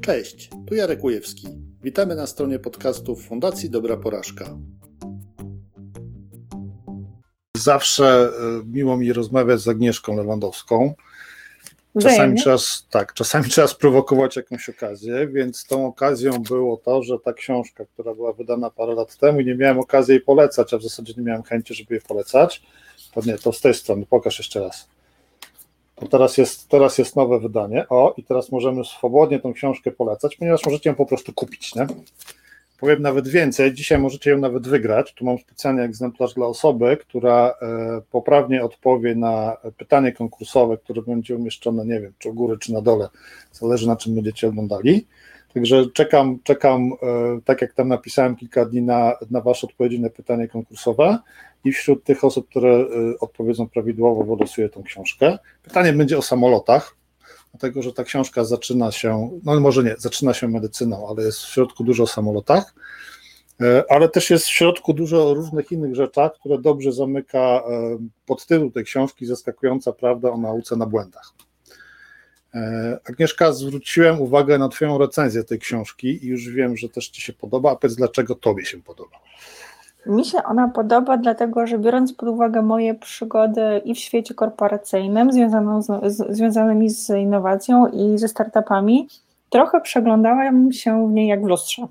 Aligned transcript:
Cześć, 0.00 0.50
tu 0.66 0.74
Jarek 0.74 1.04
Ujewski. 1.04 1.48
Witamy 1.82 2.14
na 2.14 2.26
stronie 2.26 2.58
podcastów 2.58 3.26
Fundacji 3.26 3.70
Dobra 3.70 3.96
Porażka. 3.96 4.58
Zawsze 7.56 8.04
e, 8.04 8.62
miło 8.66 8.96
mi 8.96 9.12
rozmawiać 9.12 9.60
z 9.60 9.68
Agnieszką 9.68 10.16
Lewandowską. 10.16 10.94
Czasami 12.02 12.38
trzeba, 12.38 12.56
tak, 12.90 13.14
czasami 13.14 13.48
trzeba 13.50 13.66
sprowokować 13.66 14.36
jakąś 14.36 14.68
okazję, 14.68 15.28
więc 15.28 15.66
tą 15.66 15.86
okazją 15.86 16.42
było 16.42 16.76
to, 16.76 17.02
że 17.02 17.18
ta 17.24 17.32
książka, 17.32 17.84
która 17.84 18.14
była 18.14 18.32
wydana 18.32 18.70
parę 18.70 18.94
lat 18.94 19.16
temu, 19.16 19.40
nie 19.40 19.54
miałem 19.54 19.78
okazji 19.78 20.12
jej 20.12 20.20
polecać, 20.20 20.74
a 20.74 20.78
w 20.78 20.82
zasadzie 20.82 21.14
nie 21.16 21.22
miałem 21.22 21.42
chęci, 21.42 21.74
żeby 21.74 21.94
jej 21.94 22.02
polecać. 22.02 22.62
To 23.14 23.20
nie, 23.26 23.38
to 23.38 23.52
z 23.52 23.60
tej 23.60 23.74
strony, 23.74 24.06
pokaż 24.06 24.38
jeszcze 24.38 24.60
raz. 24.60 24.88
Teraz 26.08 26.38
jest, 26.38 26.68
teraz 26.68 26.98
jest 26.98 27.16
nowe 27.16 27.40
wydanie. 27.40 27.88
O, 27.88 28.14
i 28.16 28.24
teraz 28.24 28.52
możemy 28.52 28.84
swobodnie 28.84 29.40
tą 29.40 29.52
książkę 29.52 29.90
polecać, 29.90 30.36
ponieważ 30.36 30.66
możecie 30.66 30.90
ją 30.90 30.96
po 30.96 31.06
prostu 31.06 31.32
kupić. 31.32 31.74
Nie? 31.74 31.86
Powiem 32.80 33.02
nawet 33.02 33.28
więcej, 33.28 33.74
dzisiaj 33.74 33.98
możecie 33.98 34.30
ją 34.30 34.38
nawet 34.38 34.68
wygrać. 34.68 35.14
Tu 35.14 35.24
mam 35.24 35.38
specjalny 35.38 35.82
egzemplarz 35.82 36.34
dla 36.34 36.46
osoby, 36.46 36.96
która 36.96 37.54
e, 37.62 38.00
poprawnie 38.10 38.64
odpowie 38.64 39.14
na 39.14 39.56
pytanie 39.76 40.12
konkursowe, 40.12 40.76
które 40.76 41.02
będzie 41.02 41.36
umieszczone, 41.36 41.86
nie 41.86 42.00
wiem, 42.00 42.12
czy 42.18 42.28
u 42.30 42.34
góry, 42.34 42.58
czy 42.58 42.72
na 42.72 42.80
dole, 42.80 43.08
zależy 43.52 43.86
na 43.86 43.96
czym 43.96 44.14
będziecie 44.14 44.48
oglądali. 44.48 45.06
Także 45.54 45.86
czekam, 45.94 46.38
czekam, 46.44 46.92
e, 47.02 47.40
tak 47.44 47.62
jak 47.62 47.72
tam 47.72 47.88
napisałem 47.88 48.36
kilka 48.36 48.64
dni 48.64 48.82
na, 48.82 49.12
na 49.30 49.40
Wasze 49.40 49.66
odpowiedzi 49.66 50.00
na 50.00 50.10
pytanie 50.10 50.48
konkursowe 50.48 51.18
i 51.64 51.72
wśród 51.72 52.04
tych 52.04 52.24
osób, 52.24 52.48
które 52.48 52.78
y, 52.78 53.18
odpowiedzą 53.20 53.68
prawidłowo, 53.68 54.36
wylosuję 54.36 54.68
tą 54.68 54.82
książkę. 54.82 55.38
Pytanie 55.62 55.92
będzie 55.92 56.18
o 56.18 56.22
samolotach, 56.22 56.96
dlatego 57.50 57.82
że 57.82 57.92
ta 57.92 58.04
książka 58.04 58.44
zaczyna 58.44 58.92
się, 58.92 59.40
no 59.44 59.60
może 59.60 59.84
nie, 59.84 59.94
zaczyna 59.98 60.34
się 60.34 60.48
medycyną, 60.48 61.08
ale 61.08 61.22
jest 61.24 61.40
w 61.40 61.52
środku 61.52 61.84
dużo 61.84 62.02
o 62.02 62.06
samolotach, 62.06 62.74
e, 63.60 63.84
ale 63.88 64.08
też 64.08 64.30
jest 64.30 64.46
w 64.46 64.52
środku 64.52 64.94
dużo 64.94 65.34
różnych 65.34 65.72
innych 65.72 65.94
rzeczach, 65.94 66.32
które 66.32 66.58
dobrze 66.58 66.92
zamyka 66.92 67.38
e, 67.38 67.62
podtytuł 68.26 68.70
tej 68.70 68.84
książki, 68.84 69.26
zaskakująca 69.26 69.92
prawda 69.92 70.30
o 70.30 70.36
nauce 70.36 70.76
na 70.76 70.86
błędach. 70.86 71.32
E, 72.54 72.98
Agnieszka, 73.08 73.52
zwróciłem 73.52 74.20
uwagę 74.20 74.58
na 74.58 74.68
Twoją 74.68 74.98
recenzję 74.98 75.44
tej 75.44 75.58
książki 75.58 76.24
i 76.24 76.28
już 76.28 76.48
wiem, 76.48 76.76
że 76.76 76.88
też 76.88 77.08
Ci 77.08 77.22
się 77.22 77.32
podoba, 77.32 77.72
a 77.72 77.76
powiedz, 77.76 77.96
dlaczego 77.96 78.34
Tobie 78.34 78.64
się 78.64 78.82
podoba. 78.82 79.16
Mi 80.06 80.24
się 80.24 80.42
ona 80.42 80.68
podoba, 80.68 81.16
dlatego 81.16 81.66
że 81.66 81.78
biorąc 81.78 82.12
pod 82.12 82.28
uwagę 82.28 82.62
moje 82.62 82.94
przygody 82.94 83.80
i 83.84 83.94
w 83.94 83.98
świecie 83.98 84.34
korporacyjnym, 84.34 85.32
związaną 85.32 85.82
z, 85.82 85.86
z, 85.86 86.36
związanymi 86.36 86.90
z 86.90 87.10
innowacją 87.10 87.86
i 87.86 88.18
ze 88.18 88.28
startupami, 88.28 89.08
trochę 89.50 89.80
przeglądałam 89.80 90.72
się 90.72 91.08
w 91.08 91.12
niej 91.12 91.28
jak 91.28 91.44
w 91.44 91.48
lustrze. 91.48 91.86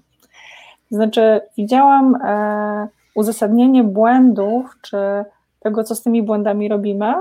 Znaczy, 0.92 1.42
widziałam 1.58 2.16
e, 2.16 2.88
uzasadnienie 3.16 3.84
błędów, 3.84 4.78
czy 4.82 4.98
tego, 5.60 5.84
co 5.84 5.96
z 5.96 6.02
tymi 6.02 6.24
błędami 6.24 6.70
robimy, 6.70 7.14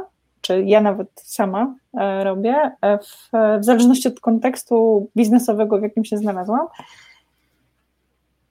czy 0.49 0.63
ja 0.63 0.81
nawet 0.81 1.09
sama 1.15 1.75
e, 1.95 2.25
robię, 2.25 2.71
e, 2.83 2.99
w, 2.99 3.31
w 3.61 3.65
zależności 3.65 4.09
od 4.09 4.21
kontekstu 4.21 5.09
biznesowego, 5.17 5.79
w 5.79 5.83
jakim 5.83 6.05
się 6.05 6.17
znalazłam. 6.17 6.67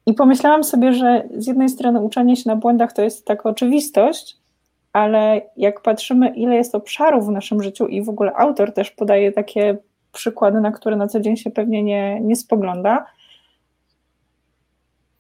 I 0.06 0.14
pomyślałam 0.14 0.64
sobie, 0.64 0.94
że 0.94 1.24
z 1.38 1.48
jednej 1.48 1.70
strony 1.70 2.02
uczenie 2.02 2.36
się 2.36 2.50
na 2.50 2.56
błędach 2.56 2.94
to 2.94 3.02
jest 3.02 3.26
taka 3.26 3.50
oczywistość, 3.50 4.38
ale 4.94 5.42
jak 5.58 5.82
patrzymy, 5.82 6.30
ile 6.30 6.56
jest 6.56 6.76
obszarów 6.76 7.28
w 7.28 7.32
naszym 7.32 7.64
życiu 7.64 7.88
i 7.88 8.02
w 8.02 8.10
ogóle 8.10 8.34
autor 8.34 8.74
też 8.74 8.92
podaje 8.92 9.32
takie 9.32 9.78
przykłady, 10.12 10.62
na 10.62 10.72
które 10.72 10.96
na 10.96 11.08
co 11.08 11.20
dzień 11.20 11.38
się 11.38 11.52
pewnie 11.52 11.84
nie, 11.84 12.22
nie 12.22 12.36
spogląda, 12.36 13.06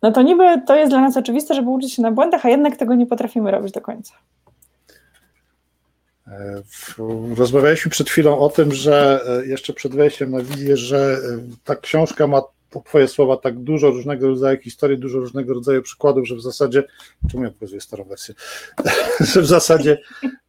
no 0.01 0.11
to 0.11 0.21
niby 0.21 0.61
to 0.65 0.75
jest 0.75 0.91
dla 0.91 1.01
nas 1.01 1.17
oczywiste, 1.17 1.53
żeby 1.53 1.69
uczyć 1.69 1.93
się 1.93 2.01
na 2.01 2.11
błędach, 2.11 2.45
a 2.45 2.49
jednak 2.49 2.75
tego 2.75 2.95
nie 2.95 3.05
potrafimy 3.05 3.51
robić 3.51 3.71
do 3.71 3.81
końca. 3.81 4.13
E, 6.27 6.61
rozmawialiśmy 7.35 7.91
przed 7.91 8.09
chwilą 8.09 8.39
o 8.39 8.49
tym, 8.49 8.73
że 8.73 9.21
e, 9.27 9.45
jeszcze 9.47 9.73
przed 9.73 9.95
wejściem 9.95 10.31
na 10.31 10.41
wizję, 10.41 10.77
że 10.77 10.97
e, 10.97 11.39
ta 11.63 11.75
książka 11.75 12.27
ma 12.27 12.41
Twoje 12.85 13.07
słowa 13.07 13.37
tak 13.37 13.59
dużo 13.59 13.89
różnego 13.89 14.27
rodzaju 14.27 14.57
historii, 14.57 14.97
dużo 14.97 15.19
różnego 15.19 15.53
rodzaju 15.53 15.81
przykładów, 15.81 16.27
że 16.27 16.35
w 16.35 16.41
zasadzie, 16.41 16.83
czemu 17.31 17.43
ja 17.43 17.51
pokazuję 17.51 17.81
starą 17.81 18.03
wersję, 18.03 18.35
że 19.33 19.41
w 19.41 19.45
zasadzie, 19.45 19.97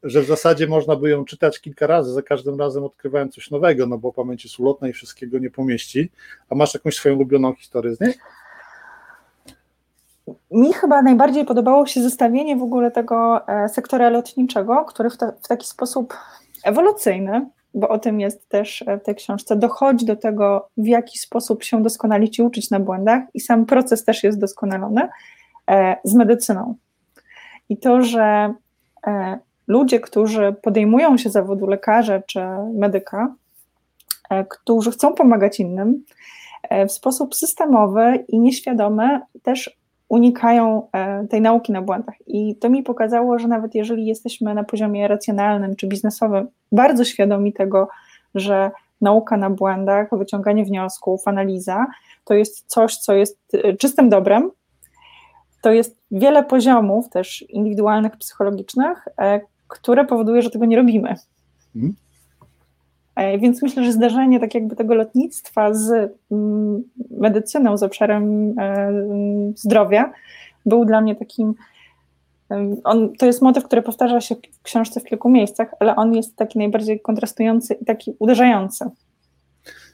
że 0.03 0.23
w 0.23 0.27
zasadzie 0.27 0.67
można 0.67 0.97
by 0.97 1.11
ją 1.11 1.25
czytać 1.25 1.61
kilka 1.61 1.87
razy, 1.87 2.13
za 2.13 2.23
każdym 2.23 2.59
razem 2.59 2.85
odkrywając 2.85 3.35
coś 3.35 3.51
nowego, 3.51 3.87
no 3.87 3.99
bo 3.99 4.13
pamięć 4.13 4.45
jest 4.45 4.59
ulotna 4.59 4.89
i 4.89 4.93
wszystkiego 4.93 5.39
nie 5.39 5.51
pomieści. 5.51 6.11
A 6.51 6.55
masz 6.55 6.75
jakąś 6.75 6.95
swoją 6.95 7.15
ulubioną 7.15 7.55
historię 7.55 7.95
z 7.95 8.01
niej? 8.01 8.15
Mi 10.51 10.73
chyba 10.73 11.03
najbardziej 11.03 11.45
podobało 11.45 11.87
się 11.87 12.03
zestawienie 12.03 12.57
w 12.57 12.63
ogóle 12.63 12.91
tego 12.91 13.49
e, 13.49 13.69
sektora 13.69 14.09
lotniczego, 14.09 14.85
który 14.85 15.11
w, 15.11 15.17
w 15.43 15.49
taki 15.49 15.67
sposób 15.67 16.15
ewolucyjny 16.65 17.47
bo 17.75 17.89
o 17.89 17.99
tym 17.99 18.21
jest 18.21 18.49
też 18.49 18.85
w 19.01 19.05
tej 19.05 19.15
książce, 19.15 19.57
dochodzi 19.57 20.07
do 20.07 20.17
tego, 20.17 20.69
w 20.77 20.87
jaki 20.87 21.19
sposób 21.19 21.63
się 21.63 21.83
doskonalić 21.83 22.39
i 22.39 22.43
uczyć 22.43 22.71
na 22.71 22.81
błędach, 22.81 23.23
i 23.35 23.41
sam 23.41 23.67
proces 23.67 24.05
też 24.05 24.25
jest 24.25 24.39
doskonalony 24.39 25.09
e, 25.71 25.97
z 26.05 26.15
medycyną. 26.15 26.75
I 27.69 27.77
to, 27.77 28.03
że 28.03 28.55
e, 29.07 29.39
ludzie, 29.67 30.01
którzy 30.01 30.55
podejmują 30.63 31.17
się 31.17 31.31
zawodu 31.31 31.67
lekarza 31.67 32.23
czy 32.23 32.41
medyka, 32.75 33.35
e, 34.31 34.45
którzy 34.45 34.91
chcą 34.91 35.15
pomagać 35.15 35.61
innym, 35.61 36.05
w 36.89 36.93
sposób 36.93 37.35
systemowy 37.35 38.25
i 38.29 38.41
nieświadomy 38.41 39.21
też 39.43 39.78
unikają 40.09 40.89
e, 40.93 41.27
tej 41.27 41.41
nauki 41.41 41.73
na 41.73 41.83
błędach. 41.83 42.15
I 42.27 42.57
to 42.57 42.71
mi 42.71 42.83
pokazało, 42.83 43.39
że 43.39 43.49
nawet 43.49 43.75
jeżeli 43.75 44.07
jesteśmy 44.07 44.55
na 44.55 44.65
poziomie 44.65 45.09
racjonalnym 45.09 45.77
czy 45.77 45.87
biznesowym 45.87 46.49
bardzo 46.73 47.05
świadomi 47.05 47.53
tego, 47.53 47.89
że 48.35 48.71
nauka 49.01 49.37
na 49.37 49.51
błędach, 49.51 50.09
wyciąganie 50.13 50.65
wniosków, 50.65 51.29
analiza 51.29 51.87
to 52.25 52.35
jest 52.35 52.65
coś, 52.67 52.97
co 52.97 53.15
jest 53.15 53.39
e, 53.55 53.77
czystym 53.77 54.09
dobrem, 54.09 54.51
to 55.63 55.73
jest 55.73 55.99
wiele 56.11 56.45
poziomów 56.45 57.09
też 57.09 57.45
indywidualnych, 57.49 58.17
psychologicznych, 58.17 59.09
e, 59.19 59.41
które 59.69 60.05
powoduje, 60.05 60.43
że 60.43 60.51
tego 60.51 60.65
nie 60.65 60.77
robimy. 60.77 61.15
E, 63.19 63.39
więc 63.39 63.63
myślę, 63.63 63.85
że 63.85 63.93
zdarzenie 63.93 64.41
tak 64.41 64.55
jakby 64.55 64.77
tego 64.77 64.95
lotnictwa 64.95 65.75
z 65.75 66.13
mm, 66.31 66.83
medycyną, 67.11 67.77
z 67.77 67.83
obszarem 67.83 68.55
e, 68.59 68.93
zdrowia 69.55 70.13
był 70.67 70.85
dla 70.85 71.01
mnie 71.01 71.17
takim. 71.17 71.55
On, 72.85 73.13
to 73.19 73.27
jest 73.27 73.43
motyw, 73.43 73.65
który 73.65 73.83
powtarza 73.83 74.21
się 74.21 74.35
w 74.35 74.63
książce 74.63 75.01
w 75.01 75.05
kilku 75.05 75.31
miejscach, 75.31 75.69
ale 75.81 75.97
on 75.97 76.15
jest 76.15 76.37
taki 76.37 76.59
najbardziej 76.59 77.01
kontrastujący 77.01 77.75
i 77.75 77.85
taki 77.85 78.15
uderzający. 78.19 78.85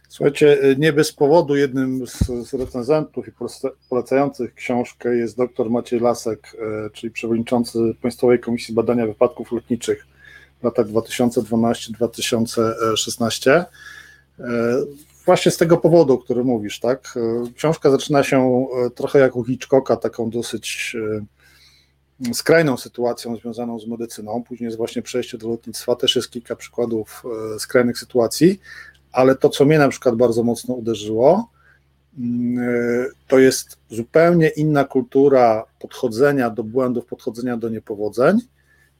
Słuchajcie, 0.09 0.59
nie 0.79 0.93
bez 0.93 1.13
powodu 1.13 1.57
jednym 1.57 2.07
z, 2.07 2.19
z 2.49 2.55
recenzentów 2.55 3.29
i 3.29 3.33
polecających 3.89 4.55
książkę 4.55 5.17
jest 5.17 5.37
dr 5.37 5.71
Maciej 5.71 6.01
Lasek, 6.01 6.57
e, 6.87 6.91
czyli 6.91 7.11
przewodniczący 7.13 7.79
Państwowej 8.03 8.39
Komisji 8.39 8.75
Badania 8.75 9.07
Wypadków 9.07 9.53
Lotniczych 9.53 10.14
latach 10.65 10.87
2012-2016. 10.87 13.51
E, 13.51 13.67
właśnie 15.25 15.53
z 15.53 15.57
tego 15.57 15.77
powodu, 15.77 16.15
o 16.15 16.19
którym 16.19 16.47
mówisz, 16.47 16.81
tak? 16.81 17.15
E, 17.17 17.21
książka 17.53 17.91
zaczyna 17.91 18.23
się 18.23 18.67
e, 18.87 18.91
trochę 18.91 19.19
jak 19.19 19.37
u 19.37 19.45
Hitchcocka, 19.45 19.97
taką 19.97 20.31
dosyć 20.31 20.97
skrajną 22.33 22.77
sytuacją 22.77 23.37
związaną 23.37 23.79
z 23.79 23.87
medycyną. 23.87 24.43
Później 24.43 24.67
jest 24.67 24.77
właśnie 24.77 25.03
przejście 25.03 25.39
do 25.39 25.49
lotnictwa, 25.49 25.97
też 25.97 26.17
jest 26.17 26.31
kilka 26.31 26.57
przykładów 26.57 27.23
skrajnych 27.59 27.99
sytuacji, 27.99 28.61
ale 29.13 29.35
to, 29.35 29.49
co 29.49 29.65
mnie 29.65 29.79
na 29.79 29.89
przykład 29.89 30.17
bardzo 30.17 30.43
mocno 30.43 30.75
uderzyło, 30.75 31.51
mm, 32.19 33.07
to 33.29 33.39
jest 33.39 33.79
zupełnie 33.91 34.49
inna 34.49 34.85
kultura 34.85 35.65
podchodzenia 35.79 36.51
do 36.51 36.65
błędów, 36.65 37.07
podchodzenia 37.07 37.57
do 37.57 37.69
niepowodzeń 37.69 38.41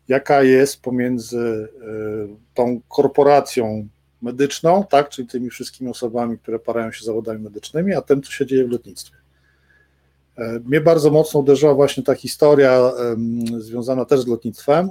jaka 0.09 0.43
jest 0.43 0.83
pomiędzy 0.83 1.39
e, 1.39 2.37
tą 2.55 2.81
korporacją 2.89 3.89
medyczną, 4.23 4.85
tak, 4.91 5.09
czyli 5.09 5.29
tymi 5.29 5.51
wszystkimi 5.51 5.91
osobami, 5.91 6.39
które 6.39 6.59
parają 6.59 6.93
się 6.93 7.05
zawodami 7.05 7.41
medycznymi, 7.41 7.95
a 7.95 8.03
tym, 8.03 8.23
co 8.23 8.33
się 8.33 8.47
dzieje 8.47 8.67
w 8.67 8.71
lotnictwie. 8.71 9.17
E, 10.39 10.61
mnie 10.65 10.81
bardzo 10.81 11.11
mocno 11.11 11.41
uderzyła 11.41 11.75
właśnie 11.75 12.03
ta 12.03 12.15
historia 12.15 12.93
związana 13.59 14.05
też 14.05 14.21
z 14.21 14.27
lotnictwem, 14.27 14.91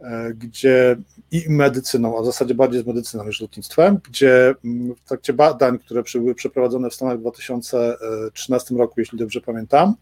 e, 0.00 0.34
gdzie 0.34 0.96
i 1.30 1.44
medycyną, 1.48 2.18
a 2.18 2.22
w 2.22 2.26
zasadzie 2.26 2.54
bardziej 2.54 2.82
z 2.82 2.86
medycyną 2.86 3.24
niż 3.24 3.40
lotnictwem, 3.40 3.98
gdzie 4.08 4.54
w 5.04 5.08
trakcie 5.08 5.32
badań, 5.32 5.78
które 5.78 6.02
były 6.14 6.34
przeprowadzone 6.34 6.90
w 6.90 6.94
Stanach 6.94 7.18
w 7.18 7.20
2013 7.20 8.76
roku, 8.76 8.94
jeśli 9.00 9.18
dobrze 9.18 9.40
pamiętam, 9.40 9.94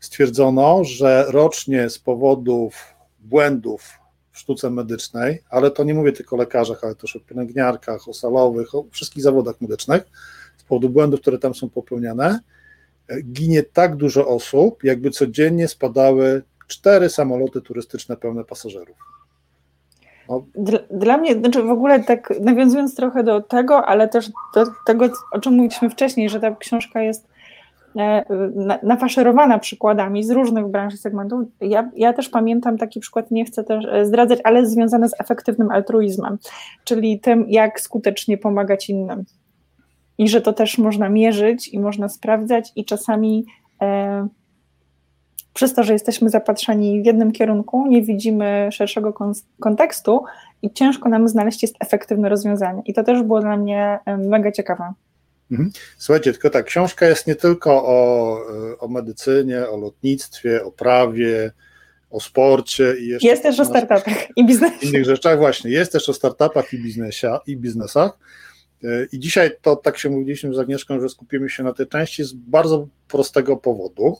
stwierdzono, 0.00 0.84
że 0.84 1.24
rocznie 1.28 1.90
z 1.90 1.98
powodów 1.98 2.99
błędów 3.20 3.98
w 4.32 4.38
sztuce 4.38 4.70
medycznej, 4.70 5.42
ale 5.50 5.70
to 5.70 5.84
nie 5.84 5.94
mówię 5.94 6.12
tylko 6.12 6.36
o 6.36 6.38
lekarzach, 6.38 6.84
ale 6.84 6.94
też 6.94 7.16
o 7.16 7.20
pielęgniarkach, 7.20 8.08
o 8.08 8.14
salowych, 8.14 8.74
o 8.74 8.84
wszystkich 8.90 9.22
zawodach 9.22 9.60
medycznych, 9.60 10.02
z 10.56 10.62
powodu 10.62 10.88
błędów, 10.88 11.20
które 11.20 11.38
tam 11.38 11.54
są 11.54 11.70
popełniane, 11.70 12.40
ginie 13.24 13.62
tak 13.62 13.96
dużo 13.96 14.28
osób, 14.28 14.84
jakby 14.84 15.10
codziennie 15.10 15.68
spadały 15.68 16.42
cztery 16.66 17.08
samoloty 17.08 17.60
turystyczne 17.60 18.16
pełne 18.16 18.44
pasażerów. 18.44 18.96
No. 20.28 20.44
Dla, 20.54 20.78
dla, 20.90 21.16
mnie, 21.16 21.34
znaczy 21.34 21.62
w 21.62 21.70
ogóle 21.70 22.04
tak 22.04 22.34
nawiązując 22.40 22.94
trochę 22.94 23.24
do 23.24 23.40
tego, 23.40 23.86
ale 23.86 24.08
też 24.08 24.30
do 24.54 24.66
tego, 24.86 25.08
o 25.32 25.40
czym 25.40 25.52
mówiliśmy 25.52 25.90
wcześniej, 25.90 26.28
że 26.28 26.40
ta 26.40 26.56
książka 26.56 27.02
jest 27.02 27.28
nafaszerowana 28.82 29.58
przykładami 29.58 30.24
z 30.24 30.30
różnych 30.30 30.68
branż 30.68 30.94
i 30.94 30.98
segmentów. 30.98 31.40
Ja, 31.60 31.90
ja 31.96 32.12
też 32.12 32.28
pamiętam 32.28 32.78
taki 32.78 33.00
przykład, 33.00 33.30
nie 33.30 33.44
chcę 33.44 33.64
też 33.64 33.84
e, 33.84 34.06
zdradzać, 34.06 34.38
ale 34.44 34.66
związany 34.66 35.08
z 35.08 35.20
efektywnym 35.20 35.70
altruizmem, 35.70 36.38
czyli 36.84 37.20
tym, 37.20 37.44
jak 37.48 37.80
skutecznie 37.80 38.38
pomagać 38.38 38.90
innym. 38.90 39.24
I 40.18 40.28
że 40.28 40.40
to 40.40 40.52
też 40.52 40.78
można 40.78 41.08
mierzyć 41.08 41.68
i 41.68 41.80
można 41.80 42.08
sprawdzać, 42.08 42.72
i 42.76 42.84
czasami 42.84 43.44
e, 43.82 44.28
przez 45.54 45.74
to, 45.74 45.82
że 45.82 45.92
jesteśmy 45.92 46.30
zapatrzeni 46.30 47.02
w 47.02 47.06
jednym 47.06 47.32
kierunku, 47.32 47.86
nie 47.86 48.02
widzimy 48.02 48.68
szerszego 48.72 49.14
kontekstu 49.60 50.24
i 50.62 50.72
ciężko 50.72 51.08
nam 51.08 51.28
znaleźć 51.28 51.62
jest 51.62 51.76
efektywne 51.80 52.28
rozwiązanie. 52.28 52.82
I 52.86 52.94
to 52.94 53.04
też 53.04 53.22
było 53.22 53.40
dla 53.40 53.56
mnie 53.56 53.98
mega 54.18 54.52
ciekawe. 54.52 54.92
Mhm. 55.50 55.70
Słuchajcie, 55.98 56.32
tylko 56.32 56.50
tak, 56.50 56.66
książka 56.66 57.06
jest 57.06 57.26
nie 57.26 57.34
tylko 57.34 57.86
o, 57.86 58.38
o 58.78 58.88
medycynie, 58.88 59.68
o 59.68 59.76
lotnictwie, 59.76 60.64
o 60.64 60.72
prawie, 60.72 61.52
o 62.10 62.20
sporcie 62.20 62.94
i 63.00 63.08
jeszcze 63.08 63.28
jest 63.28 63.42
też 63.42 63.60
o 63.60 63.64
startupach 63.64 64.28
i 64.36 64.46
biznesie. 64.46 64.86
Innych 64.86 65.04
rzeczach 65.04 65.38
właśnie. 65.38 65.70
Jest 65.70 65.92
też 65.92 66.08
o 66.08 66.12
startupach 66.12 66.72
i, 66.72 66.78
biznesie, 66.78 67.38
i 67.46 67.56
biznesach. 67.56 68.18
E, 68.84 69.06
I 69.12 69.18
dzisiaj 69.18 69.50
to 69.62 69.76
tak 69.76 69.98
się 69.98 70.10
mówiliśmy 70.10 70.54
z 70.54 70.58
Agnieszką, 70.58 71.00
że 71.00 71.08
skupimy 71.08 71.50
się 71.50 71.62
na 71.62 71.72
tej 71.72 71.86
części 71.86 72.24
z 72.24 72.32
bardzo 72.32 72.88
prostego 73.08 73.56
powodu. 73.56 74.16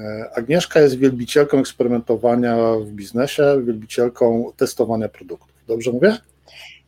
E, 0.00 0.30
Agnieszka 0.34 0.80
jest 0.80 0.98
wielbicielką 0.98 1.58
eksperymentowania 1.58 2.56
w 2.74 2.90
biznesie, 2.90 3.62
wielbicielką 3.64 4.52
testowania 4.56 5.08
produktów. 5.08 5.54
Dobrze 5.66 5.92
mówię? 5.92 6.16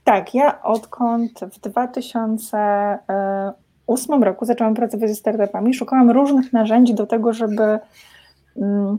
Tak, 0.05 0.35
ja 0.35 0.63
odkąd 0.63 1.41
w 1.53 1.61
2008 1.61 4.23
roku 4.23 4.45
zaczęłam 4.45 4.75
pracować 4.75 5.11
ze 5.11 5.15
startupami, 5.15 5.75
szukałam 5.75 6.11
różnych 6.11 6.53
narzędzi 6.53 6.95
do 6.95 7.07
tego, 7.07 7.33
żeby, 7.33 7.79
mm, 8.57 8.99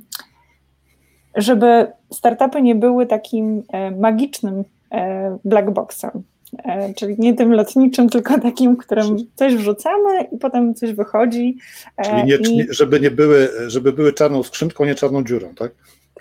żeby 1.35 1.87
startupy 2.13 2.61
nie 2.61 2.75
były 2.75 3.05
takim 3.05 3.63
e, 3.73 3.91
magicznym 3.91 4.63
e, 4.91 5.37
black 5.45 5.69
boxem. 5.69 6.23
E, 6.63 6.93
czyli 6.93 7.15
nie 7.19 7.33
tym 7.33 7.53
lotniczym, 7.53 8.09
tylko 8.09 8.39
takim, 8.39 8.77
którym 8.77 9.17
coś 9.35 9.55
wrzucamy 9.55 10.23
i 10.31 10.37
potem 10.37 10.75
coś 10.75 10.93
wychodzi. 10.93 11.57
E, 11.97 12.03
czyli 12.03 12.57
nie, 12.57 12.63
i... 12.63 12.67
żeby 12.69 12.99
nie 12.99 13.11
były, 13.11 13.49
żeby 13.67 13.93
były 13.93 14.13
czarną 14.13 14.43
skrzynką, 14.43 14.85
nie 14.85 14.95
czarną 14.95 15.23
dziurą, 15.23 15.47
tak? 15.55 15.71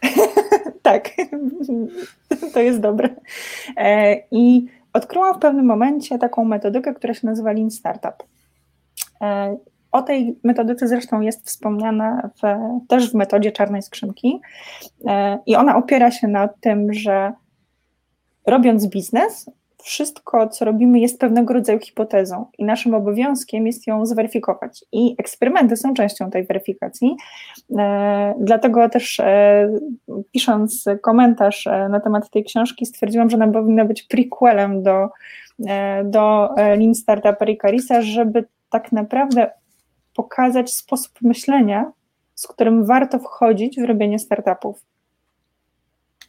tak, 0.93 1.11
to 2.55 2.61
jest 2.61 2.81
dobre. 2.81 3.09
E, 3.77 4.17
I 4.31 4.67
odkryłam 4.93 5.35
w 5.35 5.39
pewnym 5.39 5.67
momencie 5.67 6.19
taką 6.19 6.45
metodykę, 6.45 6.95
która 6.95 7.15
się 7.15 7.27
nazywa 7.27 7.53
Lean 7.53 7.71
Startup. 7.71 8.23
O 9.93 10.03
tej 10.03 10.39
metodyce 10.45 10.89
zresztą 10.89 11.21
jest 11.21 11.47
wspomniana 11.47 12.31
w, 12.43 12.43
też 12.89 13.11
w 13.11 13.15
metodzie 13.15 13.53
czarnej 13.53 13.83
skrzynki 13.83 14.41
i 15.47 15.57
ona 15.57 15.77
opiera 15.77 16.11
się 16.11 16.29
na 16.29 16.49
tym, 16.49 16.93
że 16.93 17.33
robiąc 18.47 18.87
biznes, 18.87 19.51
wszystko, 19.83 20.49
co 20.49 20.65
robimy, 20.65 21.01
jest 21.01 21.21
pewnego 21.21 21.55
rodzaju 21.55 21.79
hipotezą 21.79 22.47
i 22.59 22.65
naszym 22.65 22.95
obowiązkiem 22.95 23.67
jest 23.67 23.87
ją 23.87 24.07
zweryfikować. 24.07 24.85
I 24.93 25.15
eksperymenty 25.19 25.77
są 25.77 25.95
częścią 25.95 26.31
tej 26.31 26.47
weryfikacji. 26.47 27.17
E, 27.79 28.35
dlatego 28.41 28.89
też 28.89 29.21
e, 29.21 29.69
pisząc 30.33 30.85
komentarz 31.03 31.67
e, 31.67 31.89
na 31.89 32.01
temat 32.01 32.31
tej 32.31 32.45
książki, 32.45 32.87
stwierdziłam, 32.87 33.31
że 33.31 33.37
ona 33.37 33.49
powinna 33.49 33.85
być 33.85 34.03
prequelem 34.03 34.83
do, 34.83 35.09
do 36.05 36.55
Lean 36.57 36.95
Startup 36.95 37.43
Erika 37.43 37.71
Risa, 37.71 38.03
żeby 38.03 38.45
tak 38.71 38.93
naprawdę 38.93 39.51
pokazać 40.15 40.73
sposób 40.73 41.13
myślenia, 41.23 41.93
z 42.35 42.47
którym 42.47 42.85
warto 42.85 43.19
wchodzić 43.19 43.81
w 43.81 43.85
robienie 43.85 44.19
startupów. 44.19 44.85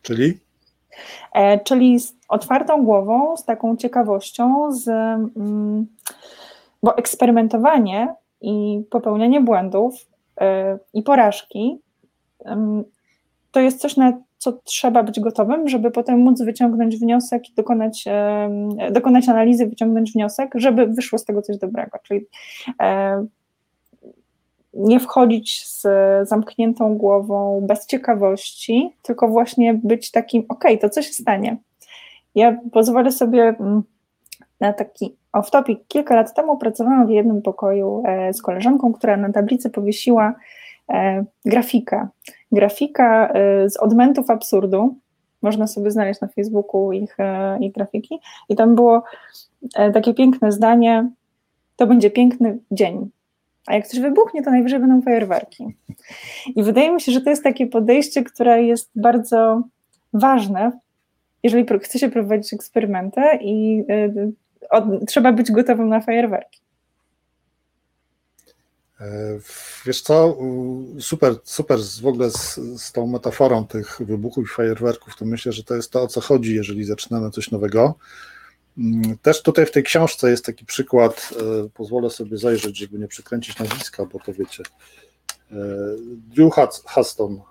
Czyli? 0.01 0.42
E, 1.33 1.59
czyli 1.59 1.99
z 1.99 2.15
otwartą 2.29 2.85
głową, 2.85 3.37
z 3.37 3.45
taką 3.45 3.77
ciekawością, 3.77 4.71
z, 4.71 4.87
mm, 4.87 5.87
bo 6.83 6.97
eksperymentowanie 6.97 8.15
i 8.41 8.83
popełnianie 8.89 9.41
błędów 9.41 9.95
e, 10.41 10.77
i 10.93 11.03
porażki 11.03 11.79
to 13.51 13.59
jest 13.59 13.81
coś, 13.81 13.97
na 13.97 14.13
co 14.37 14.51
trzeba 14.51 15.03
być 15.03 15.19
gotowym, 15.19 15.69
żeby 15.69 15.91
potem 15.91 16.19
móc 16.19 16.41
wyciągnąć 16.41 16.97
wniosek 16.97 17.49
i 17.49 17.53
dokonać, 17.53 18.05
dokonać 18.91 19.29
analizy, 19.29 19.67
wyciągnąć 19.67 20.11
wniosek, 20.11 20.51
żeby 20.55 20.87
wyszło 20.87 21.19
z 21.19 21.25
tego 21.25 21.41
coś 21.41 21.57
dobrego. 21.57 21.99
Czyli 22.03 22.25
e, 22.81 23.25
nie 24.73 24.99
wchodzić 24.99 25.67
z 25.67 25.87
zamkniętą 26.29 26.97
głową, 26.97 27.61
bez 27.67 27.87
ciekawości, 27.87 28.95
tylko 29.01 29.27
właśnie 29.27 29.73
być 29.73 30.11
takim, 30.11 30.45
ok, 30.49 30.63
to 30.81 30.89
co 30.89 31.01
się 31.01 31.13
stanie? 31.13 31.57
Ja 32.35 32.57
pozwolę 32.71 33.11
sobie 33.11 33.41
mm, 33.41 33.83
na 34.59 34.73
taki 34.73 35.15
off-topic. 35.33 35.77
Kilka 35.87 36.15
lat 36.15 36.33
temu 36.33 36.57
pracowałam 36.57 37.07
w 37.07 37.09
jednym 37.09 37.41
pokoju 37.41 38.03
e, 38.05 38.33
z 38.33 38.41
koleżanką, 38.41 38.93
która 38.93 39.17
na 39.17 39.31
tablicy 39.31 39.69
powiesiła 39.69 40.33
e, 40.89 41.25
grafika. 41.45 42.09
Grafika 42.51 43.29
e, 43.29 43.69
z 43.69 43.77
odmentów 43.77 44.29
absurdu. 44.29 44.95
Można 45.41 45.67
sobie 45.67 45.91
znaleźć 45.91 46.21
na 46.21 46.27
Facebooku 46.27 46.91
ich, 46.91 47.17
ich 47.59 47.73
grafiki. 47.73 48.19
I 48.49 48.55
tam 48.55 48.75
było 48.75 49.03
takie 49.93 50.13
piękne 50.13 50.51
zdanie: 50.51 51.09
To 51.75 51.87
będzie 51.87 52.11
piękny 52.11 52.57
dzień. 52.71 53.09
A 53.65 53.73
jak 53.73 53.87
coś 53.87 53.99
wybuchnie, 53.99 54.43
to 54.43 54.51
najwyżej 54.51 54.79
będą 54.79 55.01
fajerwerki. 55.01 55.75
I 56.55 56.63
wydaje 56.63 56.91
mi 56.91 57.01
się, 57.01 57.11
że 57.11 57.21
to 57.21 57.29
jest 57.29 57.43
takie 57.43 57.67
podejście, 57.67 58.23
które 58.23 58.63
jest 58.63 58.89
bardzo 58.95 59.63
ważne, 60.13 60.71
jeżeli 61.43 61.65
chce 61.81 61.99
się 61.99 62.09
prowadzić 62.09 62.53
eksperymenty 62.53 63.21
i 63.41 63.83
y, 63.89 64.33
od, 64.69 64.83
trzeba 65.07 65.31
być 65.31 65.51
gotowym 65.51 65.89
na 65.89 66.01
fajerwerki. 66.01 66.59
E, 69.01 69.39
wiesz 69.85 70.01
co, 70.01 70.37
super, 70.99 71.35
super 71.43 71.79
w 72.01 72.07
ogóle 72.07 72.31
z, 72.31 72.59
z 72.77 72.91
tą 72.91 73.07
metaforą 73.07 73.67
tych 73.67 74.01
wybuchów 74.01 74.45
i 74.45 74.55
fajerwerków, 74.55 75.15
to 75.15 75.25
myślę, 75.25 75.51
że 75.51 75.63
to 75.63 75.75
jest 75.75 75.91
to, 75.91 76.01
o 76.01 76.07
co 76.07 76.21
chodzi, 76.21 76.55
jeżeli 76.55 76.83
zaczynamy 76.83 77.31
coś 77.31 77.51
nowego. 77.51 77.95
Mm, 78.77 79.17
też 79.17 79.41
tutaj 79.41 79.65
w 79.65 79.71
tej 79.71 79.83
książce 79.83 80.29
jest 80.29 80.45
taki 80.45 80.65
przykład, 80.65 81.29
e, 81.65 81.69
pozwolę 81.69 82.09
sobie 82.09 82.37
zajrzeć, 82.37 82.77
żeby 82.77 82.99
nie 82.99 83.07
przekręcić 83.07 83.59
nazwiska, 83.59 84.05
bo 84.05 84.19
to 84.19 84.33
wiecie. 84.33 84.63
E, 85.51 85.55
Drew 86.35 86.53
Huston. 86.85 87.41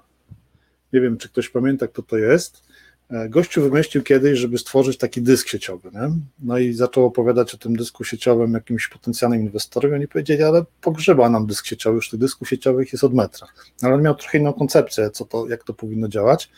Nie 0.93 1.01
wiem, 1.01 1.17
czy 1.17 1.29
ktoś 1.29 1.49
pamięta, 1.49 1.89
kto 1.89 2.03
to 2.03 2.19
jest. 2.19 2.63
E, 3.11 3.29
gościu 3.29 3.63
wymyślił 3.63 4.03
kiedyś, 4.03 4.39
żeby 4.39 4.59
stworzyć 4.59 4.99
taki 4.99 5.23
dysk 5.23 5.49
sieciowy. 5.49 5.91
Nie? 5.95 6.11
No 6.39 6.59
i 6.59 6.73
zaczął 6.73 7.05
opowiadać 7.05 7.55
o 7.55 7.59
tym 7.59 7.77
dysku 7.77 8.05
sieciowym 8.05 8.53
jakimś 8.53 8.89
potencjalnym 8.89 9.41
inwestorowi. 9.41 9.95
Oni 9.95 10.09
powiedzieli, 10.09 10.43
ale 10.43 10.65
pogrzeba 10.81 11.29
nam 11.31 11.47
dysk 11.47 11.67
sieciowy, 11.67 11.97
już 11.97 12.11
tych 12.11 12.21
dysków 12.21 12.49
sieciowych 12.49 12.93
jest 12.93 13.05
od 13.05 13.15
metra. 13.15 13.47
Ale 13.83 13.95
on 13.95 14.03
miał 14.03 14.15
trochę 14.15 14.39
inną 14.39 14.53
koncepcję, 14.53 15.11
co 15.11 15.25
to, 15.25 15.49
jak 15.49 15.65
to 15.65 15.75
powinno 15.75 16.09
działać. 16.09 16.51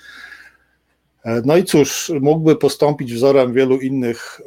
E, 1.24 1.42
no 1.44 1.56
i 1.56 1.64
cóż, 1.64 2.12
mógłby 2.20 2.56
postąpić 2.56 3.14
wzorem 3.14 3.52
wielu 3.52 3.80
innych 3.80 4.40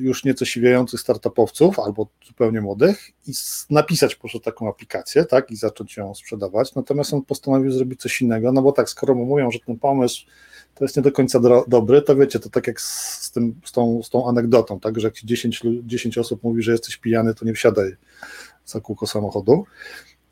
już 0.00 0.24
nieco 0.24 0.44
siwiejących 0.44 1.00
startupowców 1.00 1.78
albo 1.78 2.06
zupełnie 2.26 2.60
młodych 2.60 3.10
i 3.26 3.32
napisać 3.70 4.14
po 4.14 4.20
prostu 4.20 4.40
taką 4.40 4.68
aplikację, 4.68 5.24
tak, 5.24 5.50
i 5.50 5.56
zacząć 5.56 5.96
ją 5.96 6.14
sprzedawać. 6.14 6.74
Natomiast 6.74 7.14
on 7.14 7.22
postanowił 7.22 7.70
zrobić 7.70 8.00
coś 8.00 8.22
innego, 8.22 8.52
no 8.52 8.62
bo 8.62 8.72
tak, 8.72 8.90
skoro 8.90 9.14
mówią, 9.14 9.50
że 9.50 9.58
ten 9.60 9.78
pomysł 9.78 10.26
to 10.74 10.84
jest 10.84 10.96
nie 10.96 11.02
do 11.02 11.12
końca 11.12 11.40
dobry, 11.68 12.02
to 12.02 12.16
wiecie, 12.16 12.38
to 12.38 12.50
tak 12.50 12.66
jak 12.66 12.80
z, 12.80 13.30
tym, 13.30 13.60
z, 13.64 13.72
tą, 13.72 14.02
z 14.02 14.10
tą 14.10 14.28
anegdotą, 14.28 14.80
tak, 14.80 15.00
że 15.00 15.06
jak 15.06 15.14
ci 15.14 15.26
10, 15.26 15.62
10 15.84 16.18
osób 16.18 16.42
mówi, 16.42 16.62
że 16.62 16.72
jesteś 16.72 16.96
pijany, 16.96 17.34
to 17.34 17.44
nie 17.44 17.52
wsiadaj 17.52 17.96
za 18.66 18.80
kółko 18.80 19.06
samochodu. 19.06 19.64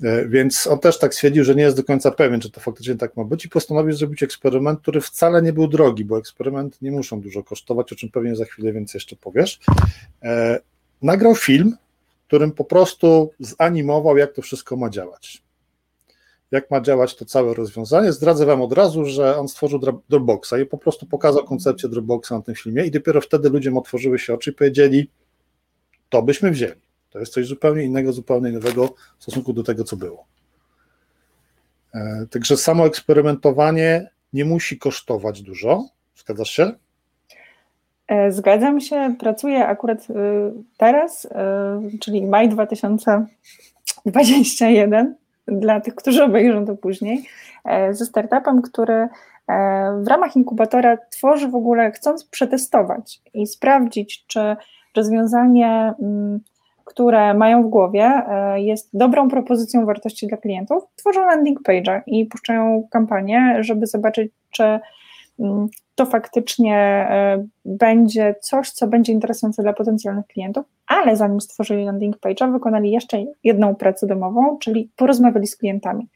E, 0.03 0.29
więc 0.29 0.67
on 0.67 0.79
też 0.79 0.99
tak 0.99 1.15
stwierdził, 1.15 1.45
że 1.45 1.55
nie 1.55 1.63
jest 1.63 1.77
do 1.77 1.85
końca 1.85 2.11
pewien, 2.11 2.41
czy 2.41 2.51
to 2.51 2.61
faktycznie 2.61 2.95
tak 2.95 3.17
ma 3.17 3.25
być 3.25 3.45
i 3.45 3.49
postanowił 3.49 3.93
zrobić 3.93 4.23
eksperyment, 4.23 4.81
który 4.81 5.01
wcale 5.01 5.43
nie 5.43 5.53
był 5.53 5.69
drogi, 5.69 6.05
bo 6.05 6.19
eksperymenty 6.19 6.79
nie 6.83 6.91
muszą 6.91 7.21
dużo 7.21 7.43
kosztować, 7.43 7.93
o 7.93 7.97
czym 7.97 8.11
pewnie 8.11 8.37
za 8.37 8.45
chwilę 8.45 8.73
więcej 8.73 8.99
jeszcze 8.99 9.17
powiesz. 9.17 9.61
E, 10.23 10.59
nagrał 11.03 11.35
film, 11.35 11.77
którym 12.27 12.53
po 12.53 12.65
prostu 12.65 13.31
zanimował, 13.41 14.17
jak 14.17 14.33
to 14.33 14.43
wszystko 14.43 14.77
ma 14.77 14.91
działać. 14.91 15.43
Jak 16.51 16.71
ma 16.71 16.81
działać 16.81 17.17
to 17.17 17.25
całe 17.25 17.55
rozwiązanie. 17.55 18.13
Zdradzę 18.13 18.47
Wam 18.47 18.63
od 18.63 18.73
razu, 18.73 19.05
że 19.05 19.37
on 19.37 19.49
stworzył 19.49 19.81
Dropboxa 20.09 20.55
i 20.63 20.67
po 20.67 20.79
prostu 20.79 21.07
pokazał 21.07 21.45
koncepcję 21.45 21.89
Dropboxa 21.89 22.31
na 22.31 22.43
tym 22.43 22.55
filmie 22.55 22.85
i 22.85 22.91
dopiero 22.91 23.21
wtedy 23.21 23.51
ludziom 23.51 23.79
otworzyły 23.79 24.19
się 24.19 24.35
oczy 24.35 24.51
i 24.51 24.55
powiedzieli, 24.55 25.11
to 26.09 26.23
byśmy 26.23 26.51
wzięli 26.51 26.84
To 27.15 27.21
jest 27.21 27.33
coś 27.33 27.47
zupełnie 27.47 27.83
innego, 27.83 28.13
zupełnie 28.13 28.53
nowego 28.53 28.89
w 29.19 29.23
stosunku 29.23 29.53
do 29.53 29.63
tego, 29.63 29.85
co 29.85 29.97
było. 29.97 30.25
E, 31.95 32.27
także 32.31 32.57
samo 32.57 32.87
eksperymentowanie 32.87 34.11
nie 34.33 34.45
musi 34.45 34.79
kosztować 34.79 35.43
dużo. 35.43 35.85
Zgadzasz 36.17 36.51
się? 36.51 36.73
E, 38.09 38.33
zgadzam 38.33 38.81
się. 38.81 39.15
Pracuję 39.21 39.67
akurat 39.67 40.07
teraz, 40.77 41.29
czyli 42.01 42.27
maj 42.27 42.49
2021, 42.49 45.15
dla 45.49 45.81
tych, 45.81 45.95
którzy 45.95 46.25
obejrzą 46.25 46.67
to 46.67 46.77
później, 46.77 47.29
ze 47.91 48.07
startupem, 48.07 48.63
który 48.63 49.09
w 50.03 50.09
ramach 50.09 50.37
inkubatora 50.37 50.97
tworzy 50.97 51.49
w 51.49 51.55
ogóle, 51.55 51.93
chcąc 51.93 52.25
przetestować 52.25 53.21
i 53.35 53.47
sprawdzić, 53.47 54.25
czy 54.27 54.57
rozwiązanie, 54.97 55.95
które 56.85 57.35
mają 57.35 57.63
w 57.63 57.67
głowie, 57.67 58.05
e, 58.05 58.61
jest 58.61 58.91
dobrą 58.93 59.29
propozycją 59.29 59.87
wartości 59.87 60.27
dla 60.27 60.37
klientów, 60.37 60.85
tworzą 60.97 61.27
landing 61.27 61.61
page'a 61.69 62.01
i 62.07 62.27
puszczają 62.27 62.89
kampanię, 62.91 63.57
żeby 63.61 63.87
zobaczyć, 63.87 64.33
czy 64.51 64.79
mm, 65.39 65.69
to 65.95 66.07
faktycznie 66.07 66.77
e, 66.77 67.47
będzie 67.65 68.35
coś, 68.41 68.71
co 68.71 68.87
będzie 68.87 69.13
interesujące 69.13 69.63
dla 69.63 69.73
potencjalnych 69.73 70.27
klientów, 70.27 70.67
ale 70.87 71.17
zanim 71.17 71.41
stworzyli 71.41 71.85
landing 71.85 72.17
page'a, 72.17 72.53
wykonali 72.53 72.91
jeszcze 72.91 73.25
jedną 73.45 73.75
pracę 73.75 74.07
domową, 74.07 74.59
czyli 74.59 74.91
porozmawiali 74.97 75.47
z 75.47 75.57
klientami. 75.57 76.09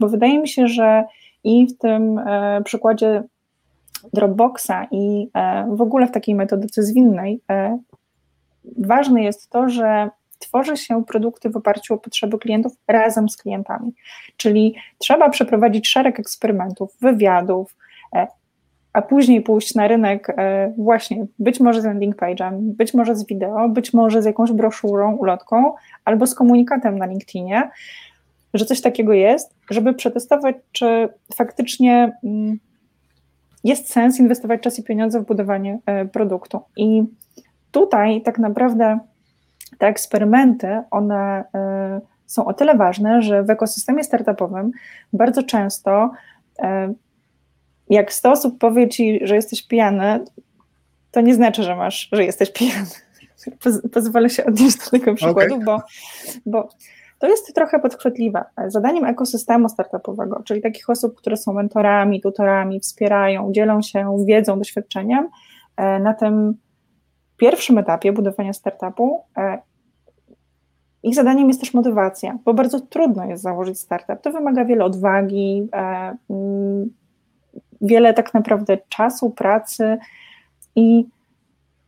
Bo 0.00 0.08
wydaje 0.08 0.38
mi 0.38 0.48
się, 0.48 0.68
że 0.68 1.04
i 1.44 1.66
w 1.66 1.78
tym 1.78 2.18
e, 2.18 2.62
przykładzie 2.64 3.22
Dropboxa 4.12 4.86
i 4.90 5.28
w 5.68 5.82
ogóle 5.82 6.06
w 6.06 6.10
takiej 6.10 6.34
metodyce 6.34 6.82
zwinnej 6.82 7.40
ważne 8.78 9.22
jest 9.22 9.50
to, 9.50 9.68
że 9.68 10.10
tworzy 10.38 10.76
się 10.76 11.04
produkty 11.04 11.50
w 11.50 11.56
oparciu 11.56 11.94
o 11.94 11.98
potrzeby 11.98 12.38
klientów 12.38 12.72
razem 12.88 13.28
z 13.28 13.36
klientami. 13.36 13.92
Czyli 14.36 14.74
trzeba 14.98 15.30
przeprowadzić 15.30 15.88
szereg 15.88 16.20
eksperymentów, 16.20 16.96
wywiadów, 17.00 17.76
e, 18.14 18.26
a 18.92 19.02
później 19.02 19.40
pójść 19.42 19.74
na 19.74 19.88
rynek 19.88 20.30
e, 20.30 20.72
właśnie 20.78 21.26
być 21.38 21.60
może 21.60 21.82
z 21.82 21.84
landing 21.84 22.16
page'em, 22.16 22.58
być 22.60 22.94
może 22.94 23.16
z 23.16 23.26
wideo, 23.26 23.68
być 23.68 23.92
może 23.92 24.22
z 24.22 24.24
jakąś 24.24 24.52
broszurą, 24.52 25.16
ulotką 25.16 25.72
albo 26.04 26.26
z 26.26 26.34
komunikatem 26.34 26.98
na 26.98 27.06
LinkedInie, 27.06 27.70
że 28.54 28.64
coś 28.64 28.80
takiego 28.80 29.12
jest, 29.12 29.54
żeby 29.70 29.94
przetestować, 29.94 30.56
czy 30.72 31.08
faktycznie 31.34 32.18
mm, 32.24 32.58
jest 33.64 33.92
sens 33.92 34.20
inwestować 34.20 34.60
czas 34.60 34.78
i 34.78 34.82
pieniądze 34.82 35.20
w 35.20 35.26
budowanie 35.26 35.78
e, 35.86 36.04
produktu. 36.04 36.60
I 36.76 37.04
tutaj 37.76 38.22
tak 38.22 38.38
naprawdę 38.38 38.98
te 39.78 39.86
eksperymenty, 39.86 40.80
one 40.90 41.40
y, 41.40 42.00
są 42.26 42.44
o 42.44 42.54
tyle 42.54 42.76
ważne, 42.76 43.22
że 43.22 43.42
w 43.42 43.50
ekosystemie 43.50 44.04
startupowym 44.04 44.70
bardzo 45.12 45.42
często 45.42 46.10
y, 46.58 46.64
jak 47.90 48.12
100 48.12 48.32
osób 48.32 48.58
powie 48.58 48.88
ci, 48.88 49.20
że 49.22 49.34
jesteś 49.34 49.66
pijany, 49.66 50.24
to 51.10 51.20
nie 51.20 51.34
znaczy, 51.34 51.62
że 51.62 51.76
masz, 51.76 52.08
że 52.12 52.24
jesteś 52.24 52.52
pijany. 52.52 52.86
pozwolę 53.94 54.30
się 54.30 54.44
odnieść 54.44 54.78
do 54.84 54.90
tego 54.90 55.14
przykładu, 55.14 55.54
okay. 55.54 55.64
bo, 55.64 55.82
bo 56.46 56.68
to 57.18 57.26
jest 57.26 57.54
trochę 57.54 57.78
podchwytliwe. 57.78 58.44
Zadaniem 58.66 59.04
ekosystemu 59.04 59.68
startupowego, 59.68 60.42
czyli 60.44 60.62
takich 60.62 60.90
osób, 60.90 61.16
które 61.16 61.36
są 61.36 61.52
mentorami, 61.52 62.20
tutorami, 62.20 62.80
wspierają, 62.80 63.52
dzielą 63.52 63.82
się 63.82 64.24
wiedzą, 64.26 64.58
doświadczeniem, 64.58 65.24
y, 65.24 66.00
na 66.00 66.14
tym 66.14 66.56
pierwszym 67.36 67.78
etapie 67.78 68.12
budowania 68.12 68.52
startupu 68.52 69.22
e, 69.36 69.58
ich 71.02 71.14
zadaniem 71.14 71.48
jest 71.48 71.60
też 71.60 71.74
motywacja, 71.74 72.38
bo 72.44 72.54
bardzo 72.54 72.80
trudno 72.80 73.24
jest 73.24 73.42
założyć 73.42 73.80
startup. 73.80 74.20
To 74.22 74.32
wymaga 74.32 74.64
wiele 74.64 74.84
odwagi, 74.84 75.68
e, 75.72 76.16
mm, 76.30 76.90
wiele 77.80 78.14
tak 78.14 78.34
naprawdę 78.34 78.78
czasu, 78.88 79.30
pracy 79.30 79.98
i 80.76 81.06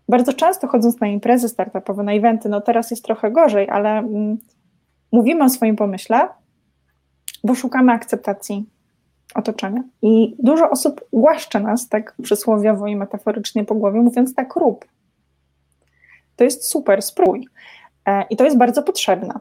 bardzo 0.09 0.33
często 0.33 0.69
chodząc 0.69 1.01
na 1.01 1.07
imprezy 1.07 1.49
startupowe, 1.49 2.03
na 2.03 2.13
eventy, 2.13 2.49
no 2.49 2.61
teraz 2.61 2.91
jest 2.91 3.05
trochę 3.05 3.31
gorzej, 3.31 3.69
ale 3.71 3.99
mm, 3.99 4.39
mówimy 5.13 5.45
o 5.45 5.49
swoim 5.49 5.77
pomyśle, 5.77 6.29
bo 7.45 7.55
szukamy 7.55 7.93
akceptacji 7.93 8.67
otoczenia. 9.35 9.83
I 10.03 10.37
dużo 10.39 10.71
osób 10.71 11.01
głaszcze 11.13 11.61
nas 11.61 11.89
tak 11.89 12.15
przysłowiowo 12.23 12.87
i 12.87 12.97
metaforycznie 12.97 13.65
po 13.65 13.75
głowie, 13.75 14.01
mówiąc 14.01 14.35
tak 14.35 14.57
rób, 14.57 14.85
to 16.39 16.45
jest 16.45 16.65
super, 16.65 17.03
spróbuj. 17.03 17.49
E, 18.07 18.25
I 18.31 18.37
to 18.37 18.45
jest 18.45 18.59
bardzo 18.59 18.83
potrzebne, 18.83 19.35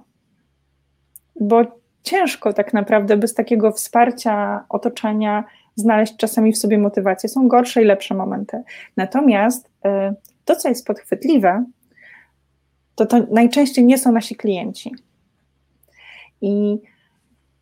bo 1.40 1.62
ciężko 2.04 2.54
tak 2.54 2.74
naprawdę 2.74 3.18
bez 3.18 3.34
takiego 3.34 3.72
wsparcia 3.72 4.66
otoczenia 4.70 5.44
znaleźć 5.76 6.18
czasami 6.18 6.54
w 6.54 6.58
sobie 6.58 6.78
motywację. 6.78 7.30
Są 7.30 7.48
gorsze 7.48 7.82
i 7.82 7.86
lepsze 7.86 8.16
momenty. 8.16 8.64
Natomiast 8.98 9.70
e, 9.86 10.14
to, 10.46 10.56
co 10.56 10.70
jest 10.70 10.88
podchwytliwe, 10.88 11.66
to 12.96 13.06
to 13.06 13.18
najczęściej 13.32 13.86
nie 13.86 13.98
są 13.98 14.12
nasi 14.12 14.36
klienci. 14.36 14.96
I 16.42 16.78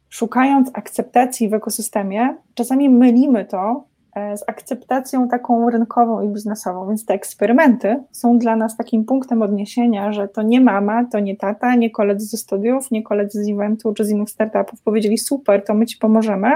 szukając 0.09 0.71
akceptacji 0.73 1.49
w 1.49 1.53
ekosystemie, 1.53 2.35
czasami 2.53 2.89
mylimy 2.89 3.45
to 3.45 3.83
z 4.15 4.43
akceptacją 4.47 5.27
taką 5.27 5.69
rynkową 5.69 6.21
i 6.21 6.27
biznesową. 6.27 6.87
Więc 6.87 7.05
te 7.05 7.13
eksperymenty 7.13 8.03
są 8.11 8.39
dla 8.39 8.55
nas 8.55 8.77
takim 8.77 9.05
punktem 9.05 9.41
odniesienia, 9.41 10.11
że 10.13 10.27
to 10.27 10.41
nie 10.41 10.61
mama, 10.61 11.05
to 11.11 11.19
nie 11.19 11.35
tata, 11.35 11.75
nie 11.75 11.89
koledzy 11.89 12.25
ze 12.25 12.37
studiów, 12.37 12.91
nie 12.91 13.03
koledzy 13.03 13.43
z 13.43 13.49
eventu 13.49 13.93
czy 13.93 14.05
z 14.05 14.09
innych 14.09 14.29
startupów 14.29 14.81
powiedzieli 14.81 15.17
super, 15.17 15.65
to 15.65 15.73
my 15.73 15.85
ci 15.85 15.97
pomożemy, 15.97 16.51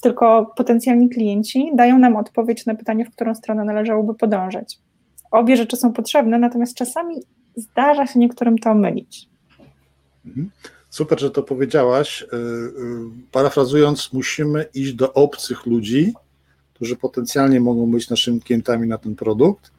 tylko 0.00 0.52
potencjalni 0.56 1.08
klienci 1.08 1.70
dają 1.74 1.98
nam 1.98 2.16
odpowiedź 2.16 2.66
na 2.66 2.74
pytanie, 2.74 3.04
w 3.04 3.10
którą 3.10 3.34
stronę 3.34 3.64
należałoby 3.64 4.14
podążać. 4.14 4.78
Obie 5.30 5.56
rzeczy 5.56 5.76
są 5.76 5.92
potrzebne, 5.92 6.38
natomiast 6.38 6.74
czasami 6.74 7.16
zdarza 7.56 8.06
się 8.06 8.18
niektórym 8.18 8.58
to 8.58 8.74
mylić. 8.74 9.28
Mhm. 10.26 10.50
Super, 10.90 11.20
że 11.20 11.30
to 11.30 11.42
powiedziałaś. 11.42 12.22
Y, 12.22 12.36
y, 12.36 12.70
parafrazując, 13.32 14.12
musimy 14.12 14.66
iść 14.74 14.92
do 14.92 15.12
obcych 15.12 15.66
ludzi, 15.66 16.14
którzy 16.78 16.96
potencjalnie 16.96 17.60
mogą 17.60 17.90
być 17.90 18.10
naszymi 18.10 18.40
klientami 18.40 18.88
na 18.88 18.98
ten 18.98 19.16
produkt. 19.16 19.70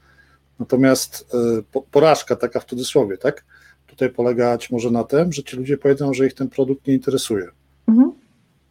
Natomiast 0.60 1.36
e, 1.76 1.82
porażka 1.92 2.36
taka 2.36 2.60
w 2.60 2.66
cudzysłowie, 2.66 3.18
tak? 3.18 3.46
Tutaj 3.88 4.10
polegać 4.10 4.72
może 4.72 4.92
na 4.92 5.04
tym, 5.04 5.34
że 5.34 5.44
ci 5.44 5.58
ludzie 5.58 5.78
powiedzą, 5.78 6.14
że 6.14 6.28
ich 6.28 6.34
ten 6.34 6.50
produkt 6.50 6.88
nie 6.88 6.94
interesuje. 6.94 7.48
Mhm. 7.88 8.12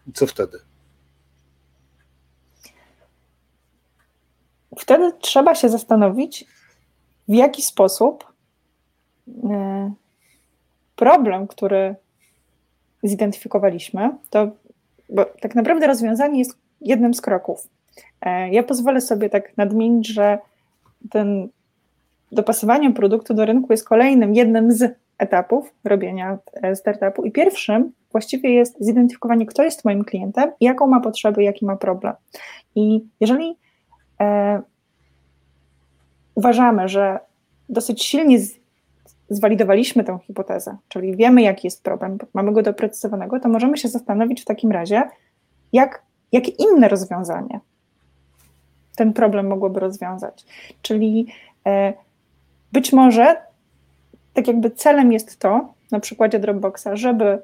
I 0.07 0.13
co 0.13 0.27
wtedy? 0.27 0.59
Wtedy 4.79 5.13
trzeba 5.21 5.55
się 5.55 5.69
zastanowić, 5.69 6.45
w 7.29 7.35
jaki 7.35 7.63
sposób 7.63 8.33
e, 9.45 9.93
problem, 10.97 11.47
który 11.47 11.97
zidentyfikowaliśmy, 13.03 14.11
to 14.31 14.51
bo 15.09 15.25
tak 15.25 15.55
naprawdę 15.55 15.87
rozwiązanie 15.87 16.39
jest 16.39 16.57
jednym 16.81 17.15
z 17.15 17.21
kroków. 17.21 17.69
E, 18.21 18.51
ja 18.51 18.63
pozwolę 18.63 19.01
sobie 19.01 19.31
tak 19.31 19.57
nadmienić, 19.57 20.09
że 20.09 20.39
ten 21.11 21.49
dopasowanie 22.33 22.93
produktu 22.93 23.35
do 23.35 23.45
rynku 23.45 23.73
jest 23.73 23.89
kolejnym, 23.89 24.35
jednym 24.35 24.73
z 24.73 24.95
etapów 25.19 25.75
robienia 25.85 26.39
e, 26.53 26.77
startupu 26.77 27.25
i 27.25 27.33
pierwszym 27.33 27.93
właściwie 28.13 28.51
jest 28.51 28.77
zidentyfikowanie, 28.81 29.47
kto 29.47 29.63
jest 29.63 29.85
moim 29.85 30.05
klientem, 30.05 30.51
jaką 30.61 30.87
ma 30.87 31.01
potrzeby, 31.01 31.43
jaki 31.43 31.67
ma 31.67 31.77
problem. 31.77 32.15
I 32.75 33.05
jeżeli 33.21 33.57
e, 34.21 34.63
uważamy, 36.35 36.89
że 36.89 37.19
dosyć 37.69 38.05
silnie 38.05 38.39
z, 38.39 38.55
zwalidowaliśmy 39.31 40.05
tę 40.05 40.19
hipotezę, 40.23 40.77
czyli 40.89 41.17
wiemy, 41.17 41.43
jaki 41.43 41.67
jest 41.67 41.83
problem, 41.83 42.19
mamy 42.35 42.53
go 42.53 42.63
doprecyzowanego, 42.63 43.41
to 43.41 43.49
możemy 43.49 43.77
się 43.77 43.89
zastanowić 43.89 44.43
w 44.43 44.45
takim 44.45 44.73
razie, 44.73 45.03
jak, 45.73 46.03
jakie 46.33 46.53
inne 46.53 46.89
rozwiązanie 46.89 47.61
ten 48.99 49.13
problem 49.13 49.47
mogłoby 49.47 49.81
rozwiązać. 49.81 50.45
Czyli 50.83 51.27
e, 51.67 51.93
być 52.73 52.93
może 52.93 53.37
tak 54.35 54.47
jakby 54.49 54.71
celem 54.71 55.13
jest 55.13 55.39
to, 55.39 55.75
na 55.91 56.01
przykładzie 56.01 56.39
Dropboxa, 56.39 56.89
żeby 56.95 57.39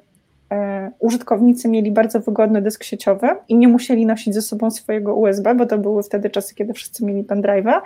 e, 0.52 0.90
użytkownicy 0.98 1.68
mieli 1.68 1.92
bardzo 1.92 2.20
wygodny 2.20 2.62
dysk 2.62 2.84
sieciowy 2.84 3.28
i 3.48 3.56
nie 3.56 3.68
musieli 3.68 4.06
nosić 4.06 4.34
ze 4.34 4.42
sobą 4.42 4.70
swojego 4.70 5.14
USB, 5.14 5.54
bo 5.54 5.66
to 5.66 5.78
były 5.78 6.02
wtedy 6.02 6.30
czasy, 6.30 6.54
kiedy 6.54 6.72
wszyscy 6.72 7.04
mieli 7.04 7.24
pendrive'a, 7.24 7.80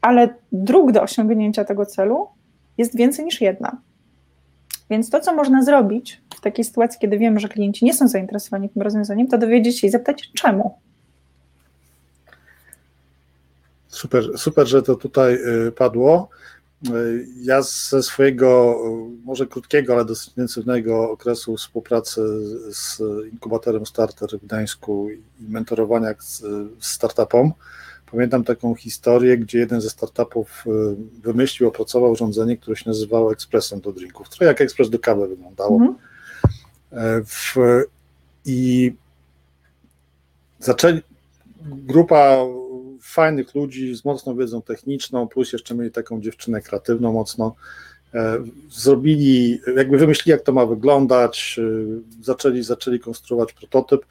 ale 0.00 0.28
dróg 0.52 0.92
do 0.92 1.02
osiągnięcia 1.02 1.64
tego 1.64 1.86
celu 1.86 2.28
jest 2.78 2.96
więcej 2.96 3.24
niż 3.24 3.40
jedna. 3.40 3.76
Więc 4.90 5.10
to, 5.10 5.20
co 5.20 5.34
można 5.34 5.62
zrobić 5.62 6.22
w 6.36 6.40
takiej 6.40 6.64
sytuacji, 6.64 7.00
kiedy 7.00 7.18
wiemy, 7.18 7.40
że 7.40 7.48
klienci 7.48 7.84
nie 7.84 7.94
są 7.94 8.08
zainteresowani 8.08 8.68
tym 8.68 8.82
rozwiązaniem, 8.82 9.26
to 9.26 9.38
dowiedzieć 9.38 9.80
się 9.80 9.86
i 9.86 9.90
zapytać, 9.90 10.30
czemu. 10.34 10.74
Super, 14.02 14.38
super, 14.38 14.66
że 14.66 14.82
to 14.82 14.94
tutaj 14.96 15.34
y, 15.34 15.72
padło. 15.72 16.28
ja 17.42 17.62
ze 17.62 18.02
swojego, 18.02 18.78
może 19.24 19.46
krótkiego, 19.46 19.94
ale 19.94 20.04
dosyć 20.04 20.28
intensywnego 20.28 21.10
okresu 21.10 21.56
współpracy 21.56 22.20
z 22.70 23.00
inkubatorem 23.32 23.86
Starter 23.86 24.28
w 24.30 24.46
Gdańsku 24.46 25.10
i 25.10 25.22
mentorowania 25.48 26.14
z 26.18 26.44
startupom, 26.80 27.52
pamiętam 28.12 28.44
taką 28.44 28.74
historię, 28.74 29.38
gdzie 29.38 29.58
jeden 29.58 29.80
ze 29.80 29.90
startupów 29.90 30.64
y, 30.66 30.70
wymyślił, 31.22 31.68
opracował 31.68 32.10
urządzenie, 32.10 32.56
które 32.56 32.76
się 32.76 32.90
nazywało 32.90 33.32
ekspresem 33.32 33.80
do 33.80 33.92
drinków. 33.92 34.28
Trochę 34.28 34.44
jak 34.44 34.60
ekspres 34.60 34.90
do 34.90 34.98
kawy 34.98 35.28
wyglądało. 35.28 35.76
Mhm. 35.76 35.94
E, 36.92 37.24
w, 37.24 37.56
I 38.44 38.92
zaczęli, 40.58 41.02
grupa 41.62 42.36
fajnych 43.02 43.54
ludzi 43.54 43.94
z 43.94 44.04
mocną 44.04 44.36
wiedzą 44.36 44.62
techniczną, 44.62 45.28
plus 45.28 45.52
jeszcze 45.52 45.74
mieli 45.74 45.90
taką 45.90 46.20
dziewczynę 46.20 46.60
kreatywną 46.60 47.12
mocno, 47.12 47.54
e, 48.14 48.44
zrobili, 48.70 49.60
jakby 49.76 49.98
wymyślili, 49.98 50.30
jak 50.30 50.42
to 50.42 50.52
ma 50.52 50.66
wyglądać, 50.66 51.58
e, 51.58 52.22
zaczęli, 52.24 52.62
zaczęli 52.62 53.00
konstruować 53.00 53.52
prototyp. 53.52 54.06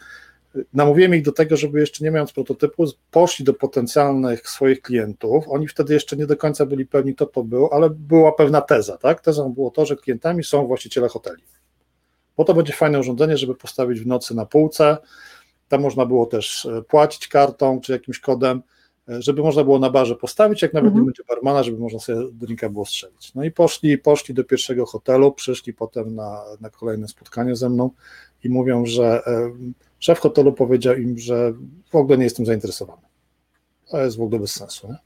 Namówiłem 0.74 1.16
ich 1.16 1.24
do 1.24 1.32
tego, 1.32 1.58
żeby 1.58 1.80
jeszcze 1.80 2.04
nie 2.04 2.12
mając 2.12 2.32
prototypu, 2.32 2.86
poszli 3.12 3.46
do 3.46 3.54
potencjalnych 3.54 4.50
swoich 4.50 4.82
klientów. 4.82 5.46
Oni 5.48 5.68
wtedy 5.68 5.94
jeszcze 5.94 6.18
nie 6.18 6.28
do 6.28 6.38
końca 6.38 6.66
byli 6.66 6.86
pewni, 6.86 7.16
kto 7.16 7.26
to 7.26 7.44
był, 7.44 7.70
ale 7.72 7.90
była 7.90 8.32
pewna 8.32 8.62
teza, 8.62 8.98
tak? 8.98 9.22
Tezą 9.22 9.54
było 9.54 9.72
to, 9.72 9.86
że 9.86 9.96
klientami 9.96 10.44
są 10.44 10.68
właściciele 10.68 11.08
hoteli. 11.08 11.44
Bo 12.38 12.44
to 12.44 12.54
będzie 12.54 12.74
fajne 12.74 13.00
urządzenie, 13.00 13.38
żeby 13.38 13.56
postawić 13.56 14.00
w 14.00 14.08
nocy 14.08 14.36
na 14.36 14.46
półce. 14.46 14.98
Tam 15.68 15.82
można 15.82 16.06
było 16.06 16.26
też 16.26 16.66
e, 16.66 16.82
płacić 16.82 17.28
kartą 17.28 17.82
czy 17.82 17.92
jakimś 17.92 18.20
kodem 18.20 18.62
żeby 19.20 19.42
można 19.42 19.64
było 19.64 19.80
na 19.80 19.90
barze 19.90 20.16
postawić, 20.16 20.62
jak 20.62 20.74
nawet 20.74 20.88
mhm. 20.88 21.02
nie 21.02 21.06
będzie 21.06 21.24
barmana, 21.24 21.64
żeby 21.64 21.78
można 21.78 22.00
sobie 22.00 22.20
drinka 22.32 22.70
było 22.70 22.86
strzelić. 22.86 23.34
No 23.36 23.44
i 23.44 23.52
poszli, 23.52 23.98
poszli 23.98 24.34
do 24.34 24.44
pierwszego 24.44 24.86
hotelu, 24.86 25.32
przyszli 25.32 25.74
potem 25.74 26.16
na, 26.16 26.44
na 26.62 26.70
kolejne 26.70 27.08
spotkanie 27.08 27.56
ze 27.56 27.70
mną 27.70 27.90
i 28.44 28.50
mówią, 28.50 28.86
że 28.86 29.24
szef 30.00 30.20
hotelu 30.20 30.54
powiedział 30.54 30.96
im, 30.96 31.18
że 31.18 31.54
w 31.90 31.96
ogóle 31.96 32.18
nie 32.18 32.24
jestem 32.24 32.46
zainteresowany. 32.46 33.02
To 33.90 34.02
jest 34.04 34.18
w 34.18 34.22
ogóle 34.22 34.40
bez 34.40 34.52
sensu. 34.52 34.88
Nie? 34.88 34.98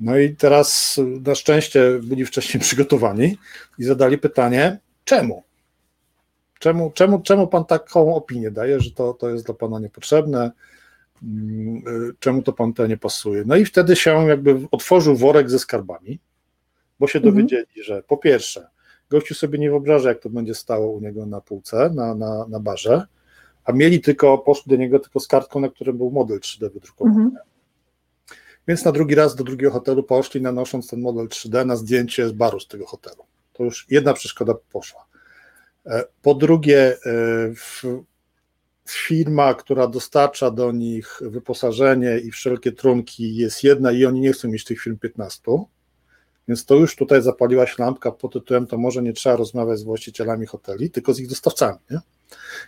No 0.00 0.18
i 0.18 0.36
teraz 0.36 1.00
na 1.26 1.34
szczęście 1.34 1.98
byli 2.02 2.26
wcześniej 2.26 2.60
przygotowani 2.64 3.38
i 3.78 3.84
zadali 3.84 4.18
pytanie, 4.18 4.78
czemu? 5.04 5.42
Czemu, 6.58 6.90
czemu, 6.90 7.20
czemu 7.20 7.46
pan 7.46 7.64
taką 7.64 8.14
opinię 8.14 8.50
daje, 8.50 8.80
że 8.80 8.90
to, 8.90 9.14
to 9.14 9.30
jest 9.30 9.46
dla 9.46 9.54
pana 9.54 9.78
niepotrzebne? 9.78 10.50
Y, 11.22 12.14
czemu 12.18 12.42
to 12.42 12.52
Pantera 12.52 12.88
nie 12.88 12.96
pasuje. 12.96 13.42
No 13.46 13.56
i 13.56 13.64
wtedy 13.64 13.96
się 13.96 14.28
jakby 14.28 14.60
otworzył 14.70 15.16
worek 15.16 15.50
ze 15.50 15.58
skarbami, 15.58 16.20
bo 17.00 17.06
się 17.06 17.18
mhm. 17.18 17.34
dowiedzieli, 17.34 17.82
że 17.84 18.02
po 18.02 18.16
pierwsze, 18.16 18.68
gościu 19.10 19.34
sobie 19.34 19.58
nie 19.58 19.70
wyobraża, 19.70 20.08
jak 20.08 20.20
to 20.20 20.30
będzie 20.30 20.54
stało 20.54 20.90
u 20.90 21.00
niego 21.00 21.26
na 21.26 21.40
półce, 21.40 21.90
na, 21.94 22.14
na, 22.14 22.46
na 22.48 22.60
barze, 22.60 23.06
a 23.64 23.72
mieli 23.72 24.00
tylko, 24.00 24.38
poszli 24.38 24.70
do 24.70 24.76
niego 24.76 24.98
tylko 24.98 25.20
z 25.20 25.28
kartką, 25.28 25.60
na 25.60 25.68
którym 25.68 25.96
był 25.96 26.10
model 26.10 26.38
3D 26.38 26.72
wydrukowany. 26.72 27.16
Mhm. 27.16 27.44
Więc 28.68 28.84
na 28.84 28.92
drugi 28.92 29.14
raz 29.14 29.34
do 29.34 29.44
drugiego 29.44 29.72
hotelu 29.72 30.02
poszli, 30.02 30.42
nanosząc 30.42 30.88
ten 30.88 31.00
model 31.00 31.28
3D 31.28 31.66
na 31.66 31.76
zdjęcie 31.76 32.28
z 32.28 32.32
baru 32.32 32.60
z 32.60 32.68
tego 32.68 32.86
hotelu. 32.86 33.24
To 33.52 33.64
już 33.64 33.86
jedna 33.90 34.14
przeszkoda 34.14 34.54
poszła. 34.72 35.06
E, 35.86 36.04
po 36.22 36.34
drugie, 36.34 36.92
e, 36.92 36.96
w, 37.54 37.82
firma, 38.88 39.54
która 39.54 39.86
dostarcza 39.86 40.50
do 40.50 40.72
nich 40.72 41.20
wyposażenie 41.20 42.18
i 42.18 42.30
wszelkie 42.30 42.72
trunki 42.72 43.36
jest 43.36 43.64
jedna 43.64 43.92
i 43.92 44.04
oni 44.04 44.20
nie 44.20 44.32
chcą 44.32 44.48
mieć 44.48 44.64
tych 44.64 44.80
firm 44.80 44.98
15, 44.98 45.42
więc 46.48 46.64
to 46.64 46.74
już 46.74 46.96
tutaj 46.96 47.22
zapaliła 47.22 47.66
się 47.66 47.74
lampka 47.78 48.12
pod 48.12 48.32
tytułem, 48.32 48.66
to 48.66 48.78
może 48.78 49.02
nie 49.02 49.12
trzeba 49.12 49.36
rozmawiać 49.36 49.78
z 49.78 49.82
właścicielami 49.82 50.46
hoteli, 50.46 50.90
tylko 50.90 51.14
z 51.14 51.20
ich 51.20 51.28
dostawcami. 51.28 51.78
Nie? 51.90 51.98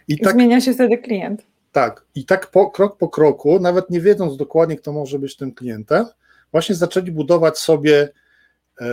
I 0.08 0.18
tak, 0.18 0.34
Zmienia 0.34 0.60
się 0.60 0.74
wtedy 0.74 0.98
klient. 0.98 1.46
Tak, 1.72 2.04
i 2.14 2.24
tak 2.24 2.50
po, 2.50 2.70
krok 2.70 2.96
po 2.96 3.08
kroku, 3.08 3.60
nawet 3.60 3.90
nie 3.90 4.00
wiedząc 4.00 4.36
dokładnie, 4.36 4.76
kto 4.76 4.92
może 4.92 5.18
być 5.18 5.36
tym 5.36 5.52
klientem, 5.52 6.06
właśnie 6.52 6.74
zaczęli 6.74 7.10
budować 7.10 7.58
sobie 7.58 8.08
e, 8.80 8.86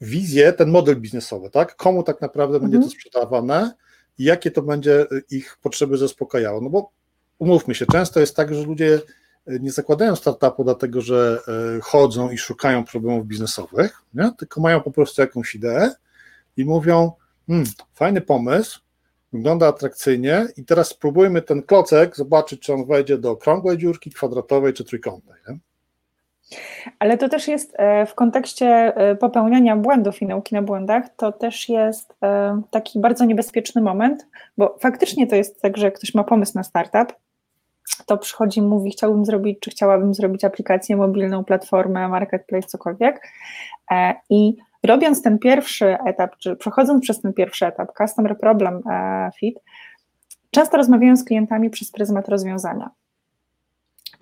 wizję, 0.00 0.52
ten 0.52 0.70
model 0.70 1.00
biznesowy, 1.00 1.50
tak? 1.50 1.76
Komu 1.76 2.02
tak 2.02 2.20
naprawdę 2.20 2.54
mhm. 2.56 2.72
będzie 2.72 2.88
to 2.88 2.94
sprzedawane, 2.94 3.74
i 4.18 4.24
jakie 4.24 4.50
to 4.50 4.62
będzie 4.62 5.02
y, 5.02 5.22
ich 5.30 5.58
potrzeby 5.62 5.96
zaspokajało. 5.98 6.60
No 6.60 6.70
bo 6.70 6.90
umówmy 7.38 7.74
się, 7.74 7.86
często 7.86 8.20
jest 8.20 8.36
tak, 8.36 8.54
że 8.54 8.62
ludzie 8.62 9.00
y, 9.48 9.60
nie 9.60 9.72
zakładają 9.72 10.16
startupu 10.16 10.64
dlatego, 10.64 11.00
że 11.00 11.40
y, 11.78 11.80
chodzą 11.80 12.30
i 12.30 12.38
szukają 12.38 12.84
problemów 12.84 13.26
biznesowych, 13.26 14.02
nie? 14.14 14.32
tylko 14.38 14.60
mają 14.60 14.80
po 14.80 14.90
prostu 14.90 15.20
jakąś 15.20 15.54
ideę 15.54 15.90
i 16.56 16.64
mówią, 16.64 17.12
hmm, 17.46 17.66
fajny 17.94 18.20
pomysł, 18.20 18.80
wygląda 19.32 19.68
atrakcyjnie 19.68 20.46
i 20.56 20.64
teraz 20.64 20.88
spróbujmy 20.88 21.42
ten 21.42 21.62
klocek 21.62 22.16
zobaczyć, 22.16 22.60
czy 22.60 22.72
on 22.72 22.86
wejdzie 22.86 23.18
do 23.18 23.30
okrągłej 23.30 23.78
dziurki, 23.78 24.10
kwadratowej 24.10 24.72
czy 24.72 24.84
trójkątnej. 24.84 25.40
Nie? 25.48 25.58
Ale 26.98 27.18
to 27.18 27.28
też 27.28 27.48
jest 27.48 27.74
e, 27.76 28.06
w 28.06 28.14
kontekście 28.14 28.66
e, 28.96 29.16
popełniania 29.16 29.76
błędów 29.76 30.22
i 30.22 30.26
nauki 30.26 30.54
na 30.54 30.62
błędach, 30.62 31.04
to 31.16 31.32
też 31.32 31.68
jest 31.68 32.14
e, 32.22 32.62
taki 32.70 33.00
bardzo 33.00 33.24
niebezpieczny 33.24 33.82
moment, 33.82 34.26
bo 34.58 34.76
faktycznie 34.80 35.26
to 35.26 35.36
jest 35.36 35.62
tak, 35.62 35.76
że 35.76 35.92
ktoś 35.92 36.14
ma 36.14 36.24
pomysł 36.24 36.52
na 36.54 36.62
startup, 36.62 37.12
to 38.06 38.18
przychodzi 38.18 38.60
i 38.60 38.62
mówi, 38.62 38.90
chciałbym 38.90 39.24
zrobić, 39.24 39.58
czy 39.60 39.70
chciałabym 39.70 40.14
zrobić 40.14 40.44
aplikację 40.44 40.96
mobilną, 40.96 41.44
platformę, 41.44 42.08
marketplace, 42.08 42.68
cokolwiek. 42.68 43.28
I 44.30 44.56
robiąc 44.82 45.22
ten 45.22 45.38
pierwszy 45.38 45.96
etap, 46.06 46.36
czy 46.38 46.56
przechodząc 46.56 47.02
przez 47.02 47.20
ten 47.20 47.32
pierwszy 47.32 47.66
etap, 47.66 47.92
Customer 47.98 48.38
Problem 48.38 48.82
Fit, 49.38 49.60
często 50.50 50.76
rozmawiają 50.76 51.16
z 51.16 51.24
klientami 51.24 51.70
przez 51.70 51.90
pryzmat 51.90 52.28
rozwiązania 52.28 52.90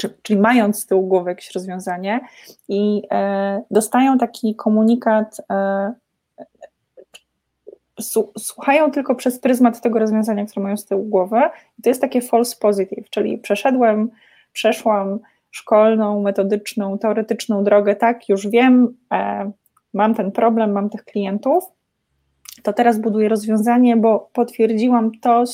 czy, 0.03 0.19
czyli 0.23 0.41
mając 0.41 0.83
z 0.83 0.87
tyłu 0.87 1.07
głowy 1.07 1.31
jakieś 1.31 1.55
rozwiązanie 1.55 2.21
i 2.69 3.03
e, 3.11 3.63
dostają 3.71 4.19
taki 4.19 4.55
komunikat, 4.57 5.41
e, 5.53 5.93
słuchają 8.39 8.91
tylko 8.91 9.15
przez 9.15 9.41
pryzmat 9.41 9.81
tego 9.81 9.99
rozwiązania, 9.99 10.47
które 10.47 10.63
mają 10.63 10.77
z 10.77 10.87
tyłu 10.87 11.05
głowy. 11.05 11.41
I 11.79 11.83
to 11.83 11.91
jest 11.91 12.01
takie 12.01 12.21
false 12.21 12.57
positive, 12.61 13.11
czyli 13.11 13.39
przeszedłem, 13.39 14.11
przeszłam 14.53 15.19
szkolną, 15.51 16.23
metodyczną, 16.23 16.99
teoretyczną 16.99 17.65
drogę, 17.65 17.97
tak, 17.97 18.29
już 18.29 18.49
wiem, 18.49 18.97
e, 19.13 19.51
mam 19.95 20.15
ten 20.15 20.33
problem, 20.33 20.73
mam 20.73 20.91
tych 20.91 21.05
klientów, 21.05 21.65
to 22.63 22.73
teraz 22.73 22.99
buduję 22.99 23.29
rozwiązanie, 23.29 23.97
bo 23.97 24.31
potwierdziłam 24.33 25.11
to, 25.21 25.45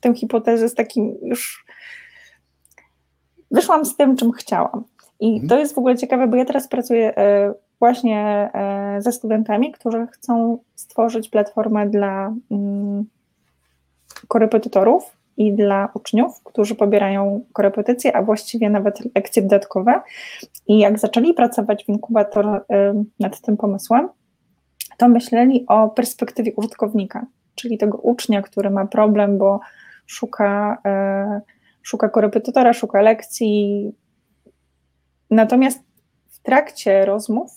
tę 0.00 0.14
hipotezę 0.14 0.68
z 0.68 0.74
takim 0.74 1.16
już 1.22 1.67
wyszłam 3.50 3.84
z 3.84 3.96
tym, 3.96 4.16
czym 4.16 4.32
chciałam. 4.32 4.84
I 5.20 5.32
mhm. 5.32 5.48
to 5.48 5.58
jest 5.58 5.74
w 5.74 5.78
ogóle 5.78 5.96
ciekawe, 5.96 6.26
bo 6.26 6.36
ja 6.36 6.44
teraz 6.44 6.68
pracuję 6.68 7.16
e, 7.16 7.54
właśnie 7.78 8.50
e, 8.54 9.02
ze 9.02 9.12
studentami, 9.12 9.72
którzy 9.72 10.06
chcą 10.06 10.58
stworzyć 10.74 11.28
platformę 11.28 11.88
dla 11.88 12.34
mm, 12.50 13.04
korepetytorów 14.28 15.16
i 15.36 15.52
dla 15.52 15.88
uczniów, 15.94 16.42
którzy 16.44 16.74
pobierają 16.74 17.44
korepetycje, 17.52 18.16
a 18.16 18.22
właściwie 18.22 18.70
nawet 18.70 19.14
lekcje 19.14 19.42
dodatkowe. 19.42 20.00
I 20.66 20.78
jak 20.78 20.98
zaczęli 20.98 21.34
pracować 21.34 21.84
w 21.84 21.88
inkubator 21.88 22.46
e, 22.46 23.04
nad 23.20 23.40
tym 23.40 23.56
pomysłem, 23.56 24.08
to 24.96 25.08
myśleli 25.08 25.64
o 25.68 25.88
perspektywie 25.88 26.52
użytkownika, 26.56 27.26
czyli 27.54 27.78
tego 27.78 27.98
ucznia, 27.98 28.42
który 28.42 28.70
ma 28.70 28.86
problem, 28.86 29.38
bo 29.38 29.60
szuka 30.06 30.78
szuka 31.82 32.08
korepetytora, 32.08 32.72
szuka 32.72 33.02
lekcji. 33.02 33.92
Natomiast 35.30 35.80
w 36.28 36.38
trakcie 36.42 37.04
rozmów 37.04 37.50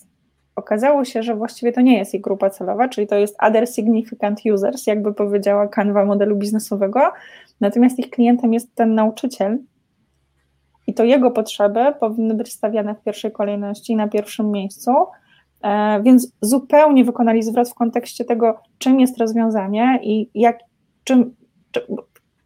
okazało 0.56 1.06
się, 1.06 1.24
że 1.24 1.36
właściwie 1.36 1.72
to 1.72 1.82
nie 1.82 1.98
jest 1.98 2.14
ich 2.14 2.22
grupa 2.22 2.50
celowa, 2.50 2.90
czyli 2.90 3.08
to 3.08 3.16
jest 3.16 3.36
other 3.40 3.70
significant 3.70 4.40
users, 4.54 4.88
jakby 4.88 5.14
powiedziała 5.14 5.68
kanwa 5.68 6.06
modelu 6.06 6.36
biznesowego, 6.36 7.12
natomiast 7.62 8.00
ich 8.00 8.10
klientem 8.10 8.54
jest 8.54 8.76
ten 8.76 8.96
nauczyciel 8.96 9.58
i 10.88 10.94
to 10.94 11.04
jego 11.04 11.32
potrzeby 11.32 11.80
powinny 12.00 12.34
być 12.34 12.54
stawiane 12.54 12.96
w 12.96 13.04
pierwszej 13.04 13.32
kolejności, 13.32 13.96
na 13.96 14.08
pierwszym 14.08 14.52
miejscu, 14.52 14.92
e, 15.64 16.02
więc 16.04 16.32
zupełnie 16.42 17.06
wykonali 17.06 17.44
zwrot 17.44 17.70
w 17.70 17.74
kontekście 17.74 18.26
tego, 18.26 18.62
czym 18.78 19.00
jest 19.00 19.18
rozwiązanie 19.18 20.00
i 20.04 20.30
jak, 20.36 20.60
czym, 21.04 21.36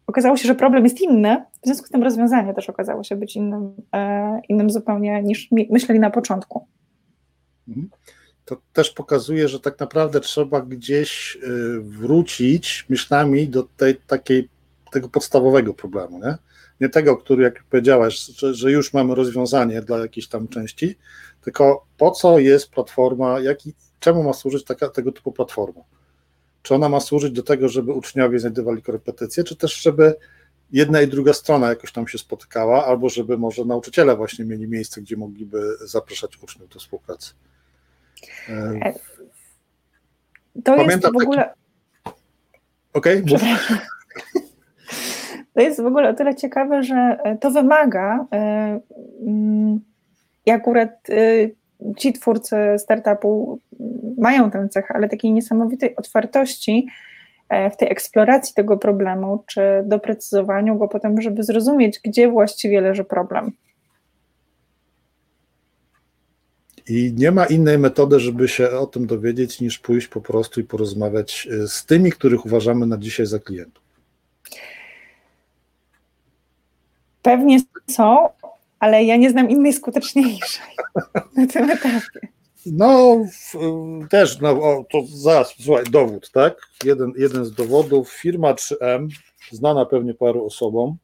okazało 0.06 0.36
się, 0.36 0.48
że 0.48 0.54
problem 0.54 0.84
jest 0.84 1.00
inny, 1.00 1.44
w 1.66 1.68
związku 1.68 1.86
z 1.86 1.90
tym 1.90 2.02
rozwiązanie 2.02 2.54
też 2.54 2.70
okazało 2.70 3.04
się 3.04 3.16
być 3.16 3.36
innym, 3.36 3.74
e, 3.92 4.40
innym 4.48 4.70
zupełnie 4.70 5.22
niż 5.22 5.48
myśleli 5.70 6.00
na 6.00 6.10
początku. 6.10 6.66
Mhm. 7.68 7.88
To 8.44 8.56
też 8.72 8.90
pokazuje, 8.90 9.48
że 9.48 9.60
tak 9.60 9.80
naprawdę 9.80 10.20
trzeba 10.20 10.60
gdzieś 10.60 11.36
e, 11.36 11.48
wrócić 11.80 12.86
myślami 12.88 13.48
do 13.48 13.62
tej 13.62 13.96
takiej, 13.96 14.48
tego 14.92 15.08
podstawowego 15.08 15.74
problemu, 15.74 16.18
nie? 16.18 16.34
Nie 16.80 16.88
tego, 16.88 17.16
który, 17.16 17.42
jak 17.42 17.64
powiedziałaś, 17.64 18.26
że, 18.26 18.54
że 18.54 18.70
już 18.70 18.92
mamy 18.92 19.14
rozwiązanie 19.14 19.82
dla 19.82 19.98
jakiejś 19.98 20.28
tam 20.28 20.48
części, 20.48 20.96
Tylko 21.40 21.86
po 21.96 22.10
co 22.10 22.38
jest 22.38 22.70
platforma, 22.70 23.38
czemu 24.00 24.22
ma 24.22 24.32
służyć 24.32 24.64
taka, 24.64 24.88
tego 24.88 25.12
typu 25.12 25.32
platforma? 25.32 25.80
Czy 26.62 26.74
ona 26.74 26.88
ma 26.88 27.00
służyć 27.00 27.32
do 27.32 27.42
tego, 27.42 27.68
żeby 27.68 27.92
uczniowie 27.92 28.38
znajdowali 28.38 28.82
korepetycje, 28.82 29.44
czy 29.44 29.56
też 29.56 29.82
żeby 29.82 30.14
jedna 30.72 31.00
i 31.00 31.08
druga 31.08 31.32
strona 31.32 31.68
jakoś 31.68 31.92
tam 31.92 32.08
się 32.08 32.18
spotykała, 32.18 32.86
albo 32.86 33.08
żeby 33.08 33.38
może 33.38 33.64
nauczyciele 33.64 34.16
właśnie 34.16 34.44
mieli 34.44 34.68
miejsce, 34.68 35.00
gdzie 35.00 35.16
mogliby 35.16 35.76
zapraszać 35.80 36.42
uczniów 36.42 36.68
do 36.68 36.78
współpracy. 36.78 37.34
E, 38.48 38.92
to 40.64 40.76
Pamiętam 40.76 40.88
jest 40.90 41.04
w 41.04 41.22
ogóle. 41.22 41.54
Taki... 42.04 42.16
Okej, 42.92 43.22
okay, 43.22 43.38
To 45.54 45.60
jest 45.60 45.82
w 45.82 45.86
ogóle 45.86 46.08
o 46.08 46.14
tyle 46.14 46.34
ciekawe, 46.34 46.82
że 46.82 47.18
e, 47.24 47.36
to 47.38 47.50
wymaga, 47.50 48.26
e, 48.32 48.80
mm, 49.26 49.80
i 50.46 50.50
akurat 50.50 51.06
ci 51.96 52.12
twórcy 52.12 52.56
startupu 52.78 53.60
mają 54.18 54.50
tę 54.50 54.68
cechę, 54.68 54.94
ale 54.94 55.08
takiej 55.08 55.32
niesamowitej 55.32 55.96
otwartości 55.96 56.86
w 57.50 57.76
tej 57.76 57.92
eksploracji 57.92 58.54
tego 58.54 58.76
problemu, 58.76 59.44
czy 59.46 59.60
doprecyzowaniu 59.84 60.78
go 60.78 60.88
potem, 60.88 61.22
żeby 61.22 61.42
zrozumieć, 61.42 62.00
gdzie 62.04 62.30
właściwie 62.30 62.80
leży 62.80 63.04
problem. 63.04 63.52
I 66.88 67.12
nie 67.16 67.30
ma 67.30 67.46
innej 67.46 67.78
metody, 67.78 68.20
żeby 68.20 68.48
się 68.48 68.70
o 68.70 68.86
tym 68.86 69.06
dowiedzieć, 69.06 69.60
niż 69.60 69.78
pójść 69.78 70.08
po 70.08 70.20
prostu 70.20 70.60
i 70.60 70.64
porozmawiać 70.64 71.48
e, 71.50 71.68
z 71.68 71.86
tymi, 71.86 72.12
których 72.12 72.46
uważamy 72.46 72.86
na 72.86 72.98
dzisiaj 72.98 73.26
za 73.26 73.38
klientów. 73.38 73.82
Pewnie 77.22 77.60
są, 77.90 78.28
ale 78.78 79.04
ja 79.04 79.16
nie 79.16 79.30
znam 79.30 79.50
innej 79.50 79.72
skuteczniejszej 79.72 80.66
na 81.36 81.46
tym 81.46 81.70
etapie. 81.70 82.28
No, 82.66 83.24
też, 84.10 84.40
no, 84.40 84.84
to 84.92 85.02
zaraz, 85.06 85.54
słuchaj, 85.60 85.84
dowód, 85.90 86.30
tak? 86.30 86.68
Jeden, 86.84 87.12
jeden 87.16 87.44
z 87.44 87.52
dowodów, 87.52 88.12
firma 88.12 88.54
3M, 88.54 89.08
znana 89.52 89.84
pewnie 89.86 90.14
paru 90.14 90.46
osobom, 90.46 90.96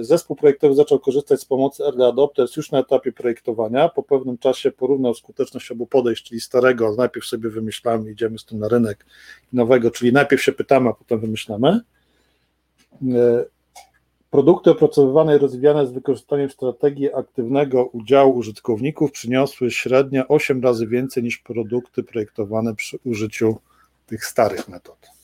Zespół 0.00 0.36
projektowy 0.36 0.74
zaczął 0.74 0.98
korzystać 0.98 1.40
z 1.40 1.44
pomocy 1.44 1.84
Early 1.84 2.06
Adopters 2.06 2.56
już 2.56 2.70
na 2.70 2.78
etapie 2.78 3.12
projektowania. 3.12 3.88
Po 3.88 4.02
pewnym 4.02 4.38
czasie 4.38 4.70
porównał 4.70 5.14
skuteczność 5.14 5.70
obu 5.70 5.86
podejść, 5.86 6.24
czyli 6.24 6.40
starego, 6.40 6.94
najpierw 6.98 7.26
sobie 7.26 7.50
wymyślamy, 7.50 8.10
idziemy 8.10 8.38
z 8.38 8.44
tym 8.44 8.58
na 8.58 8.68
rynek, 8.68 9.06
nowego, 9.52 9.90
czyli 9.90 10.12
najpierw 10.12 10.42
się 10.42 10.52
pytamy, 10.52 10.90
a 10.90 10.92
potem 10.92 11.20
wymyślamy. 11.20 11.80
Produkty 14.30 14.70
opracowywane 14.70 15.36
i 15.36 15.38
rozwijane 15.38 15.86
z 15.86 15.92
wykorzystaniem 15.92 16.50
strategii 16.50 17.14
aktywnego 17.14 17.84
udziału 17.84 18.36
użytkowników 18.36 19.12
przyniosły 19.12 19.70
średnio 19.70 20.28
8 20.28 20.62
razy 20.62 20.86
więcej 20.86 21.22
niż 21.22 21.38
produkty 21.38 22.02
projektowane 22.02 22.74
przy 22.74 22.98
użyciu 23.04 23.56
tych 24.06 24.24
starych 24.24 24.68
metod. 24.68 25.16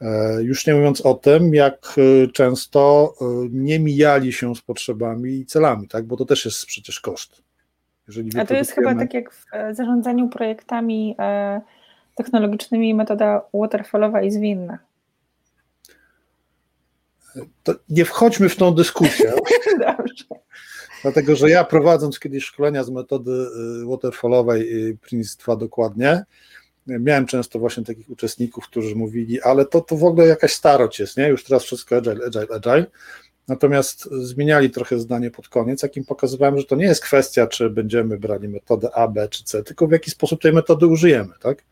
E, 0.00 0.42
już 0.42 0.66
nie 0.66 0.74
mówiąc 0.74 1.00
o 1.00 1.14
tym, 1.14 1.54
jak 1.54 1.96
e, 1.98 2.26
często 2.26 3.12
e, 3.20 3.24
nie 3.50 3.80
mijali 3.80 4.32
się 4.32 4.54
z 4.54 4.60
potrzebami 4.60 5.30
i 5.30 5.46
celami, 5.46 5.88
tak? 5.88 6.04
bo 6.04 6.16
to 6.16 6.24
też 6.24 6.44
jest 6.44 6.66
przecież 6.66 7.00
koszt. 7.00 7.42
A 8.38 8.44
to 8.44 8.54
jest 8.54 8.72
chyba 8.72 8.94
tak 8.94 9.14
jak 9.14 9.32
w 9.32 9.44
zarządzaniu 9.72 10.28
projektami 10.28 11.16
technologicznymi 12.14 12.94
metoda 12.94 13.42
waterfallowa 13.54 14.22
i 14.22 14.30
zwinna. 14.30 14.78
To 17.62 17.74
nie 17.88 18.04
wchodźmy 18.04 18.48
w 18.48 18.56
tą 18.56 18.74
dyskusję. 18.74 19.32
Dlatego, 21.02 21.36
że 21.36 21.50
ja 21.50 21.64
prowadząc 21.64 22.18
kiedyś 22.18 22.44
szkolenia 22.44 22.84
z 22.84 22.90
metody 22.90 23.46
waterfallowej 23.86 24.96
Prince 25.02 25.36
2 25.36 25.56
dokładnie, 25.56 26.24
miałem 26.86 27.26
często 27.26 27.58
właśnie 27.58 27.84
takich 27.84 28.10
uczestników, 28.10 28.64
którzy 28.64 28.96
mówili, 28.96 29.40
ale 29.40 29.66
to, 29.66 29.80
to 29.80 29.96
w 29.96 30.04
ogóle 30.04 30.26
jakaś 30.26 30.52
starość 30.52 31.00
jest, 31.00 31.16
nie? 31.16 31.28
Już 31.28 31.44
teraz 31.44 31.62
wszystko 31.62 31.96
agile, 31.96 32.26
agile, 32.26 32.46
agile. 32.54 32.86
Natomiast 33.48 34.04
zmieniali 34.04 34.70
trochę 34.70 34.98
zdanie 34.98 35.30
pod 35.30 35.48
koniec, 35.48 35.82
jakim 35.82 36.04
pokazywałem, 36.04 36.58
że 36.58 36.64
to 36.64 36.76
nie 36.76 36.84
jest 36.84 37.02
kwestia, 37.02 37.46
czy 37.46 37.70
będziemy 37.70 38.18
brali 38.18 38.48
metodę 38.48 38.90
A, 38.94 39.08
B 39.08 39.28
czy 39.28 39.44
C, 39.44 39.62
tylko 39.62 39.86
w 39.86 39.92
jaki 39.92 40.10
sposób 40.10 40.42
tej 40.42 40.52
metody 40.52 40.86
użyjemy, 40.86 41.32
tak? 41.40 41.64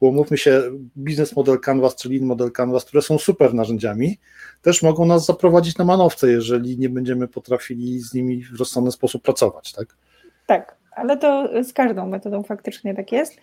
Bo 0.00 0.12
mówmy 0.12 0.38
się, 0.38 0.62
biznes 0.96 1.36
model 1.36 1.60
Canvas 1.60 1.96
czy 1.96 2.08
Lean 2.08 2.24
model 2.24 2.52
Canvas, 2.52 2.84
które 2.84 3.02
są 3.02 3.18
super 3.18 3.54
narzędziami, 3.54 4.18
też 4.62 4.82
mogą 4.82 5.06
nas 5.06 5.26
zaprowadzić 5.26 5.78
na 5.78 5.84
manowce, 5.84 6.30
jeżeli 6.30 6.78
nie 6.78 6.88
będziemy 6.88 7.28
potrafili 7.28 8.00
z 8.00 8.14
nimi 8.14 8.44
w 8.44 8.58
rozsądny 8.58 8.92
sposób 8.92 9.22
pracować, 9.22 9.72
tak? 9.72 9.96
Tak, 10.46 10.76
ale 10.90 11.16
to 11.16 11.48
z 11.64 11.72
każdą 11.72 12.06
metodą 12.06 12.42
faktycznie 12.42 12.94
tak 12.94 13.12
jest. 13.12 13.36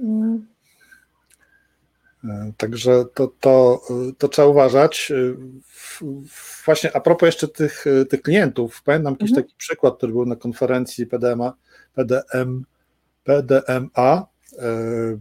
Mm. 0.00 0.46
E, 2.24 2.52
także 2.56 3.04
to, 3.14 3.32
to, 3.40 3.80
to 4.18 4.28
trzeba 4.28 4.48
uważać. 4.48 5.12
E, 5.12 6.06
właśnie 6.64 6.96
a 6.96 7.00
propos 7.00 7.26
jeszcze 7.26 7.48
tych, 7.48 7.86
e, 7.86 8.04
tych 8.04 8.22
klientów, 8.22 8.82
pamiętam 8.82 9.12
jakiś 9.12 9.30
mhm. 9.30 9.44
taki 9.44 9.56
przykład, 9.56 9.96
który 9.96 10.12
był 10.12 10.26
na 10.26 10.36
konferencji 10.36 11.06
PDMA, 11.06 11.52
PDM, 11.94 12.64
PDMA 13.24 14.26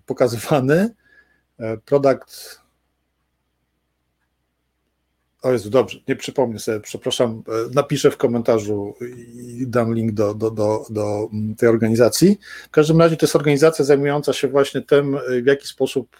pokazywany. 0.06 0.89
Product. 1.86 2.62
O 5.41 5.52
Jezu, 5.52 5.70
dobrze, 5.70 6.00
nie 6.08 6.15
przypomnę 6.15 6.60
sobie, 6.60 6.80
przepraszam, 6.80 7.44
napiszę 7.74 8.12
w 8.12 8.17
komentarzu 8.17 8.96
i 9.34 9.67
dam 9.67 9.94
link 9.94 10.12
do, 10.12 10.34
do, 10.34 10.52
do, 10.52 10.86
do 10.89 11.30
mm, 11.34 11.56
tej 11.56 11.70
organizacji. 11.70 12.39
W 12.67 12.70
każdym 12.70 13.00
razie 13.00 13.17
to 13.17 13.26
jest 13.26 13.36
organizacja 13.36 13.86
zajmująca 13.86 14.34
się 14.34 14.48
właśnie 14.48 14.82
tym, 14.82 15.17
w 15.44 15.46
jaki 15.46 15.67
sposób 15.67 16.17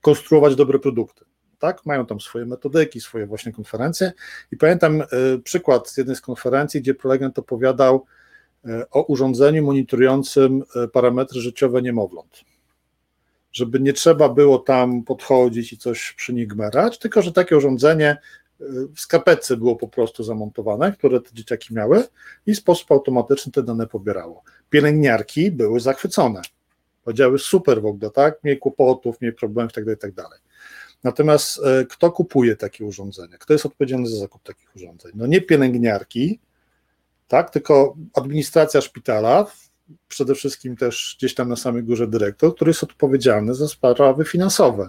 konstruować 0.00 0.56
dobre 0.56 0.78
produkty. 0.78 1.24
Tak, 1.58 1.86
mają 1.86 2.06
tam 2.06 2.20
swoje 2.20 2.46
metodyki, 2.46 3.00
swoje 3.00 3.26
właśnie 3.26 3.52
konferencje. 3.52 4.12
I 4.52 4.56
pamiętam 4.56 5.02
e, 5.02 5.06
przykład 5.44 5.90
z 5.90 5.96
jednej 5.96 6.16
z 6.16 6.20
konferencji, 6.20 6.80
gdzie 6.80 6.94
prelegent 6.94 7.38
opowiadał 7.38 7.94
e, 7.96 8.19
o 8.90 9.02
urządzeniu 9.02 9.64
monitorującym 9.64 10.62
e, 10.76 10.88
parametry 10.88 11.40
życiowe 11.40 11.82
niemowląt. 11.82 12.40
Żeby 13.52 13.80
nie 13.80 13.92
trzeba 13.92 14.28
było 14.28 14.58
tam 14.58 15.02
podchodzić 15.02 15.72
i 15.72 15.78
coś 15.78 16.12
przy 16.16 16.34
nich 16.34 16.46
gmerać, 16.46 16.98
tylko 16.98 17.22
że 17.22 17.32
takie 17.32 17.56
urządzenie 17.56 18.16
w 18.94 19.00
skapetce 19.00 19.56
było 19.56 19.76
po 19.76 19.88
prostu 19.88 20.24
zamontowane, 20.24 20.92
które 20.92 21.20
te 21.20 21.30
dzieciaki 21.32 21.74
miały 21.74 22.04
i 22.46 22.54
w 22.54 22.58
sposób 22.58 22.92
automatyczny 22.92 23.52
te 23.52 23.62
dane 23.62 23.86
pobierało. 23.86 24.42
Pielęgniarki 24.70 25.50
były 25.50 25.80
zachwycone 25.80 26.42
Powiedziały 27.04 27.38
super 27.38 27.82
w 27.82 27.86
ogóle, 27.86 28.10
tak? 28.10 28.44
Mniej 28.44 28.58
kłopotów, 28.58 29.20
mniej 29.20 29.32
problemów 29.32 29.72
itd., 29.76 29.96
tak 29.96 30.10
itd. 30.10 30.22
Tak 30.22 30.40
Natomiast 31.04 31.60
e, 31.64 31.84
kto 31.84 32.12
kupuje 32.12 32.56
takie 32.56 32.84
urządzenia? 32.84 33.38
Kto 33.38 33.52
jest 33.52 33.66
odpowiedzialny 33.66 34.08
za 34.08 34.16
zakup 34.16 34.42
takich 34.42 34.76
urządzeń? 34.76 35.12
No 35.14 35.26
nie 35.26 35.40
pielęgniarki, 35.40 36.40
tak, 37.30 37.50
tylko 37.50 37.96
administracja 38.14 38.80
szpitala, 38.80 39.46
przede 40.08 40.34
wszystkim 40.34 40.76
też 40.76 41.16
gdzieś 41.18 41.34
tam 41.34 41.48
na 41.48 41.56
samej 41.56 41.82
górze 41.82 42.06
dyrektor, 42.06 42.54
który 42.54 42.70
jest 42.70 42.82
odpowiedzialny 42.82 43.54
za 43.54 43.68
sprawy 43.68 44.24
finansowe. 44.24 44.88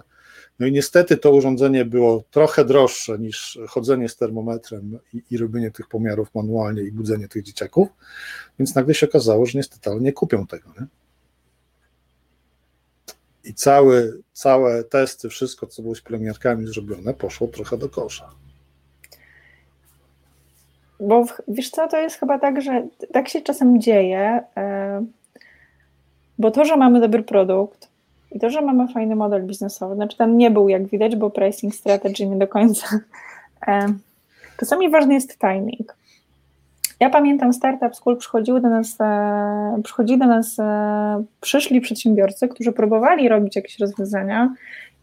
No 0.58 0.66
i 0.66 0.72
niestety 0.72 1.16
to 1.16 1.32
urządzenie 1.32 1.84
było 1.84 2.24
trochę 2.30 2.64
droższe 2.64 3.18
niż 3.18 3.58
chodzenie 3.68 4.08
z 4.08 4.16
termometrem 4.16 4.98
i, 5.14 5.22
i 5.30 5.38
robienie 5.38 5.70
tych 5.70 5.88
pomiarów 5.88 6.34
manualnie 6.34 6.82
i 6.82 6.92
budzenie 6.92 7.28
tych 7.28 7.42
dzieciaków, 7.42 7.88
więc 8.58 8.74
nagle 8.74 8.94
się 8.94 9.08
okazało, 9.08 9.46
że 9.46 9.58
niestety 9.58 9.90
ale 9.90 10.00
nie 10.00 10.12
kupią 10.12 10.46
tego. 10.46 10.72
Nie? 10.80 10.86
i 13.44 13.54
cały, 13.54 14.22
całe 14.32 14.84
testy, 14.84 15.28
wszystko, 15.28 15.66
co 15.66 15.82
było 15.82 15.94
z 15.94 16.00
pielęgniarkami 16.00 16.66
zrobione, 16.66 17.14
poszło 17.14 17.48
trochę 17.48 17.78
do 17.78 17.88
kosza. 17.88 18.30
Bo 21.02 21.24
wiesz 21.48 21.70
co, 21.70 21.88
to 21.88 22.00
jest 22.00 22.16
chyba 22.16 22.38
tak, 22.38 22.62
że 22.62 22.82
tak 23.12 23.28
się 23.28 23.40
czasem 23.40 23.80
dzieje, 23.80 24.42
e, 24.56 25.04
bo 26.38 26.50
to, 26.50 26.64
że 26.64 26.76
mamy 26.76 27.00
dobry 27.00 27.22
produkt 27.22 27.88
i 28.32 28.38
to, 28.38 28.50
że 28.50 28.62
mamy 28.62 28.88
fajny 28.88 29.16
model 29.16 29.46
biznesowy, 29.46 29.94
znaczy 29.94 30.16
ten 30.16 30.36
nie 30.36 30.50
był 30.50 30.68
jak 30.68 30.86
widać, 30.86 31.16
bo 31.16 31.30
pricing 31.30 31.74
strategy 31.74 32.26
nie 32.26 32.36
do 32.36 32.48
końca. 32.48 32.86
E, 33.66 33.86
czasami 34.60 34.90
ważny 34.90 35.14
jest 35.14 35.38
timing. 35.38 35.96
Ja 37.00 37.10
pamiętam 37.10 37.52
Startup 37.52 37.96
School, 37.96 38.16
przychodziły 38.16 38.60
do 38.60 38.68
nas, 38.68 38.96
e, 39.00 39.80
przychodzili 39.84 40.18
do 40.18 40.26
nas 40.26 40.56
przyszli 41.40 41.80
przedsiębiorcy, 41.80 42.48
którzy 42.48 42.72
próbowali 42.72 43.28
robić 43.28 43.56
jakieś 43.56 43.78
rozwiązania 43.78 44.54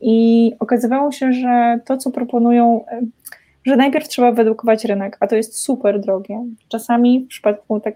i 0.02 0.52
okazywało 0.60 1.12
się, 1.12 1.34
że 1.34 1.80
to, 1.86 1.98
co 1.98 2.12
proponują, 2.12 2.86
że 3.66 3.76
najpierw 3.76 4.08
trzeba 4.08 4.32
wyedukować 4.32 4.86
rynek, 4.86 5.18
a 5.20 5.28
to 5.28 5.36
jest 5.36 5.58
super 5.58 6.00
drogie. 6.00 6.46
Czasami 6.68 7.20
w 7.20 7.28
przypadku 7.28 7.80
tak, 7.80 7.96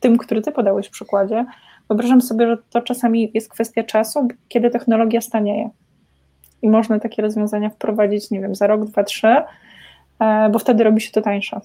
tym, 0.00 0.18
który 0.18 0.42
ty 0.42 0.52
podałeś 0.52 0.86
w 0.86 0.90
przykładzie, 0.90 1.46
wyobrażam 1.88 2.20
sobie, 2.20 2.46
że 2.46 2.56
to 2.70 2.80
czasami 2.82 3.30
jest 3.34 3.50
kwestia 3.50 3.82
czasu, 3.82 4.28
kiedy 4.48 4.70
technologia 4.70 5.20
stanieje. 5.20 5.70
I 6.62 6.68
można 6.68 6.98
takie 6.98 7.22
rozwiązania 7.22 7.70
wprowadzić, 7.70 8.30
nie 8.30 8.40
wiem, 8.40 8.54
za 8.54 8.66
rok, 8.66 8.84
dwa, 8.84 9.04
trzy, 9.04 9.36
bo 10.52 10.58
wtedy 10.58 10.84
robi 10.84 11.00
się 11.00 11.10
to 11.12 11.22
tańsze. 11.22 11.60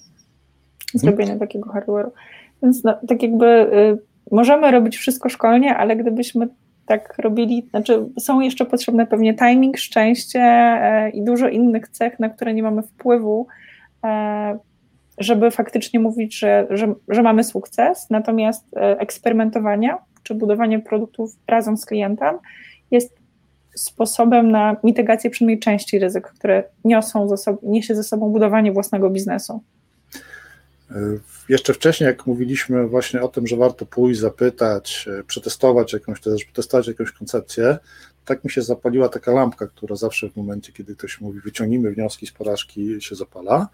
Mhm. 0.96 1.16
zrobienie 1.16 1.40
takiego 1.40 1.70
hardware'u. 1.70 2.12
Więc 2.64 2.84
no, 2.84 2.94
tak 3.08 3.24
jakby 3.24 3.46
y, 3.46 3.98
możemy 4.32 4.72
robić 4.72 4.98
wszystko 4.98 5.30
szkolnie, 5.30 5.78
ale 5.78 5.96
gdybyśmy 5.96 6.48
tak 6.86 7.18
robili, 7.18 7.68
znaczy 7.70 8.06
są 8.20 8.40
jeszcze 8.40 8.66
potrzebne 8.66 9.08
pewnie 9.08 9.34
timing, 9.34 9.78
szczęście 9.78 10.40
e, 10.42 11.10
i 11.10 11.24
dużo 11.24 11.48
innych 11.48 11.88
cech, 11.88 12.20
na 12.20 12.30
które 12.30 12.54
nie 12.54 12.64
mamy 12.64 12.82
wpływu, 12.82 13.48
e, 14.06 14.60
żeby 15.18 15.52
faktycznie 15.52 16.00
mówić, 16.00 16.40
że, 16.40 16.68
że, 16.70 16.94
że 17.08 17.24
mamy 17.24 17.44
sukces. 17.44 18.10
Natomiast 18.10 18.66
e, 18.78 19.00
eksperymentowanie 19.00 19.96
czy 20.24 20.36
budowanie 20.36 20.80
produktów 20.80 21.32
razem 21.48 21.78
z 21.78 21.86
klientem 21.86 22.36
jest 22.92 23.18
sposobem 23.76 24.52
na 24.52 24.76
mitygację 24.84 25.30
przynajmniej 25.30 25.60
części 25.60 26.00
ryzyk, 26.00 26.28
które 26.28 26.64
niosą 26.86 27.28
ze 27.28 27.38
sobą, 27.38 27.58
niesie 27.64 27.96
ze 27.96 28.04
sobą 28.04 28.30
budowanie 28.30 28.72
własnego 28.72 29.10
biznesu. 29.10 29.64
Jeszcze 31.50 31.74
wcześniej, 31.74 32.08
jak 32.08 32.26
mówiliśmy 32.26 32.88
właśnie 32.88 33.22
o 33.22 33.28
tym, 33.28 33.48
że 33.48 33.58
warto 33.58 33.86
pójść, 33.86 34.20
zapytać, 34.20 35.10
e, 35.20 35.24
przetestować 35.24 35.94
jakąś, 35.94 36.22
też 36.22 36.88
jakąś 36.88 37.12
koncepcję, 37.12 37.78
tak 38.26 38.44
mi 38.44 38.52
się 38.52 38.62
zapaliła 38.62 39.10
taka 39.10 39.32
lampka, 39.32 39.68
która 39.68 39.96
zawsze 39.96 40.30
w 40.30 40.36
momencie, 40.36 40.74
kiedy 40.74 40.96
ktoś 40.96 41.22
mówi, 41.22 41.40
wyciągnijmy 41.40 41.92
wnioski 41.92 42.28
z 42.28 42.32
porażki, 42.32 43.02
się 43.02 43.16
zapala. 43.16 43.68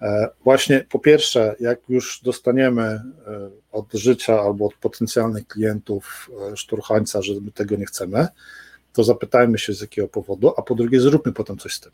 E, 0.00 0.28
właśnie 0.44 0.84
po 0.90 0.98
pierwsze, 0.98 1.54
jak 1.60 1.80
już 1.88 2.20
dostaniemy 2.24 2.82
e, 2.82 3.02
od 3.72 3.92
życia 3.92 4.40
albo 4.40 4.66
od 4.66 4.74
potencjalnych 4.74 5.46
klientów 5.46 6.30
szturchańca, 6.54 7.22
że 7.22 7.32
my 7.40 7.52
tego 7.52 7.76
nie 7.76 7.86
chcemy, 7.86 8.26
to 8.92 9.04
zapytajmy 9.04 9.58
się 9.58 9.72
z 9.72 9.80
jakiego 9.80 10.08
powodu, 10.08 10.54
a 10.56 10.62
po 10.62 10.74
drugie 10.74 11.00
zróbmy 11.00 11.32
potem 11.32 11.58
coś 11.58 11.74
z 11.74 11.80
tym 11.80 11.92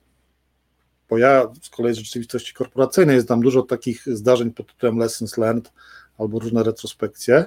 bo 1.10 1.18
ja 1.18 1.52
z 1.62 1.70
kolei 1.70 1.94
z 1.94 1.98
rzeczywistości 1.98 2.54
korporacyjnej 2.54 3.20
znam 3.20 3.40
dużo 3.40 3.62
takich 3.62 4.02
zdarzeń 4.06 4.50
pod 4.50 4.66
tytułem 4.66 4.98
lessons 4.98 5.36
learned 5.36 5.72
albo 6.18 6.38
różne 6.38 6.62
retrospekcje, 6.62 7.44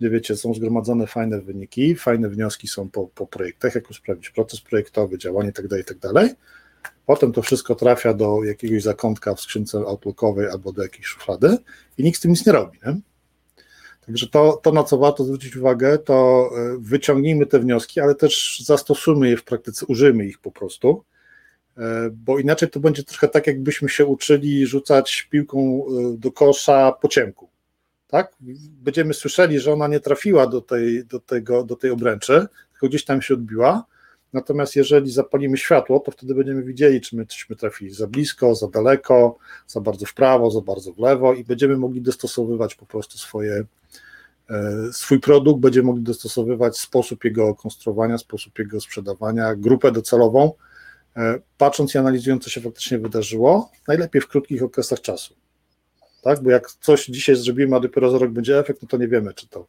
gdzie 0.00 0.10
wiecie, 0.10 0.36
są 0.36 0.54
zgromadzone 0.54 1.06
fajne 1.06 1.40
wyniki, 1.40 1.94
fajne 1.94 2.28
wnioski 2.28 2.68
są 2.68 2.90
po, 2.90 3.06
po 3.14 3.26
projektach, 3.26 3.74
jak 3.74 3.90
usprawnić 3.90 4.30
proces 4.30 4.60
projektowy, 4.60 5.18
działanie 5.18 5.48
itd., 5.48 5.68
tak 5.68 5.78
itd. 5.78 6.12
Tak 6.14 6.36
Potem 7.06 7.32
to 7.32 7.42
wszystko 7.42 7.74
trafia 7.74 8.14
do 8.14 8.44
jakiegoś 8.44 8.82
zakątka 8.82 9.34
w 9.34 9.40
skrzynce 9.40 9.78
outlookowej 9.78 10.48
albo 10.48 10.72
do 10.72 10.82
jakiejś 10.82 11.06
szuflady 11.06 11.56
i 11.98 12.02
nikt 12.02 12.18
z 12.18 12.20
tym 12.20 12.30
nic 12.30 12.46
nie 12.46 12.52
robi. 12.52 12.78
Nie? 12.86 12.96
Także 14.06 14.28
to, 14.28 14.60
to, 14.62 14.72
na 14.72 14.84
co 14.84 14.98
warto 14.98 15.24
zwrócić 15.24 15.56
uwagę, 15.56 15.98
to 15.98 16.50
e, 16.56 16.78
wyciągnijmy 16.78 17.46
te 17.46 17.58
wnioski, 17.58 18.00
ale 18.00 18.14
też 18.14 18.62
zastosujmy 18.64 19.28
je 19.28 19.36
w 19.36 19.44
praktyce, 19.44 19.86
użyjmy 19.86 20.26
ich 20.26 20.38
po 20.38 20.50
prostu 20.50 21.04
bo 22.12 22.38
inaczej 22.38 22.70
to 22.70 22.80
będzie 22.80 23.04
trochę 23.04 23.28
tak, 23.28 23.46
jakbyśmy 23.46 23.88
się 23.88 24.06
uczyli 24.06 24.66
rzucać 24.66 25.28
piłką 25.30 25.84
e, 25.86 26.16
do 26.18 26.32
kosza 26.32 26.92
po 26.92 27.08
ciemku. 27.08 27.48
Tak? 28.08 28.36
Będziemy 28.82 29.14
słyszeli, 29.14 29.60
że 29.60 29.72
ona 29.72 29.88
nie 29.88 30.00
trafiła 30.00 30.46
do 30.46 30.60
tej, 30.60 31.04
do, 31.04 31.20
tego, 31.20 31.64
do 31.64 31.76
tej 31.76 31.90
obręczy, 31.90 32.46
tylko 32.72 32.88
gdzieś 32.88 33.04
tam 33.04 33.22
się 33.22 33.34
odbiła. 33.34 33.84
Natomiast 34.32 34.76
jeżeli 34.76 35.10
zapalimy 35.10 35.56
światło, 35.56 36.00
to 36.00 36.10
wtedy 36.10 36.34
będziemy 36.34 36.62
widzieli, 36.62 37.00
czy 37.00 37.16
my 37.16 37.26
czyśmy 37.26 37.56
trafili 37.56 37.94
za 37.94 38.06
blisko, 38.06 38.54
za 38.54 38.68
daleko, 38.68 39.38
za 39.66 39.80
bardzo 39.80 40.06
w 40.06 40.14
prawo, 40.14 40.50
za 40.50 40.60
bardzo 40.60 40.92
w 40.92 40.98
lewo 40.98 41.34
i 41.34 41.44
będziemy 41.44 41.76
mogli 41.76 42.00
dostosowywać 42.00 42.74
po 42.74 42.86
prostu 42.86 43.18
swoje, 43.18 43.64
e, 44.50 44.72
swój 44.92 45.20
produkt, 45.20 45.60
będziemy 45.60 45.86
mogli 45.86 46.02
dostosowywać 46.02 46.78
sposób 46.78 47.24
jego 47.24 47.54
konstruowania, 47.54 48.18
sposób 48.18 48.58
jego 48.58 48.80
sprzedawania, 48.80 49.54
grupę 49.54 49.92
docelową, 49.92 50.52
E, 50.52 50.54
patrząc 51.58 51.94
i 51.94 51.98
analizując, 51.98 52.44
co 52.44 52.50
się 52.50 52.60
faktycznie 52.60 52.98
wydarzyło, 52.98 53.70
najlepiej 53.88 54.22
w 54.22 54.28
krótkich 54.28 54.62
okresach 54.62 55.00
czasu. 55.00 55.34
Tak? 56.22 56.42
Bo 56.42 56.50
jak 56.50 56.70
coś 56.70 57.06
dzisiaj 57.06 57.36
zrobimy, 57.36 57.76
a 57.76 57.80
dopiero 57.80 58.10
za 58.10 58.18
rok 58.18 58.30
będzie 58.30 58.58
efekt, 58.58 58.82
no 58.82 58.88
to 58.88 58.96
nie 58.96 59.08
wiemy, 59.08 59.34
czy 59.34 59.48
to. 59.48 59.66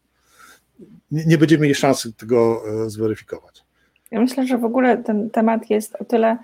Nie, 1.12 1.26
nie 1.26 1.38
będziemy 1.38 1.62
mieli 1.62 1.76
szansy 1.76 2.14
tego 2.14 2.62
e, 2.86 2.90
zweryfikować. 2.90 3.64
Ja 4.12 4.22
myślę, 4.22 4.48
że 4.48 4.58
w 4.58 4.66
ogóle 4.66 4.98
ten 4.98 5.30
temat 5.30 5.70
jest 5.70 5.96
o 5.96 6.06
tyle. 6.06 6.38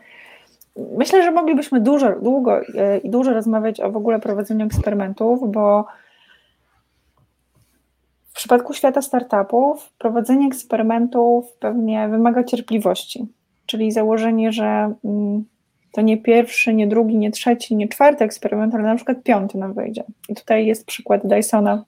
Myślę, 0.97 1.23
że 1.23 1.31
moglibyśmy 1.31 1.81
dużo, 1.81 2.19
długo 2.19 2.61
e, 2.61 2.97
i 2.97 3.09
dużo 3.09 3.33
rozmawiać 3.33 3.79
o 3.79 3.91
w 3.91 3.97
ogóle 3.97 4.19
prowadzeniu 4.19 4.65
eksperymentów, 4.65 5.51
bo 5.51 5.85
w 8.29 8.33
przypadku 8.33 8.73
świata 8.73 9.01
startupów 9.01 9.89
prowadzenie 9.97 10.47
eksperymentów 10.47 11.53
pewnie 11.59 12.07
wymaga 12.09 12.43
cierpliwości 12.43 13.27
czyli 13.69 13.91
założenie, 13.91 14.51
że 14.51 14.93
mm, 15.05 15.45
to 15.91 16.01
nie 16.01 16.17
pierwszy, 16.17 16.73
nie 16.73 16.87
drugi, 16.87 17.17
nie 17.17 17.31
trzeci, 17.31 17.75
nie 17.75 17.87
czwarty 17.87 18.23
eksperyment, 18.23 18.75
ale 18.75 18.83
na 18.83 18.95
przykład 18.95 19.23
piąty 19.23 19.57
nam 19.57 19.73
wyjdzie. 19.73 20.03
I 20.29 20.35
tutaj 20.35 20.65
jest 20.65 20.85
przykład 20.85 21.27
Dysona 21.27 21.85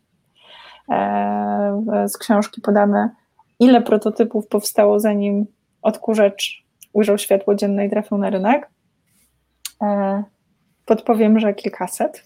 e, 0.92 2.06
z 2.08 2.18
książki 2.18 2.62
podane, 2.62 3.10
ile 3.60 3.82
prototypów 3.82 4.48
powstało 4.48 5.00
zanim 5.00 5.46
odkurzacz 5.82 6.64
ujrzał 6.94 7.18
światło 7.18 7.56
dzienne 7.56 7.86
i 7.86 7.90
trafił 7.90 8.18
na 8.18 8.30
rynek. 8.30 8.70
E, 9.82 10.24
podpowiem, 10.86 11.40
że 11.40 11.54
kilkaset. 11.54 12.24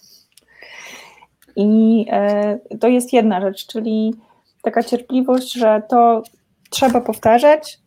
I 1.56 2.06
e, 2.12 2.60
to 2.80 2.88
jest 2.88 3.14
jedna 3.14 3.42
rzecz, 3.42 3.68
czyli 3.68 4.14
taka 4.62 4.84
cierpliwość, 4.84 5.54
że 5.54 5.82
to 5.90 6.24
trzeba 6.70 7.02
powtarzać, 7.02 7.80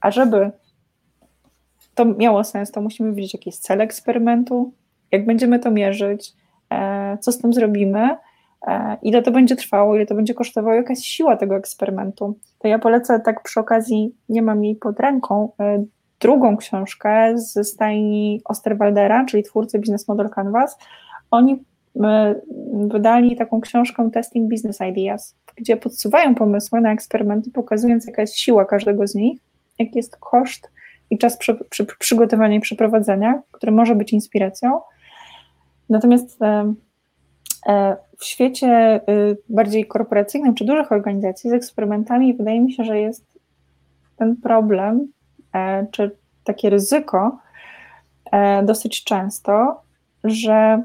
a 0.00 0.10
żeby 0.10 0.50
to 2.00 2.04
miało 2.04 2.44
sens, 2.44 2.70
to 2.70 2.80
musimy 2.80 3.12
wiedzieć, 3.14 3.34
jaki 3.34 3.48
jest 3.48 3.62
cel 3.62 3.80
eksperymentu, 3.80 4.72
jak 5.12 5.26
będziemy 5.26 5.58
to 5.58 5.70
mierzyć, 5.70 6.32
e, 6.70 7.18
co 7.20 7.32
z 7.32 7.38
tym 7.38 7.52
zrobimy, 7.52 8.16
e, 8.66 8.96
ile 9.02 9.22
to 9.22 9.30
będzie 9.30 9.56
trwało, 9.56 9.96
ile 9.96 10.06
to 10.06 10.14
będzie 10.14 10.34
kosztowało, 10.34 10.74
jaka 10.74 10.92
jest 10.92 11.04
siła 11.04 11.36
tego 11.36 11.56
eksperymentu. 11.56 12.38
To 12.58 12.68
ja 12.68 12.78
polecę 12.78 13.20
tak 13.20 13.42
przy 13.42 13.60
okazji, 13.60 14.14
nie 14.28 14.42
mam 14.42 14.64
jej 14.64 14.76
pod 14.76 15.00
ręką, 15.00 15.52
e, 15.60 15.84
drugą 16.20 16.56
książkę 16.56 17.38
z 17.38 17.68
stajni 17.68 18.40
Osterwaldera, 18.44 19.24
czyli 19.24 19.42
twórcy 19.42 19.78
Business 19.78 20.08
Model 20.08 20.28
Canvas. 20.28 20.78
Oni 21.30 21.64
wydali 22.72 23.36
taką 23.36 23.60
książkę 23.60 24.10
Testing 24.12 24.50
Business 24.50 24.78
Ideas, 24.90 25.36
gdzie 25.56 25.76
podsuwają 25.76 26.34
pomysły 26.34 26.80
na 26.80 26.92
eksperymenty, 26.92 27.50
pokazując 27.50 28.06
jaka 28.06 28.22
jest 28.22 28.36
siła 28.36 28.64
każdego 28.64 29.06
z 29.06 29.14
nich, 29.14 29.40
jaki 29.78 29.92
jest 29.96 30.16
koszt 30.16 30.70
i 31.10 31.18
czas 31.18 31.36
przy, 31.36 31.64
przy, 31.70 31.86
przygotowania 31.98 32.56
i 32.56 32.60
przeprowadzenia, 32.60 33.42
który 33.52 33.72
może 33.72 33.94
być 33.94 34.12
inspiracją. 34.12 34.80
Natomiast 35.88 36.42
e, 36.42 36.74
e, 37.66 37.96
w 38.18 38.24
świecie 38.24 38.66
e, 38.68 39.00
bardziej 39.48 39.86
korporacyjnym 39.86 40.54
czy 40.54 40.64
dużych 40.64 40.92
organizacji 40.92 41.50
z 41.50 41.52
eksperymentami 41.52 42.34
wydaje 42.34 42.60
mi 42.60 42.72
się, 42.72 42.84
że 42.84 43.00
jest 43.00 43.24
ten 44.16 44.36
problem, 44.36 45.08
czy 45.90 46.16
takie 46.44 46.70
ryzyko 46.70 47.38
dosyć 48.62 49.04
często, 49.04 49.82
że 50.24 50.82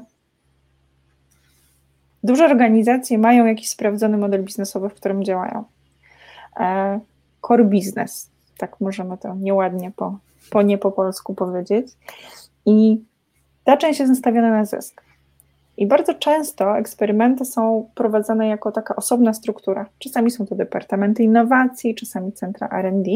duże 2.22 2.44
organizacje 2.44 3.18
mają 3.18 3.46
jakiś 3.46 3.68
sprawdzony 3.68 4.16
model 4.16 4.44
biznesowy, 4.44 4.88
w 4.88 4.94
którym 4.94 5.24
działają. 5.24 5.64
Core 7.48 7.64
business, 7.64 8.30
tak 8.58 8.80
możemy 8.80 9.18
to 9.18 9.34
nieładnie 9.34 9.92
po, 9.96 10.18
po 10.50 10.62
nie 10.62 10.78
po 10.78 10.92
polsku 10.92 11.34
powiedzieć. 11.34 11.86
I 12.66 13.04
ta 13.64 13.76
część 13.76 14.00
jest 14.00 14.10
nastawiona 14.10 14.50
na 14.50 14.64
zysk. 14.64 15.02
I 15.76 15.86
bardzo 15.86 16.14
często 16.14 16.78
eksperymenty 16.78 17.44
są 17.44 17.90
prowadzone 17.94 18.48
jako 18.48 18.72
taka 18.72 18.96
osobna 18.96 19.34
struktura. 19.34 19.86
Czasami 19.98 20.30
są 20.30 20.46
to 20.46 20.54
departamenty 20.54 21.22
innowacji, 21.22 21.94
czasami 21.94 22.32
centra 22.32 22.82
RD. 22.82 23.10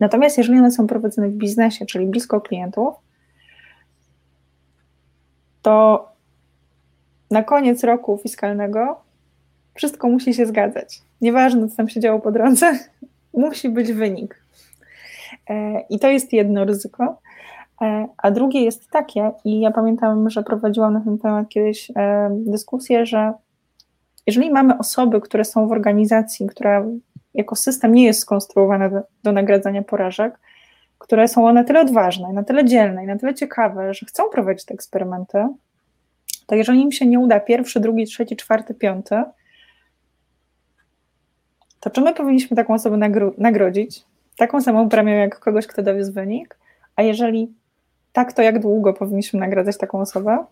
Natomiast 0.00 0.38
jeżeli 0.38 0.58
one 0.58 0.70
są 0.70 0.86
prowadzone 0.86 1.28
w 1.28 1.34
biznesie, 1.34 1.86
czyli 1.86 2.06
blisko 2.06 2.40
klientów, 2.40 2.94
to 5.62 6.08
na 7.30 7.42
koniec 7.42 7.84
roku 7.84 8.18
fiskalnego 8.22 9.00
wszystko 9.74 10.08
musi 10.08 10.34
się 10.34 10.46
zgadzać. 10.46 11.02
Nieważne, 11.20 11.68
co 11.68 11.76
tam 11.76 11.88
się 11.88 12.00
działo 12.00 12.20
po 12.20 12.32
drodze, 12.32 12.78
musi 13.36 13.68
być 13.68 13.92
wynik. 13.92 14.44
E, 15.50 15.80
I 15.90 15.98
to 15.98 16.08
jest 16.08 16.32
jedno 16.32 16.64
ryzyko. 16.64 17.20
E, 17.82 18.08
a 18.18 18.30
drugie 18.30 18.64
jest 18.64 18.90
takie, 18.90 19.30
i 19.44 19.60
ja 19.60 19.70
pamiętam, 19.70 20.30
że 20.30 20.42
prowadziłam 20.42 20.94
na 20.94 21.00
ten 21.00 21.18
temat 21.18 21.48
kiedyś 21.48 21.90
e, 21.96 22.28
dyskusję, 22.46 23.06
że 23.06 23.32
jeżeli 24.26 24.50
mamy 24.50 24.78
osoby, 24.78 25.20
które 25.20 25.44
są 25.44 25.68
w 25.68 25.72
organizacji, 25.72 26.46
która 26.46 26.84
jako 27.34 27.56
system 27.56 27.94
nie 27.94 28.04
jest 28.04 28.20
skonstruowana 28.20 28.88
do, 28.88 29.00
do 29.24 29.32
nagradzania 29.32 29.82
porażek, 29.82 30.38
które 30.98 31.28
są 31.28 31.52
na 31.52 31.64
tyle 31.64 31.80
odważne, 31.80 32.32
na 32.32 32.44
tyle 32.44 32.64
dzielne 32.64 33.04
i 33.04 33.06
na 33.06 33.18
tyle 33.18 33.34
ciekawe, 33.34 33.94
że 33.94 34.06
chcą 34.06 34.28
prowadzić 34.28 34.64
te 34.64 34.74
eksperymenty, 34.74 35.48
to 36.46 36.54
jeżeli 36.54 36.80
im 36.80 36.92
się 36.92 37.06
nie 37.06 37.20
uda 37.20 37.40
pierwszy, 37.40 37.80
drugi, 37.80 38.04
trzeci, 38.04 38.36
czwarty, 38.36 38.74
piąty, 38.74 39.22
to 41.84 41.90
czy 41.90 42.00
my 42.00 42.14
powinniśmy 42.14 42.56
taką 42.56 42.74
osobę 42.74 42.96
nagro 42.96 43.32
nagrodzić 43.38 44.04
taką 44.36 44.60
samą 44.60 44.88
premię 44.88 45.12
jak 45.12 45.38
kogoś, 45.38 45.66
kto 45.66 45.82
dowiózł 45.82 46.12
wynik? 46.12 46.58
A 46.96 47.02
jeżeli 47.02 47.54
tak, 48.12 48.32
to 48.32 48.42
jak 48.42 48.58
długo 48.58 48.92
powinniśmy 48.92 49.40
nagradzać 49.40 49.78
taką 49.78 50.00
osobę? 50.00 50.44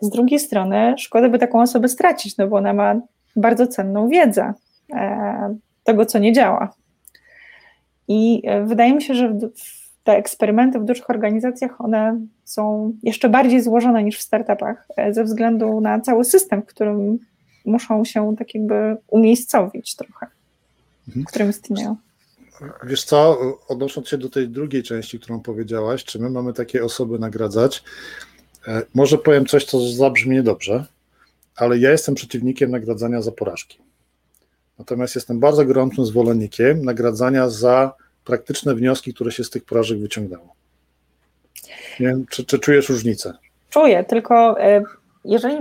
Z 0.00 0.10
drugiej 0.10 0.38
strony 0.38 0.94
szkoda 0.98 1.28
by 1.28 1.38
taką 1.38 1.60
osobę 1.60 1.88
stracić, 1.88 2.36
no 2.36 2.48
bo 2.48 2.56
ona 2.56 2.72
ma 2.72 3.00
bardzo 3.36 3.66
cenną 3.66 4.08
wiedzę 4.08 4.52
tego, 5.84 6.06
co 6.06 6.18
nie 6.18 6.32
działa. 6.32 6.72
I 8.08 8.42
wydaje 8.64 8.94
mi 8.94 9.02
się, 9.02 9.14
że 9.14 9.36
te 10.04 10.16
eksperymenty 10.16 10.78
w 10.78 10.84
dużych 10.84 11.10
organizacjach, 11.10 11.80
one 11.80 12.20
są 12.44 12.92
jeszcze 13.02 13.28
bardziej 13.28 13.60
złożone 13.60 14.04
niż 14.04 14.18
w 14.18 14.22
startupach, 14.22 14.88
ze 15.10 15.24
względu 15.24 15.80
na 15.80 16.00
cały 16.00 16.24
system, 16.24 16.62
w 16.62 16.66
którym 16.66 17.18
muszą 17.66 18.04
się 18.04 18.36
tak 18.38 18.54
jakby 18.54 18.96
umiejscowić 19.08 19.96
trochę, 19.96 20.26
w 21.08 21.24
którym 21.24 21.50
istnieją. 21.50 21.96
Wiesz 22.84 23.04
co, 23.04 23.38
odnosząc 23.68 24.08
się 24.08 24.18
do 24.18 24.28
tej 24.28 24.48
drugiej 24.48 24.82
części, 24.82 25.20
którą 25.20 25.40
powiedziałaś, 25.40 26.04
czy 26.04 26.18
my 26.18 26.30
mamy 26.30 26.52
takie 26.52 26.84
osoby 26.84 27.18
nagradzać, 27.18 27.84
e, 28.68 28.82
może 28.94 29.18
powiem 29.18 29.46
coś, 29.46 29.64
co 29.64 29.80
zabrzmi 29.80 30.42
dobrze, 30.42 30.86
ale 31.56 31.78
ja 31.78 31.90
jestem 31.90 32.14
przeciwnikiem 32.14 32.70
nagradzania 32.70 33.22
za 33.22 33.32
porażki. 33.32 33.78
Natomiast 34.78 35.14
jestem 35.14 35.40
bardzo 35.40 35.64
gorącym 35.64 36.06
zwolennikiem 36.06 36.84
nagradzania 36.84 37.48
za 37.48 37.92
praktyczne 38.24 38.74
wnioski, 38.74 39.14
które 39.14 39.32
się 39.32 39.44
z 39.44 39.50
tych 39.50 39.64
porażek 39.64 39.98
wyciągnęło. 39.98 40.54
Nie 42.00 42.06
wiem, 42.06 42.26
czy, 42.30 42.44
czy 42.44 42.58
czujesz 42.58 42.88
różnicę? 42.88 43.34
Czuję, 43.70 44.04
tylko 44.04 44.60
e, 44.60 44.82
jeżeli 45.24 45.56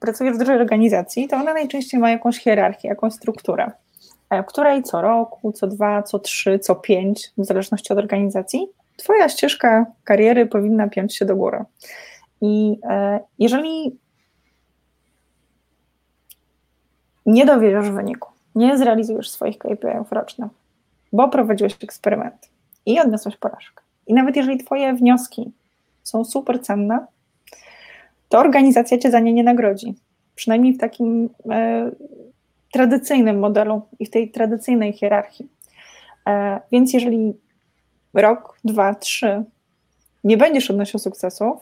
pracujesz 0.00 0.34
w 0.34 0.38
dużej 0.38 0.56
organizacji, 0.56 1.28
to 1.28 1.36
ona 1.36 1.52
najczęściej 1.52 2.00
ma 2.00 2.10
jakąś 2.10 2.38
hierarchię, 2.38 2.88
jakąś 2.88 3.12
strukturę, 3.12 3.70
e, 4.30 4.44
której 4.44 4.82
co 4.82 5.00
roku, 5.00 5.52
co 5.52 5.66
dwa, 5.66 6.02
co 6.02 6.18
trzy, 6.18 6.58
co 6.58 6.74
pięć, 6.74 7.30
w 7.38 7.44
zależności 7.44 7.92
od 7.92 7.98
organizacji, 7.98 8.68
Twoja 9.00 9.28
ścieżka 9.28 9.86
kariery 10.04 10.46
powinna 10.46 10.88
piąć 10.88 11.16
się 11.16 11.24
do 11.24 11.36
góry. 11.36 11.64
I 12.40 12.78
e, 12.84 13.20
jeżeli 13.38 13.98
nie 17.26 17.46
dowiedziesz 17.46 17.90
wyniku, 17.90 18.30
nie 18.54 18.78
zrealizujesz 18.78 19.30
swoich 19.30 19.58
KPI-ów 19.58 20.12
rocznych, 20.12 20.50
bo 21.12 21.28
prowadziłeś 21.28 21.76
eksperyment 21.82 22.50
i 22.86 23.00
odniosłeś 23.00 23.36
porażkę. 23.36 23.82
I 24.06 24.14
nawet 24.14 24.36
jeżeli 24.36 24.64
Twoje 24.64 24.94
wnioski 24.94 25.52
są 26.02 26.24
super 26.24 26.62
cenne, 26.62 27.06
to 28.30 28.38
organizacja 28.38 28.98
cię 28.98 29.10
za 29.10 29.20
nie 29.20 29.32
nie 29.32 29.44
nagrodzi. 29.44 29.94
Przynajmniej 30.34 30.72
w 30.74 30.78
takim 30.78 31.30
e, 31.50 31.90
tradycyjnym 32.72 33.38
modelu 33.38 33.82
i 33.98 34.06
w 34.06 34.10
tej 34.10 34.30
tradycyjnej 34.30 34.92
hierarchii. 34.92 35.48
E, 36.28 36.60
więc 36.72 36.92
jeżeli 36.92 37.34
rok, 38.14 38.58
dwa, 38.64 38.94
trzy 38.94 39.44
nie 40.24 40.36
będziesz 40.36 40.70
odnosił 40.70 40.98
sukcesów, 40.98 41.58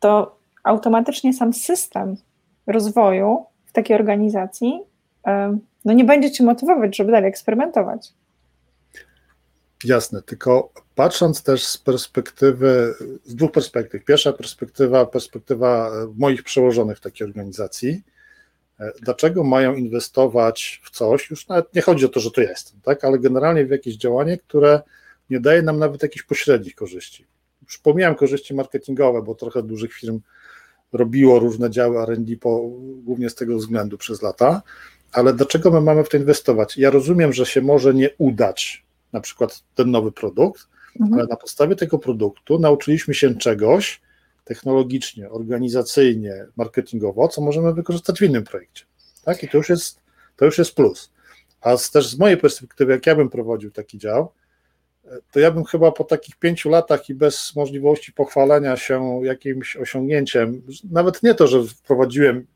to 0.00 0.38
automatycznie 0.64 1.32
sam 1.32 1.52
system 1.52 2.16
rozwoju 2.66 3.46
w 3.66 3.72
takiej 3.72 3.96
organizacji 3.96 4.80
e, 5.26 5.58
no 5.84 5.92
nie 5.92 6.04
będzie 6.04 6.30
cię 6.30 6.44
motywować, 6.44 6.96
żeby 6.96 7.12
dalej 7.12 7.28
eksperymentować. 7.28 8.12
Jasne, 9.84 10.22
tylko 10.22 10.72
patrząc 10.94 11.42
też 11.42 11.64
z 11.64 11.78
perspektywy, 11.78 12.94
z 13.24 13.34
dwóch 13.34 13.52
perspektyw. 13.52 14.04
Pierwsza 14.04 14.32
perspektywa, 14.32 15.06
perspektywa 15.06 15.92
moich 16.16 16.42
przełożonych 16.42 16.98
w 16.98 17.00
takiej 17.00 17.26
organizacji. 17.26 18.02
E, 18.80 18.92
dlaczego 19.00 19.44
mają 19.44 19.74
inwestować 19.74 20.80
w 20.84 20.90
coś? 20.90 21.30
Już 21.30 21.48
nawet 21.48 21.74
nie 21.74 21.82
chodzi 21.82 22.04
o 22.04 22.08
to, 22.08 22.20
że 22.20 22.30
to 22.30 22.40
jestem, 22.40 22.80
tak? 22.80 23.04
ale 23.04 23.18
generalnie 23.18 23.66
w 23.66 23.70
jakieś 23.70 23.96
działanie, 23.96 24.38
które 24.38 24.82
nie 25.30 25.40
daje 25.40 25.62
nam 25.62 25.78
nawet 25.78 26.02
jakichś 26.02 26.24
pośrednich 26.24 26.74
korzyści. 26.74 27.26
Już 27.62 27.78
pomijam 27.78 28.14
korzyści 28.14 28.54
marketingowe, 28.54 29.22
bo 29.22 29.34
trochę 29.34 29.62
dużych 29.62 29.92
firm 29.92 30.20
robiło 30.92 31.38
różne 31.38 31.70
działy 31.70 32.06
RD 32.06 32.36
głównie 33.04 33.30
z 33.30 33.34
tego 33.34 33.56
względu 33.56 33.98
przez 33.98 34.22
lata, 34.22 34.62
ale 35.12 35.32
dlaczego 35.32 35.70
my 35.70 35.80
mamy 35.80 36.04
w 36.04 36.08
to 36.08 36.16
inwestować? 36.16 36.76
Ja 36.76 36.90
rozumiem, 36.90 37.32
że 37.32 37.46
się 37.46 37.60
może 37.60 37.94
nie 37.94 38.10
udać 38.18 38.84
na 39.12 39.20
przykład 39.20 39.62
ten 39.74 39.90
nowy 39.90 40.12
produkt, 40.12 40.68
mhm. 41.00 41.20
ale 41.20 41.28
na 41.28 41.36
podstawie 41.36 41.76
tego 41.76 41.98
produktu 41.98 42.58
nauczyliśmy 42.58 43.14
się 43.14 43.34
czegoś 43.34 44.00
technologicznie, 44.44 45.30
organizacyjnie, 45.30 46.46
marketingowo, 46.56 47.28
co 47.28 47.40
możemy 47.40 47.74
wykorzystać 47.74 48.18
w 48.18 48.22
innym 48.22 48.44
projekcie. 48.44 48.84
Tak? 49.24 49.42
I 49.42 49.48
to 49.48 49.56
już 49.56 49.68
jest, 49.68 50.00
to 50.36 50.44
już 50.44 50.58
jest 50.58 50.74
plus. 50.74 51.12
A 51.60 51.76
z, 51.76 51.90
też 51.90 52.08
z 52.08 52.18
mojej 52.18 52.36
perspektywy, 52.36 52.92
jak 52.92 53.06
ja 53.06 53.14
bym 53.14 53.30
prowadził 53.30 53.70
taki 53.70 53.98
dział, 53.98 54.32
to 55.32 55.40
ja 55.40 55.50
bym 55.50 55.64
chyba 55.64 55.92
po 55.92 56.04
takich 56.04 56.36
pięciu 56.36 56.70
latach 56.70 57.08
i 57.08 57.14
bez 57.14 57.56
możliwości 57.56 58.12
pochwalenia 58.12 58.76
się 58.76 59.20
jakimś 59.24 59.76
osiągnięciem, 59.76 60.62
nawet 60.90 61.22
nie 61.22 61.34
to, 61.34 61.46
że 61.46 61.64
wprowadziłem 61.64 62.46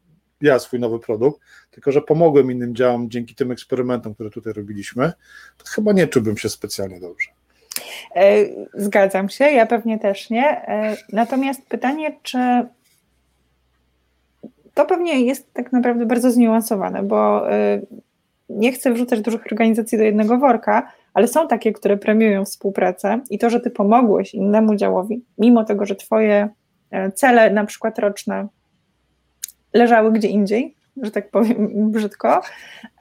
ja 0.40 0.58
swój 0.58 0.80
nowy 0.80 0.98
produkt, 0.98 1.40
tylko 1.70 1.92
że 1.92 2.02
pomogłem 2.02 2.50
innym 2.50 2.74
działom 2.74 3.10
dzięki 3.10 3.34
tym 3.34 3.50
eksperymentom, 3.50 4.14
które 4.14 4.30
tutaj 4.30 4.52
robiliśmy, 4.52 5.12
to 5.58 5.64
chyba 5.66 5.92
nie 5.92 6.06
czułbym 6.06 6.36
się 6.36 6.48
specjalnie 6.48 7.00
dobrze. 7.00 7.30
E, 8.16 8.44
zgadzam 8.74 9.28
się, 9.28 9.44
ja 9.44 9.66
pewnie 9.66 9.98
też 9.98 10.30
nie. 10.30 10.68
E, 10.68 10.96
natomiast 11.12 11.66
pytanie, 11.68 12.16
czy 12.22 12.38
to 14.74 14.86
pewnie 14.86 15.20
jest 15.20 15.52
tak 15.52 15.72
naprawdę 15.72 16.06
bardzo 16.06 16.30
zniuansowane, 16.30 17.02
bo 17.02 17.52
e, 17.52 17.80
nie 18.48 18.72
chcę 18.72 18.92
wrzucać 18.92 19.20
dużych 19.20 19.46
organizacji 19.46 19.98
do 19.98 20.04
jednego 20.04 20.38
worka, 20.38 20.92
ale 21.14 21.28
są 21.28 21.48
takie, 21.48 21.72
które 21.72 21.96
premiują 21.96 22.44
współpracę 22.44 23.20
i 23.30 23.38
to, 23.38 23.50
że 23.50 23.60
ty 23.60 23.70
pomogłeś 23.70 24.34
innemu 24.34 24.76
działowi, 24.76 25.24
mimo 25.38 25.64
tego, 25.64 25.86
że 25.86 25.96
twoje 25.96 26.48
cele, 27.14 27.50
na 27.50 27.64
przykład 27.64 27.98
roczne, 27.98 28.48
leżały 29.76 30.12
gdzie 30.12 30.28
indziej, 30.28 30.74
że 31.02 31.10
tak 31.10 31.30
powiem 31.30 31.70
brzydko, 31.92 32.40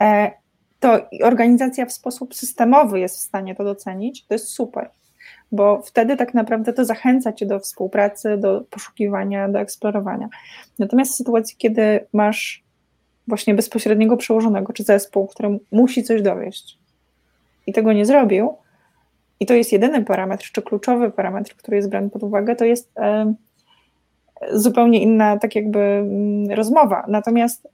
e, 0.02 0.32
to 0.80 1.00
organizacja 1.24 1.86
w 1.86 1.92
sposób 1.92 2.36
systemowy 2.36 3.00
jest 3.00 3.18
w 3.18 3.22
stanie 3.22 3.56
to 3.56 3.64
docenić, 3.64 4.26
to 4.26 4.34
jest 4.34 4.48
super, 4.48 4.90
bo 5.52 5.82
wtedy 5.82 6.18
tak 6.18 6.34
naprawdę 6.34 6.74
to 6.74 6.86
zachęca 6.86 7.34
cię 7.34 7.46
do 7.46 7.60
współpracy, 7.60 8.38
do 8.38 8.62
poszukiwania, 8.70 9.50
do 9.50 9.60
eksplorowania. 9.60 10.30
Natomiast 10.80 11.12
w 11.12 11.16
sytuacji, 11.16 11.56
kiedy 11.58 12.06
masz 12.14 12.64
właśnie 13.28 13.54
bezpośredniego 13.54 14.18
przełożonego 14.18 14.74
czy 14.74 14.84
zespół, 14.84 15.28
który 15.28 15.60
musi 15.72 16.04
coś 16.04 16.22
dowieść 16.22 16.78
i 17.68 17.74
tego 17.74 17.94
nie 17.94 18.06
zrobił, 18.06 18.58
i 19.40 19.46
to 19.46 19.54
jest 19.54 19.72
jedyny 19.72 20.06
parametr, 20.06 20.52
czy 20.52 20.62
kluczowy 20.62 21.12
parametr, 21.12 21.56
który 21.56 21.78
jest 21.78 21.90
brany 21.90 22.10
pod 22.10 22.24
uwagę, 22.24 22.56
to 22.56 22.66
jest 22.66 22.92
zupełnie 24.52 25.02
inna 25.02 25.38
tak 25.38 25.56
jakby 25.56 25.80
mm, 25.80 26.52
rozmowa. 26.52 27.06
Natomiast 27.08 27.68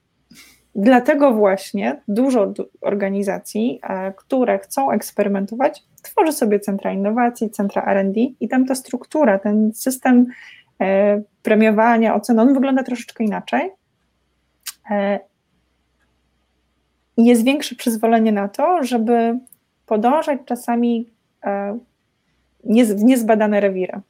dlatego 0.74 1.32
właśnie 1.32 2.00
dużo 2.08 2.52
organizacji, 2.80 3.80
e, 3.82 4.12
które 4.12 4.58
chcą 4.58 4.90
eksperymentować, 4.90 5.82
tworzy 6.02 6.32
sobie 6.32 6.60
centra 6.60 6.92
innowacji, 6.92 7.50
centra 7.50 7.84
R&D 7.84 8.20
i 8.40 8.48
tam 8.48 8.66
ta 8.66 8.74
struktura, 8.74 9.38
ten 9.38 9.72
system 9.74 10.26
e, 10.80 11.22
premiowania, 11.42 12.14
oceny, 12.14 12.42
on 12.42 12.54
wygląda 12.54 12.82
troszeczkę 12.82 13.24
inaczej. 13.24 13.70
E, 14.90 15.20
I 17.16 17.24
jest 17.24 17.44
większe 17.44 17.74
przyzwolenie 17.74 18.32
na 18.32 18.48
to, 18.48 18.82
żeby 18.82 19.38
podążać 19.86 20.40
czasami 20.44 21.12
w 22.64 23.02
niezbadane 23.02 23.60
rewiry. 23.60 24.00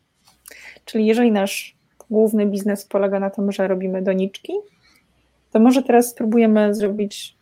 Czyli 0.85 1.07
jeżeli 1.07 1.33
nasz 1.33 1.77
główny 2.12 2.46
biznes 2.46 2.85
polega 2.85 3.20
na 3.20 3.31
tym, 3.31 3.53
że 3.53 3.68
robimy 3.68 4.03
doniczki, 4.03 4.53
to 5.53 5.61
może 5.61 5.83
teraz 5.83 6.11
spróbujemy 6.11 6.75
zrobić, 6.75 7.37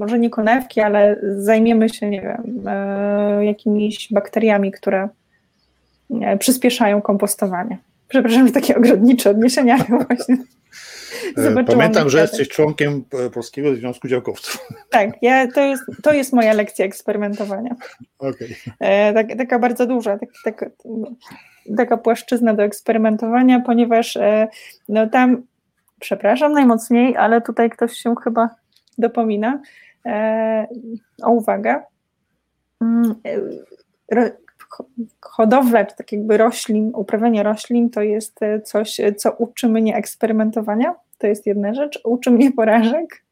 może 0.00 0.18
nie 0.18 0.30
konewki, 0.30 0.80
ale 0.80 1.20
zajmiemy 1.36 1.88
się, 1.88 2.10
nie 2.10 2.20
wiem, 2.20 2.68
e, 2.68 3.44
jakimiś 3.44 4.08
bakteriami, 4.12 4.72
które 4.72 5.08
e, 6.22 6.38
przyspieszają 6.38 7.02
kompostowanie. 7.02 7.78
Przepraszam, 8.08 8.46
że 8.46 8.52
takie 8.52 8.76
ogrodnicze 8.76 9.30
odniesienia 9.30 9.76
właśnie. 10.08 10.36
E, 11.36 11.64
pamiętam, 11.64 12.10
że 12.10 12.20
jesteś 12.20 12.48
członkiem 12.48 13.04
Polskiego 13.34 13.74
Związku 13.74 14.08
Działkowców. 14.08 14.58
Tak, 14.90 15.10
ja, 15.22 15.52
to, 15.52 15.60
jest, 15.60 15.82
to 16.02 16.12
jest 16.12 16.32
moja 16.32 16.52
lekcja 16.52 16.84
eksperymentowania. 16.84 17.76
Okay. 18.18 18.48
Tak, 19.14 19.26
taka 19.38 19.58
bardzo 19.58 19.86
duża, 19.86 20.18
tak, 20.18 20.28
tak, 20.44 20.70
taka 21.76 21.96
płaszczyzna 21.96 22.54
do 22.54 22.62
eksperymentowania, 22.62 23.60
ponieważ 23.60 24.16
e, 24.16 24.48
no 24.88 25.06
tam, 25.06 25.42
przepraszam 26.00 26.52
najmocniej, 26.52 27.16
ale 27.16 27.40
tutaj 27.40 27.70
ktoś 27.70 27.92
się 27.92 28.14
chyba 28.24 28.50
dopomina 28.98 29.60
e, 30.06 30.66
o 31.22 31.30
uwagę. 31.30 31.82
Mm, 32.82 33.14
e, 34.12 34.30
hodowla, 35.20 35.84
czy 35.84 35.96
tak 35.96 36.12
jakby 36.12 36.36
roślin, 36.36 36.92
uprawianie 36.94 37.42
roślin 37.42 37.90
to 37.90 38.02
jest 38.02 38.40
coś, 38.64 39.00
co 39.16 39.32
uczy 39.32 39.68
mnie 39.68 39.96
eksperymentowania, 39.96 40.94
to 41.18 41.26
jest 41.26 41.46
jedna 41.46 41.74
rzecz, 41.74 42.00
uczy 42.04 42.30
mnie 42.30 42.52
porażek 42.52 43.24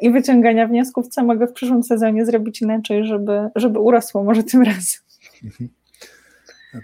i 0.00 0.10
wyciągania 0.10 0.66
wniosków, 0.66 1.08
co 1.08 1.24
mogę 1.24 1.46
w 1.46 1.52
przyszłym 1.52 1.82
sezonie 1.82 2.26
zrobić 2.26 2.62
inaczej, 2.62 3.04
żeby, 3.04 3.48
żeby 3.56 3.78
urosło 3.78 4.24
może 4.24 4.42
tym 4.42 4.62
razem. 4.62 5.00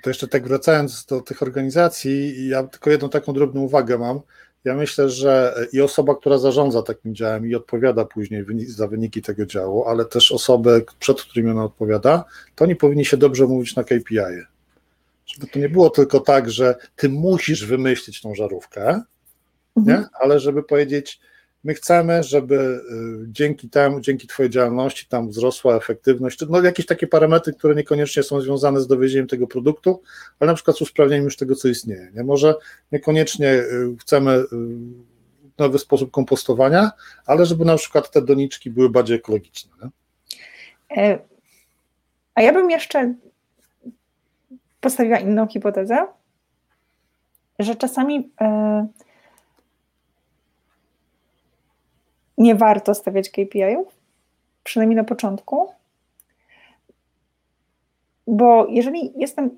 To 0.02 0.10
jeszcze 0.10 0.28
tak 0.28 0.48
wracając 0.48 1.06
do 1.06 1.20
tych 1.20 1.42
organizacji, 1.42 2.48
ja 2.48 2.62
tylko 2.62 2.90
jedną 2.90 3.08
taką 3.08 3.32
drobną 3.32 3.60
uwagę 3.60 3.98
mam. 3.98 4.20
Ja 4.64 4.74
myślę, 4.74 5.08
że 5.08 5.54
i 5.72 5.80
osoba, 5.80 6.14
która 6.14 6.38
zarządza 6.38 6.82
takim 6.82 7.14
działem 7.14 7.46
i 7.46 7.54
odpowiada 7.54 8.04
później 8.04 8.44
za 8.66 8.88
wyniki 8.88 9.22
tego 9.22 9.46
działu, 9.46 9.84
ale 9.84 10.04
też 10.04 10.32
osoby, 10.32 10.84
przed 10.98 11.22
którymi 11.22 11.50
ona 11.50 11.64
odpowiada, 11.64 12.24
to 12.54 12.64
oni 12.64 12.76
powinni 12.76 13.04
się 13.04 13.16
dobrze 13.16 13.46
mówić 13.46 13.76
na 13.76 13.84
KPI. 13.84 14.44
Żeby 15.26 15.46
to 15.46 15.58
nie 15.58 15.68
było 15.68 15.90
tylko 15.90 16.20
tak, 16.20 16.50
że 16.50 16.74
ty 16.96 17.08
musisz 17.08 17.66
wymyślić 17.66 18.20
tą 18.20 18.34
żarówkę, 18.34 19.02
mhm. 19.76 20.00
nie? 20.00 20.06
ale 20.20 20.40
żeby 20.40 20.62
powiedzieć, 20.62 21.20
My 21.64 21.74
chcemy, 21.74 22.22
żeby 22.22 22.54
y, 23.24 23.26
dzięki 23.28 23.68
temu, 23.68 24.00
dzięki 24.00 24.26
Twojej 24.26 24.50
działalności 24.50 25.06
tam 25.06 25.28
wzrosła 25.28 25.76
efektywność, 25.76 26.38
no 26.48 26.62
jakieś 26.62 26.86
takie 26.86 27.06
parametry, 27.06 27.52
które 27.52 27.74
niekoniecznie 27.74 28.22
są 28.22 28.40
związane 28.40 28.80
z 28.80 28.86
dowiezieniem 28.86 29.26
tego 29.26 29.46
produktu, 29.46 30.02
ale 30.40 30.50
na 30.50 30.54
przykład 30.54 30.76
z 30.76 30.82
usprawnieniem 30.82 31.24
już 31.24 31.36
tego, 31.36 31.54
co 31.54 31.68
istnieje. 31.68 32.10
Nie? 32.14 32.24
Może 32.24 32.54
niekoniecznie 32.92 33.48
y, 33.48 33.96
chcemy 34.00 34.32
y, 34.32 34.46
nowy 35.58 35.78
sposób 35.78 36.10
kompostowania, 36.10 36.90
ale 37.26 37.46
żeby 37.46 37.64
na 37.64 37.76
przykład 37.76 38.10
te 38.10 38.22
doniczki 38.22 38.70
były 38.70 38.90
bardziej 38.90 39.16
ekologiczne. 39.16 39.72
Nie? 39.82 39.90
E, 40.96 41.18
a 42.34 42.42
ja 42.42 42.52
bym 42.52 42.70
jeszcze 42.70 43.14
postawiła 44.80 45.18
inną 45.18 45.46
hipotezę, 45.46 46.06
że 47.58 47.76
czasami 47.76 48.30
e, 48.40 48.86
nie 52.40 52.54
warto 52.54 52.94
stawiać 52.94 53.30
KPI-ów, 53.30 53.88
przynajmniej 54.64 54.96
na 54.96 55.04
początku, 55.04 55.68
bo 58.26 58.66
jeżeli 58.66 59.12
jestem, 59.16 59.50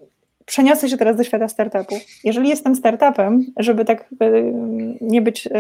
przeniosę 0.47 0.89
się 0.89 0.97
teraz 0.97 1.17
do 1.17 1.25
świata 1.25 1.49
startupu, 1.49 1.95
jeżeli 2.25 2.49
jestem 2.49 2.77
startupem, 2.77 3.45
żeby 3.57 3.85
tak 3.85 4.13
y, 4.23 4.53
nie 5.01 5.23
być 5.23 5.47
y, 5.47 5.51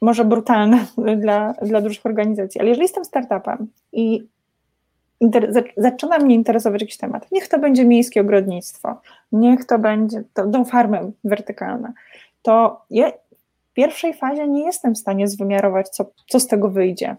może 0.00 0.24
brutalny 0.24 0.78
dla, 1.22 1.52
dla 1.52 1.80
dużych 1.80 2.06
organizacji, 2.06 2.60
ale 2.60 2.68
jeżeli 2.68 2.84
jestem 2.84 3.04
startupem 3.04 3.66
i 3.92 4.26
inter, 5.20 5.52
zaczyna 5.76 6.18
mnie 6.18 6.34
interesować 6.34 6.80
jakiś 6.80 6.96
temat, 6.96 7.26
niech 7.32 7.48
to 7.48 7.58
będzie 7.58 7.84
miejskie 7.84 8.20
ogrodnictwo, 8.20 9.00
niech 9.32 9.64
to 9.64 9.78
będzie, 9.78 10.22
to, 10.34 10.46
tą 10.50 10.64
farmę 10.64 11.10
wertykalne, 11.24 11.92
to 12.42 12.82
ja 12.90 13.12
pierwszej 13.78 14.14
fazie 14.14 14.48
nie 14.48 14.64
jestem 14.64 14.94
w 14.94 14.98
stanie 14.98 15.28
zwymiarować, 15.28 15.88
co, 15.88 16.10
co 16.28 16.40
z 16.40 16.46
tego 16.46 16.70
wyjdzie. 16.70 17.16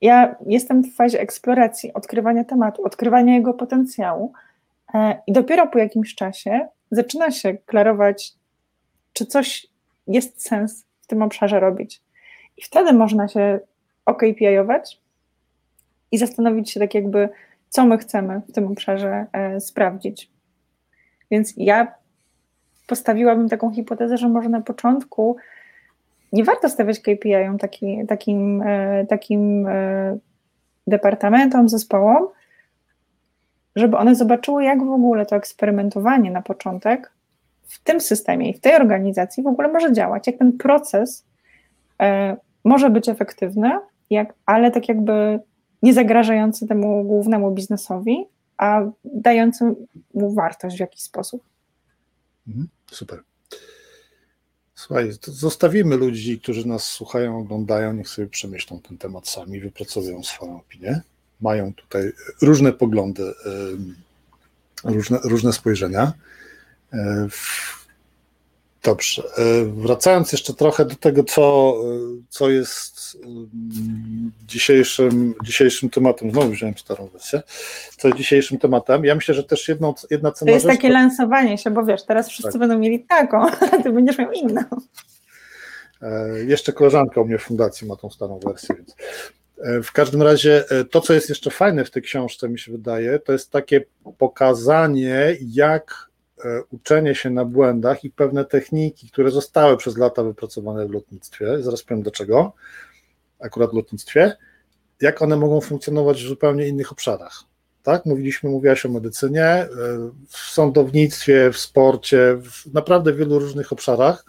Ja 0.00 0.36
jestem 0.46 0.82
w 0.82 0.94
fazie 0.94 1.20
eksploracji, 1.20 1.92
odkrywania 1.92 2.44
tematu, 2.44 2.84
odkrywania 2.84 3.34
jego 3.34 3.54
potencjału 3.54 4.32
e, 4.94 5.22
i 5.26 5.32
dopiero 5.32 5.66
po 5.66 5.78
jakimś 5.78 6.14
czasie 6.14 6.68
zaczyna 6.90 7.30
się 7.30 7.54
klarować, 7.54 8.32
czy 9.12 9.26
coś 9.26 9.66
jest 10.06 10.42
sens 10.42 10.86
w 11.00 11.06
tym 11.06 11.22
obszarze 11.22 11.60
robić. 11.60 12.02
I 12.56 12.62
wtedy 12.62 12.92
można 12.92 13.28
się 13.28 13.60
okpi-ować 14.06 15.00
i 16.12 16.18
zastanowić 16.18 16.70
się 16.70 16.80
tak 16.80 16.94
jakby, 16.94 17.28
co 17.68 17.86
my 17.86 17.98
chcemy 17.98 18.40
w 18.48 18.52
tym 18.52 18.66
obszarze 18.66 19.26
e, 19.32 19.60
sprawdzić. 19.60 20.30
Więc 21.30 21.54
ja 21.56 21.94
postawiłabym 22.88 23.48
taką 23.48 23.70
hipotezę, 23.70 24.18
że 24.18 24.28
może 24.28 24.48
na 24.48 24.60
początku 24.60 25.36
nie 26.32 26.44
warto 26.44 26.68
stawiać 26.68 27.00
KPI-om 27.00 27.58
taki, 27.58 28.06
takim, 28.06 28.62
e, 28.62 29.06
takim 29.06 29.66
e, 29.66 30.18
departamentom, 30.86 31.68
zespołom, 31.68 32.26
żeby 33.76 33.96
one 33.96 34.14
zobaczyły, 34.14 34.64
jak 34.64 34.84
w 34.84 34.90
ogóle 34.90 35.26
to 35.26 35.36
eksperymentowanie 35.36 36.30
na 36.30 36.42
początek 36.42 37.12
w 37.62 37.82
tym 37.82 38.00
systemie 38.00 38.50
i 38.50 38.54
w 38.54 38.60
tej 38.60 38.74
organizacji 38.74 39.42
w 39.42 39.46
ogóle 39.46 39.68
może 39.68 39.92
działać, 39.92 40.26
jak 40.26 40.36
ten 40.36 40.52
proces 40.52 41.26
e, 42.02 42.36
może 42.64 42.90
być 42.90 43.08
efektywny, 43.08 43.70
jak, 44.10 44.34
ale 44.46 44.70
tak 44.70 44.88
jakby 44.88 45.40
nie 45.82 45.92
zagrażający 45.92 46.66
temu 46.66 47.04
głównemu 47.04 47.50
biznesowi, 47.50 48.26
a 48.56 48.82
dający 49.04 49.74
mu 50.14 50.34
wartość 50.34 50.76
w 50.76 50.80
jakiś 50.80 51.02
sposób. 51.02 51.47
Mhm. 52.48 52.68
Super. 52.90 53.22
Słuchaj, 54.74 55.12
zostawimy 55.22 55.96
ludzi, 55.96 56.40
którzy 56.40 56.68
nas 56.68 56.84
słuchają, 56.84 57.38
oglądają, 57.38 57.92
niech 57.92 58.08
sobie 58.08 58.28
przemyślą 58.28 58.80
ten 58.80 58.98
temat 58.98 59.28
sami, 59.28 59.60
wypracują 59.60 60.22
swoją 60.24 60.56
opinię. 60.56 61.00
Mają 61.40 61.74
tutaj 61.74 62.12
różne 62.42 62.72
poglądy, 62.72 63.34
różne, 64.84 65.18
różne 65.24 65.52
spojrzenia. 65.52 66.12
Dobrze. 68.88 69.22
E, 69.22 69.64
wracając 69.64 70.32
jeszcze 70.32 70.54
trochę 70.54 70.84
do 70.84 70.94
tego, 70.94 71.24
co, 71.24 71.74
co 72.28 72.50
jest 72.50 73.18
mm, 73.24 74.32
dzisiejszym, 74.46 75.34
dzisiejszym 75.44 75.90
tematem. 75.90 76.30
Znowu 76.30 76.50
wziąłem 76.50 76.78
starą 76.78 77.06
wersję. 77.06 77.42
Co 77.96 78.08
jest 78.08 78.18
dzisiejszym 78.18 78.58
tematem. 78.58 79.04
Ja 79.04 79.14
myślę, 79.14 79.34
że 79.34 79.44
też 79.44 79.68
jedną, 79.68 79.94
jedna 80.10 80.32
cena. 80.32 80.48
To 80.48 80.54
jest 80.54 80.66
rzecz, 80.66 80.76
takie 80.76 80.88
to... 80.88 80.94
lansowanie 80.94 81.58
się, 81.58 81.70
bo 81.70 81.84
wiesz, 81.84 82.04
teraz 82.04 82.28
wszyscy 82.28 82.52
tak. 82.52 82.60
będą 82.60 82.78
mieli 82.78 83.04
taką, 83.04 83.46
a 83.72 83.82
ty 83.82 83.92
będziesz 83.92 84.18
miał 84.18 84.32
inną. 84.32 84.62
E, 86.02 86.28
jeszcze 86.44 86.72
koleżanka 86.72 87.20
u 87.20 87.24
mnie 87.24 87.38
w 87.38 87.42
fundacji 87.42 87.86
ma 87.86 87.96
tą 87.96 88.10
starą 88.10 88.38
wersję, 88.38 88.74
więc. 88.74 88.96
E, 89.62 89.82
w 89.82 89.92
każdym 89.92 90.22
razie 90.22 90.64
to, 90.90 91.00
co 91.00 91.14
jest 91.14 91.28
jeszcze 91.28 91.50
fajne 91.50 91.84
w 91.84 91.90
tej 91.90 92.02
książce, 92.02 92.48
mi 92.48 92.58
się 92.58 92.72
wydaje, 92.72 93.18
to 93.18 93.32
jest 93.32 93.50
takie 93.50 93.84
pokazanie, 94.18 95.36
jak 95.40 96.07
E, 96.07 96.07
uczenie 96.70 97.14
się 97.14 97.30
na 97.30 97.44
błędach 97.44 98.04
i 98.04 98.10
pewne 98.10 98.44
techniki, 98.44 99.10
które 99.10 99.30
zostały 99.30 99.76
przez 99.76 99.96
lata 99.96 100.22
wypracowane 100.22 100.86
w 100.86 100.90
lotnictwie, 100.90 101.62
zaraz 101.62 101.82
powiem 101.82 102.02
dlaczego, 102.02 102.52
akurat 103.40 103.70
w 103.70 103.74
lotnictwie, 103.74 104.36
jak 105.00 105.22
one 105.22 105.36
mogą 105.36 105.60
funkcjonować 105.60 106.24
w 106.24 106.28
zupełnie 106.28 106.68
innych 106.68 106.92
obszarach. 106.92 107.44
Tak, 107.82 108.06
mówiliśmy, 108.06 108.50
mówiłaś 108.50 108.86
o 108.86 108.88
medycynie, 108.88 109.44
e, 109.44 109.68
w 110.28 110.36
sądownictwie, 110.36 111.52
w 111.52 111.58
sporcie, 111.58 112.38
w 112.42 112.74
naprawdę 112.74 113.12
wielu 113.12 113.38
różnych 113.38 113.72
obszarach, 113.72 114.24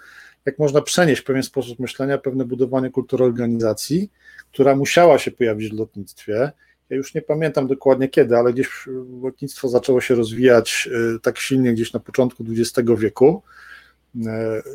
jak 0.45 0.59
można 0.59 0.81
przenieść 0.81 1.21
pewien 1.21 1.43
sposób 1.43 1.79
myślenia, 1.79 2.17
pewne 2.17 2.45
budowanie 2.45 2.89
kultury 2.89 3.25
organizacji, 3.25 4.11
która 4.51 4.75
musiała 4.75 5.19
się 5.19 5.31
pojawić 5.31 5.69
w 5.69 5.77
lotnictwie, 5.77 6.51
ja 6.89 6.97
już 6.97 7.13
nie 7.13 7.21
pamiętam 7.21 7.67
dokładnie 7.67 8.07
kiedy, 8.07 8.37
ale 8.37 8.53
gdzieś 8.53 8.87
lotnictwo 9.21 9.69
zaczęło 9.69 10.01
się 10.01 10.15
rozwijać 10.15 10.89
y, 11.15 11.19
tak 11.19 11.37
silnie 11.37 11.73
gdzieś 11.73 11.93
na 11.93 11.99
początku 11.99 12.43
XX 12.49 12.89
wieku. 12.97 13.41
Y, 14.15 14.19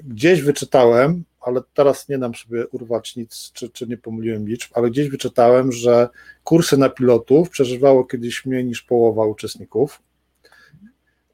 gdzieś 0.04 0.42
wyczytałem, 0.42 1.24
ale 1.40 1.60
teraz 1.74 2.08
nie 2.08 2.18
dam 2.18 2.34
sobie 2.34 2.66
urwać 2.66 3.16
nic, 3.16 3.50
czy, 3.52 3.70
czy 3.70 3.86
nie 3.86 3.96
pomyliłem 3.96 4.48
liczb, 4.48 4.70
ale 4.74 4.90
gdzieś 4.90 5.08
wyczytałem, 5.08 5.72
że 5.72 6.08
kursy 6.44 6.76
na 6.76 6.88
pilotów 6.88 7.50
przeżywało 7.50 8.04
kiedyś 8.04 8.46
mniej 8.46 8.64
niż 8.64 8.82
połowa 8.82 9.26
uczestników. 9.26 10.02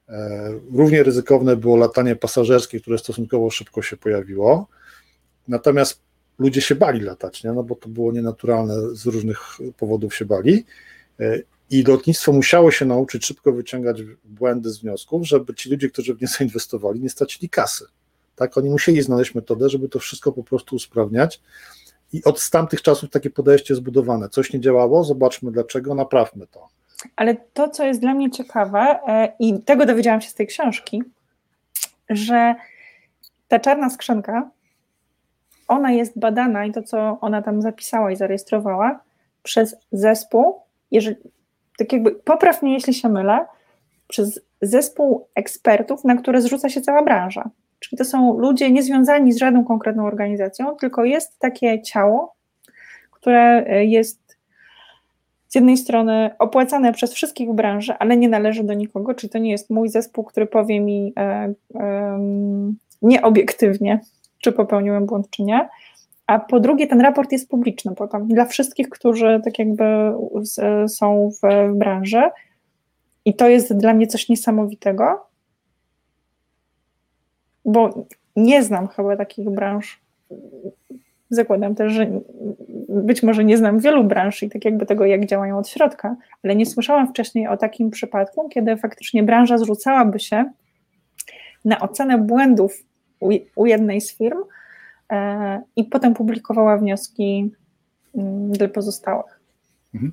Y, 0.08 0.12
równie 0.72 1.02
ryzykowne 1.02 1.56
było 1.56 1.76
latanie 1.76 2.16
pasażerskie, 2.16 2.80
które 2.80 2.98
stosunkowo 2.98 3.50
szybko 3.50 3.82
się 3.82 3.96
pojawiło. 3.96 4.68
Natomiast 5.48 6.02
ludzie 6.40 6.60
się 6.60 6.74
bali 6.74 7.00
latać, 7.00 7.44
nie? 7.44 7.52
no 7.52 7.62
bo 7.62 7.74
to 7.74 7.88
było 7.88 8.12
nienaturalne, 8.12 8.74
z 8.92 9.06
różnych 9.06 9.58
powodów 9.76 10.14
się 10.14 10.24
bali. 10.24 10.64
E, 11.20 11.38
I 11.70 11.82
lotnictwo 11.82 12.32
musiało 12.32 12.70
się 12.70 12.84
nauczyć 12.84 13.26
szybko 13.26 13.52
wyciągać 13.52 14.02
błędy 14.24 14.70
z 14.70 14.78
wniosków, 14.78 15.26
żeby 15.26 15.54
ci 15.54 15.70
ludzie, 15.70 15.90
którzy 15.90 16.14
w 16.14 16.20
nie 16.20 16.28
zainwestowali, 16.38 17.00
nie 17.00 17.10
stracili 17.10 17.48
kasy. 17.48 17.84
Tak, 18.36 18.58
oni 18.58 18.70
musieli 18.70 19.02
znaleźć 19.02 19.34
metodę, 19.34 19.68
żeby 19.68 19.88
to 19.88 19.98
wszystko 19.98 20.32
po 20.32 20.44
prostu 20.44 20.76
usprawniać. 20.76 21.40
I 22.12 22.24
od 22.24 22.50
tamtych 22.50 22.82
czasów 22.82 23.10
takie 23.10 23.30
podejście 23.30 23.74
zbudowane. 23.74 24.28
Coś 24.28 24.52
nie 24.52 24.60
działało, 24.60 25.04
zobaczmy 25.04 25.52
dlaczego, 25.52 25.94
naprawmy 25.94 26.46
to. 26.46 26.68
Ale 27.16 27.36
to, 27.54 27.68
co 27.68 27.84
jest 27.84 28.00
dla 28.00 28.14
mnie 28.14 28.30
ciekawe, 28.30 28.98
e, 29.08 29.32
i 29.38 29.62
tego 29.62 29.86
dowiedziałam 29.86 30.20
się 30.20 30.30
z 30.30 30.34
tej 30.34 30.46
książki, 30.46 31.02
że 32.10 32.54
ta 33.48 33.58
czarna 33.58 33.90
skrzynka 33.90 34.50
ona 35.70 35.92
jest 35.92 36.18
badana 36.18 36.64
i 36.64 36.72
to, 36.72 36.82
co 36.82 37.18
ona 37.20 37.42
tam 37.42 37.62
zapisała 37.62 38.10
i 38.10 38.16
zarejestrowała 38.16 39.00
przez 39.42 39.76
zespół, 39.92 40.60
jeżeli, 40.90 41.16
tak 41.78 41.92
jakby, 41.92 42.10
popraw 42.10 42.62
mnie, 42.62 42.74
jeśli 42.74 42.94
się 42.94 43.08
mylę, 43.08 43.46
przez 44.08 44.40
zespół 44.62 45.28
ekspertów, 45.34 46.04
na 46.04 46.16
które 46.16 46.42
zrzuca 46.42 46.68
się 46.68 46.80
cała 46.80 47.02
branża. 47.02 47.50
Czyli 47.78 47.98
to 47.98 48.04
są 48.04 48.38
ludzie 48.38 48.70
niezwiązani 48.70 49.32
z 49.32 49.38
żadną 49.38 49.64
konkretną 49.64 50.06
organizacją, 50.06 50.76
tylko 50.76 51.04
jest 51.04 51.38
takie 51.38 51.82
ciało, 51.82 52.34
które 53.10 53.64
e, 53.66 53.84
jest 53.84 54.38
z 55.48 55.54
jednej 55.54 55.76
strony 55.76 56.30
opłacane 56.38 56.92
przez 56.92 57.12
wszystkich 57.12 57.48
w 57.48 57.54
branży, 57.54 57.94
ale 57.98 58.16
nie 58.16 58.28
należy 58.28 58.64
do 58.64 58.74
nikogo, 58.74 59.14
czyli 59.14 59.30
to 59.30 59.38
nie 59.38 59.50
jest 59.50 59.70
mój 59.70 59.88
zespół, 59.88 60.24
który 60.24 60.46
powie 60.46 60.80
mi 60.80 61.12
e, 61.16 61.54
e, 61.74 62.18
nieobiektywnie, 63.02 64.00
czy 64.40 64.52
popełniłem 64.52 65.06
błąd, 65.06 65.30
czy 65.30 65.42
nie. 65.42 65.68
A 66.26 66.38
po 66.38 66.60
drugie, 66.60 66.86
ten 66.86 67.00
raport 67.00 67.32
jest 67.32 67.48
publiczny 67.48 67.94
potem 67.94 68.28
dla 68.28 68.44
wszystkich, 68.44 68.88
którzy 68.88 69.40
tak 69.44 69.58
jakby 69.58 69.84
są 70.88 71.30
w, 71.42 71.72
branży. 71.74 72.22
I 73.24 73.34
to 73.34 73.48
jest 73.48 73.76
dla 73.76 73.94
mnie 73.94 74.06
coś 74.06 74.28
niesamowitego, 74.28 75.26
bo 77.64 78.06
nie 78.36 78.62
znam 78.62 78.88
chyba 78.88 79.16
takich 79.16 79.50
branż. 79.50 80.00
Zakładam 81.30 81.74
też, 81.74 81.92
że 81.92 82.06
być 82.88 83.22
może 83.22 83.44
nie 83.44 83.56
znam 83.56 83.78
wielu 83.78 84.04
branż 84.04 84.42
i 84.42 84.50
tak 84.50 84.64
jakby 84.64 84.86
tego, 84.86 85.06
jak 85.06 85.26
działają 85.26 85.58
od 85.58 85.68
środka, 85.68 86.16
ale 86.44 86.56
nie 86.56 86.66
słyszałam 86.66 87.08
wcześniej 87.08 87.48
o 87.48 87.56
takim 87.56 87.90
przypadku, 87.90 88.48
kiedy 88.48 88.76
faktycznie 88.76 89.22
branża 89.22 89.58
zrzucałaby 89.58 90.20
się 90.20 90.44
na 91.64 91.80
ocenę 91.80 92.18
błędów 92.18 92.84
u, 93.54 93.66
jednej 93.66 94.00
z 94.00 94.16
firm 94.16 94.38
e, 95.10 95.62
i 95.76 95.84
potem 95.84 96.14
publikowała 96.14 96.78
wnioski 96.78 97.50
mm, 98.14 98.52
dla 98.52 98.68
pozostałych. 98.68 99.40
Mhm. 99.94 100.12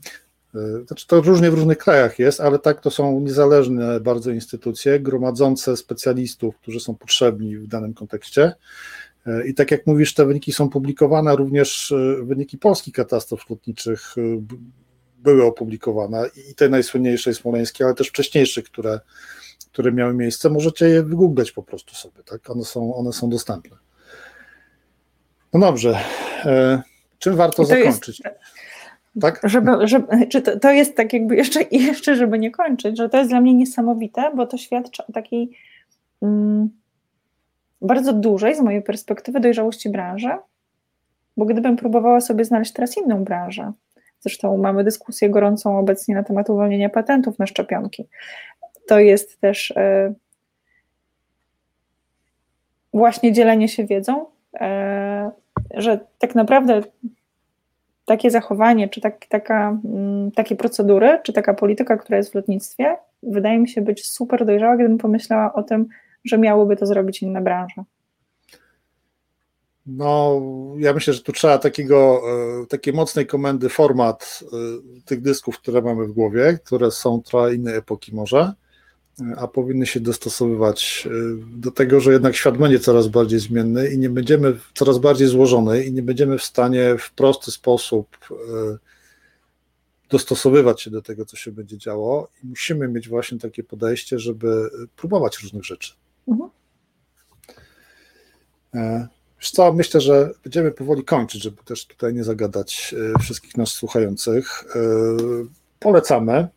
E, 0.55 0.85
znaczy 0.85 1.07
to 1.07 1.21
różnie 1.21 1.51
w 1.51 1.53
różnych 1.53 1.77
krajach 1.77 2.19
jest, 2.19 2.41
ale 2.41 2.59
tak 2.59 2.81
to 2.81 2.91
są 2.91 3.19
niezależne 3.19 3.99
bardzo 3.99 4.31
instytucje, 4.31 4.99
gromadzące 4.99 5.77
specjalistów, 5.77 6.57
którzy 6.57 6.79
są 6.79 6.95
potrzebni 6.95 7.57
w 7.57 7.67
danym 7.67 7.93
kontekście. 7.93 8.53
E, 9.25 9.47
I 9.47 9.53
tak 9.53 9.71
jak 9.71 9.87
mówisz, 9.87 10.13
te 10.13 10.25
wyniki 10.25 10.53
są 10.53 10.69
publikowane, 10.69 11.35
również 11.35 11.93
wyniki 12.23 12.57
polskich 12.57 12.93
katastrof 12.93 13.49
lotniczych 13.49 14.15
były 15.17 15.45
opublikowane 15.45 16.29
i 16.51 16.55
te 16.55 16.69
najsłynniejsze 16.69 17.33
smoleńskie, 17.33 17.85
ale 17.85 17.93
też 17.93 18.07
wcześniejsze, 18.07 18.61
które, 18.61 18.99
które 19.77 19.91
miały 19.91 20.13
miejsce. 20.13 20.49
Możecie 20.49 20.89
je 20.89 21.03
wygooglać 21.03 21.51
po 21.51 21.63
prostu 21.63 21.95
sobie, 21.95 22.23
tak? 22.23 22.49
One 22.49 22.63
są, 22.63 22.95
one 22.95 23.13
są 23.13 23.29
dostępne. 23.29 23.77
No 25.53 25.59
dobrze. 25.59 25.99
Czym 27.19 27.35
warto 27.35 27.65
zakończyć? 27.65 28.21
Jest 28.25 28.39
tak? 29.21 29.41
Żeby, 29.43 29.87
żeby, 29.87 30.27
czy 30.27 30.41
to, 30.41 30.59
to 30.59 30.71
jest 30.71 30.95
tak 30.95 31.13
jakby 31.13 31.35
jeszcze, 31.35 31.61
jeszcze, 31.71 32.15
żeby 32.15 32.39
nie 32.39 32.51
kończyć, 32.51 32.97
że 32.97 33.09
to 33.09 33.17
jest 33.17 33.29
dla 33.29 33.41
mnie 33.41 33.53
niesamowite, 33.53 34.31
bo 34.35 34.47
to 34.47 34.57
świadczy 34.57 35.03
o 35.09 35.11
takiej 35.11 35.49
mm, 36.21 36.69
bardzo 37.81 38.13
dużej, 38.13 38.55
z 38.55 38.61
mojej 38.61 38.81
perspektywy, 38.81 39.39
dojrzałości 39.39 39.89
branży, 39.89 40.31
bo 41.37 41.45
gdybym 41.45 41.75
próbowała 41.75 42.21
sobie 42.21 42.45
znaleźć 42.45 42.73
teraz 42.73 42.97
inną 42.97 43.23
branżę, 43.23 43.71
zresztą 44.19 44.57
mamy 44.57 44.83
dyskusję 44.83 45.29
gorącą 45.29 45.79
obecnie 45.79 46.15
na 46.15 46.23
temat 46.23 46.49
uwolnienia 46.49 46.89
patentów 46.89 47.39
na 47.39 47.47
szczepionki, 47.47 48.07
to 48.87 48.99
jest 48.99 49.41
też 49.41 49.71
y, 49.71 50.13
właśnie 52.93 53.33
dzielenie 53.33 53.67
się 53.67 53.85
wiedzą, 53.85 54.25
y, 54.25 54.59
że 55.73 55.99
tak 56.19 56.35
naprawdę 56.35 56.81
takie 58.05 58.31
zachowanie, 58.31 58.89
czy 58.89 59.01
tak, 59.01 59.25
taka, 59.25 59.79
mm, 59.85 60.31
takie 60.31 60.55
procedury, 60.55 61.19
czy 61.23 61.33
taka 61.33 61.53
polityka, 61.53 61.97
która 61.97 62.17
jest 62.17 62.31
w 62.31 62.35
lotnictwie, 62.35 62.97
wydaje 63.23 63.59
mi 63.59 63.69
się 63.69 63.81
być 63.81 64.05
super 64.05 64.45
dojrzała, 64.45 64.75
gdybym 64.75 64.97
pomyślała 64.97 65.53
o 65.53 65.63
tym, 65.63 65.87
że 66.25 66.37
miałyby 66.37 66.75
to 66.75 66.85
zrobić 66.85 67.21
inne 67.21 67.41
branże. 67.41 67.83
No, 69.85 70.41
ja 70.77 70.93
myślę, 70.93 71.13
że 71.13 71.21
tu 71.21 71.31
trzeba 71.31 71.57
takiego, 71.57 72.21
e, 72.63 72.65
takiej 72.65 72.93
mocnej 72.93 73.27
komendy 73.27 73.69
format 73.69 74.43
e, 74.43 74.47
tych 75.05 75.21
dysków, 75.21 75.57
które 75.59 75.81
mamy 75.81 76.05
w 76.07 76.11
głowie, 76.11 76.59
które 76.65 76.91
są 76.91 77.21
trochę 77.21 77.55
innej 77.55 77.75
epoki 77.75 78.15
może 78.15 78.53
a 79.37 79.47
powinny 79.47 79.85
się 79.85 79.99
dostosowywać 79.99 81.07
e, 81.07 81.09
do 81.57 81.71
tego, 81.71 81.99
że 81.99 82.11
jednak 82.11 82.35
świat 82.35 82.57
będzie 82.57 82.79
coraz 82.79 83.07
bardziej 83.07 83.39
zmienny 83.39 83.89
i 83.89 83.97
nie 83.97 84.09
będziemy 84.09 84.59
coraz 84.75 84.97
bardziej 84.97 85.27
złożony 85.27 85.83
i 85.83 85.93
nie 85.93 86.01
będziemy 86.01 86.37
w 86.37 86.43
stanie 86.43 86.95
w 86.99 87.11
prosty 87.11 87.51
sposób 87.51 88.17
e, 88.31 88.77
dostosowywać 90.09 90.81
się 90.81 90.91
do 90.91 91.01
tego, 91.01 91.25
co 91.25 91.37
się 91.37 91.51
będzie 91.51 91.77
działo 91.77 92.29
i 92.43 92.47
musimy 92.47 92.87
mieć 92.87 93.09
właśnie 93.09 93.39
takie 93.39 93.63
podejście, 93.63 94.19
żeby 94.19 94.69
próbować 94.95 95.39
różnych 95.43 95.65
rzeczy. 95.65 95.93
Mhm. 96.27 96.49
E, 98.75 99.07
wiesz 99.39 99.51
co, 99.51 99.73
myślę, 99.73 100.01
że 100.01 100.31
będziemy 100.43 100.71
powoli 100.71 101.03
kończyć, 101.03 101.43
żeby 101.43 101.63
też 101.63 101.85
tutaj 101.85 102.13
nie 102.13 102.23
zagadać 102.23 102.95
wszystkich 103.19 103.57
nas 103.57 103.69
słuchających. 103.69 104.63
Polecamy 105.79 106.47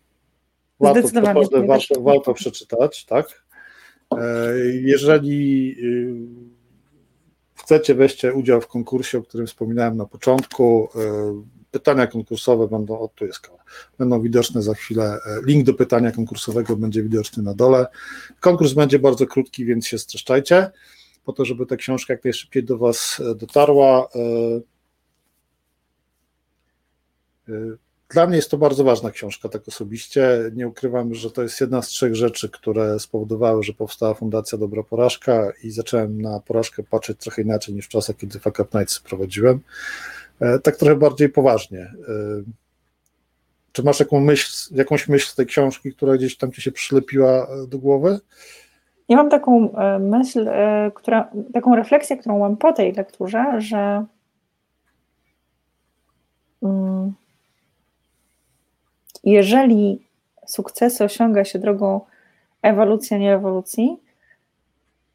warto, 0.81 1.01
Zdecydowanie. 1.01 1.67
warto, 1.67 2.01
warto 2.01 2.35
przeczytać, 2.35 3.05
tak? 3.05 3.45
E, 4.19 4.57
jeżeli 4.83 5.77
y, 5.85 6.15
chcecie, 7.55 7.95
weźcie 7.95 8.35
udział 8.35 8.61
w 8.61 8.67
konkursie, 8.67 9.19
o 9.19 9.23
którym 9.23 9.47
wspominałem 9.47 9.97
na 9.97 10.07
początku. 10.07 10.89
E, 10.95 11.61
pytania 11.71 12.07
konkursowe 12.07 12.69
będą, 12.69 12.99
o 12.99 13.09
tu 13.09 13.27
jest 13.27 13.51
będą 13.99 14.21
widoczne 14.21 14.63
za 14.63 14.75
chwilę. 14.75 15.19
E, 15.27 15.41
link 15.47 15.67
do 15.67 15.75
pytania 15.75 16.13
konkursowego 16.13 16.77
będzie 16.77 17.03
widoczny 17.03 17.43
na 17.43 17.55
dole. 17.55 17.87
Konkurs 18.41 18.73
będzie 18.73 18.99
bardzo 18.99 19.27
krótki, 19.27 19.65
więc 19.65 19.87
się 19.87 19.99
streszczajcie, 19.99 20.71
po 21.25 21.33
to, 21.33 21.45
żeby 21.45 21.67
ta 21.67 21.77
książka 21.77 22.15
jak 22.15 22.25
najszybciej 22.25 22.65
do 22.65 22.79
Was 22.79 23.23
dotarła. 23.37 24.09
Dla 28.11 28.27
mnie 28.27 28.37
jest 28.37 28.51
to 28.51 28.59
bardzo 28.59 28.85
ważna 28.85 29.11
książka, 29.11 29.49
tak 29.49 29.69
osobiście. 29.69 30.51
Nie 30.55 30.69
ukrywam, 30.69 31.15
że 31.15 31.31
to 31.31 31.43
jest 31.43 31.61
jedna 31.61 31.83
z 31.83 31.89
trzech 31.89 32.15
rzeczy, 32.15 32.49
które 32.49 33.01
spowodowały, 33.01 33.63
że 33.63 33.73
powstała 33.73 34.15
Fundacja 34.15 34.59
Dobra 34.59 34.83
Porażka 34.83 35.53
i 35.63 35.71
zacząłem 35.71 36.23
na 36.23 36.41
porażkę 36.41 36.83
patrzeć 36.83 37.19
trochę 37.19 37.43
inaczej 37.43 37.75
niż 37.75 37.87
w 37.87 37.89
czasach, 37.89 38.17
kiedy 38.17 38.39
Fuck 38.39 38.61
Up 38.61 38.79
Nights 38.79 39.01
prowadziłem. 39.01 39.61
E, 40.41 40.59
tak 40.59 40.77
trochę 40.77 40.97
bardziej 40.97 41.29
poważnie. 41.29 41.81
E, 41.81 41.93
czy 43.73 43.83
masz 43.83 44.01
jaką 44.01 44.21
myśl, 44.21 44.75
jakąś 44.75 45.09
myśl 45.09 45.27
z 45.27 45.35
tej 45.35 45.47
książki, 45.47 45.93
która 45.93 46.17
gdzieś 46.17 46.37
tam 46.37 46.53
ci 46.53 46.63
się 46.63 46.73
przylepiła 46.73 47.47
e, 47.47 47.67
do 47.67 47.79
głowy? 47.79 48.21
Ja 49.09 49.17
mam 49.17 49.31
taką 49.31 49.75
myśl, 50.01 50.51
która, 50.95 51.31
taką 51.55 51.77
refleksję, 51.77 52.17
którą 52.17 52.39
mam 52.39 52.57
po 52.57 52.73
tej 52.73 52.93
lekturze, 52.93 53.45
że 53.59 54.05
mm, 56.63 57.13
jeżeli 59.25 60.07
sukcesy 60.47 61.05
osiąga 61.05 61.45
się 61.45 61.59
drogą 61.59 62.01
ewolucji, 62.63 63.17
a 63.17 63.19
nie 63.19 63.35
ewolucji, 63.35 64.01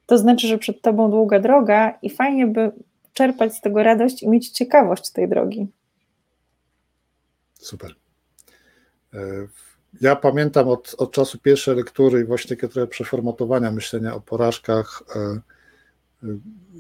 to 0.06 0.18
znaczy, 0.18 0.48
że 0.48 0.58
przed 0.58 0.82
tobą 0.82 1.12
długa 1.12 1.40
droga 1.40 1.98
i 2.02 2.10
fajnie 2.10 2.48
by 2.48 2.72
czerpać 3.14 3.56
z 3.56 3.62
tego 3.62 3.84
radość 3.84 4.24
i 4.24 4.30
mieć 4.30 4.50
ciekawość 4.50 5.10
tej 5.10 5.30
drogi. 5.30 5.68
Super. 7.54 7.96
E, 9.14 9.20
ja 10.02 10.16
pamiętam 10.16 10.68
od, 10.68 10.96
od 10.98 11.12
czasu 11.12 11.40
pierwszej 11.40 11.76
lektury 11.76 12.22
i 12.22 12.26
właśnie 12.26 12.50
takiego 12.50 12.74
trochę 12.74 12.88
przeformatowania 12.88 13.72
myślenia 13.72 14.16
o 14.16 14.22
porażkach, 14.22 15.04
e, 15.16 15.40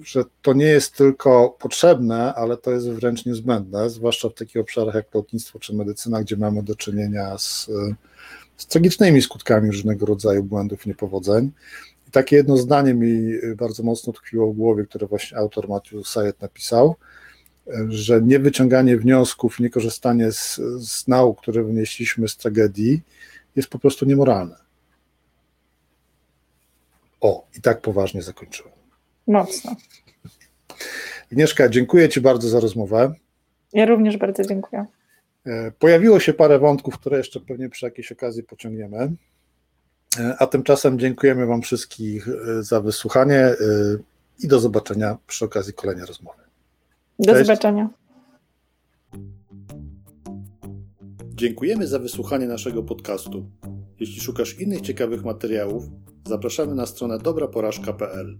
że 0.03 0.23
to 0.41 0.53
nie 0.53 0.65
jest 0.65 0.95
tylko 0.95 1.57
potrzebne, 1.59 2.33
ale 2.33 2.57
to 2.57 2.71
jest 2.71 2.89
wręcz 2.89 3.25
niezbędne, 3.25 3.89
zwłaszcza 3.89 4.29
w 4.29 4.33
takich 4.33 4.61
obszarach 4.61 4.95
jak 4.95 5.15
lotnictwo 5.15 5.59
czy 5.59 5.75
medycyna, 5.75 6.21
gdzie 6.21 6.37
mamy 6.37 6.63
do 6.63 6.75
czynienia 6.75 7.37
z, 7.37 7.69
z 8.57 8.65
tragicznymi 8.67 9.21
skutkami 9.21 9.67
różnego 9.67 10.05
rodzaju 10.05 10.43
błędów, 10.43 10.85
niepowodzeń. 10.85 11.51
I 12.07 12.11
takie 12.11 12.35
jedno 12.35 12.57
zdanie 12.57 12.93
mi 12.93 13.33
bardzo 13.57 13.83
mocno 13.83 14.13
tkwiło 14.13 14.53
w 14.53 14.55
głowie, 14.55 14.85
które 14.85 15.07
właśnie 15.07 15.37
autor 15.37 15.69
Matthew 15.69 16.07
Sayed 16.07 16.41
napisał, 16.41 16.95
że 17.89 18.21
niewyciąganie 18.21 18.97
wniosków, 18.97 19.59
nie 19.59 19.69
korzystanie 19.69 20.31
z, 20.31 20.61
z 20.79 21.07
nauk, 21.07 21.41
które 21.41 21.63
wynieśliśmy 21.63 22.27
z 22.27 22.37
tragedii, 22.37 23.01
jest 23.55 23.69
po 23.69 23.79
prostu 23.79 24.05
niemoralne. 24.05 24.55
O, 27.21 27.47
i 27.57 27.61
tak 27.61 27.81
poważnie 27.81 28.21
zakończyłem. 28.21 28.84
Mocno. 29.27 29.75
Agnieszka, 31.31 31.69
dziękuję 31.69 32.09
Ci 32.09 32.21
bardzo 32.21 32.49
za 32.49 32.59
rozmowę. 32.59 33.13
Ja 33.73 33.85
również 33.85 34.17
bardzo 34.17 34.43
dziękuję. 34.43 34.85
E, 35.45 35.71
pojawiło 35.71 36.19
się 36.19 36.33
parę 36.33 36.59
wątków, 36.59 36.99
które 36.99 37.17
jeszcze 37.17 37.39
pewnie 37.39 37.69
przy 37.69 37.85
jakiejś 37.85 38.11
okazji 38.11 38.43
pociągniemy. 38.43 39.11
E, 40.19 40.35
a 40.39 40.47
tymczasem 40.47 40.99
dziękujemy 40.99 41.45
Wam 41.45 41.61
wszystkich 41.61 42.27
e, 42.27 42.63
za 42.63 42.81
wysłuchanie 42.81 43.55
i 44.39 44.47
do 44.47 44.59
zobaczenia 44.59 45.17
przy 45.27 45.45
okazji 45.45 45.73
kolejnej 45.73 46.05
rozmowy. 46.05 46.39
Do 47.19 47.33
Cześć. 47.33 47.47
zobaczenia. 47.47 47.89
Dziękujemy 51.35 51.87
za 51.87 51.99
wysłuchanie 51.99 52.47
naszego 52.47 52.83
podcastu. 52.83 53.45
Jeśli 53.99 54.21
szukasz 54.21 54.59
innych 54.59 54.81
ciekawych 54.81 55.23
materiałów, 55.23 55.83
zapraszamy 56.27 56.75
na 56.75 56.85
stronę 56.85 57.19
dobraporażka.pl. 57.19 58.37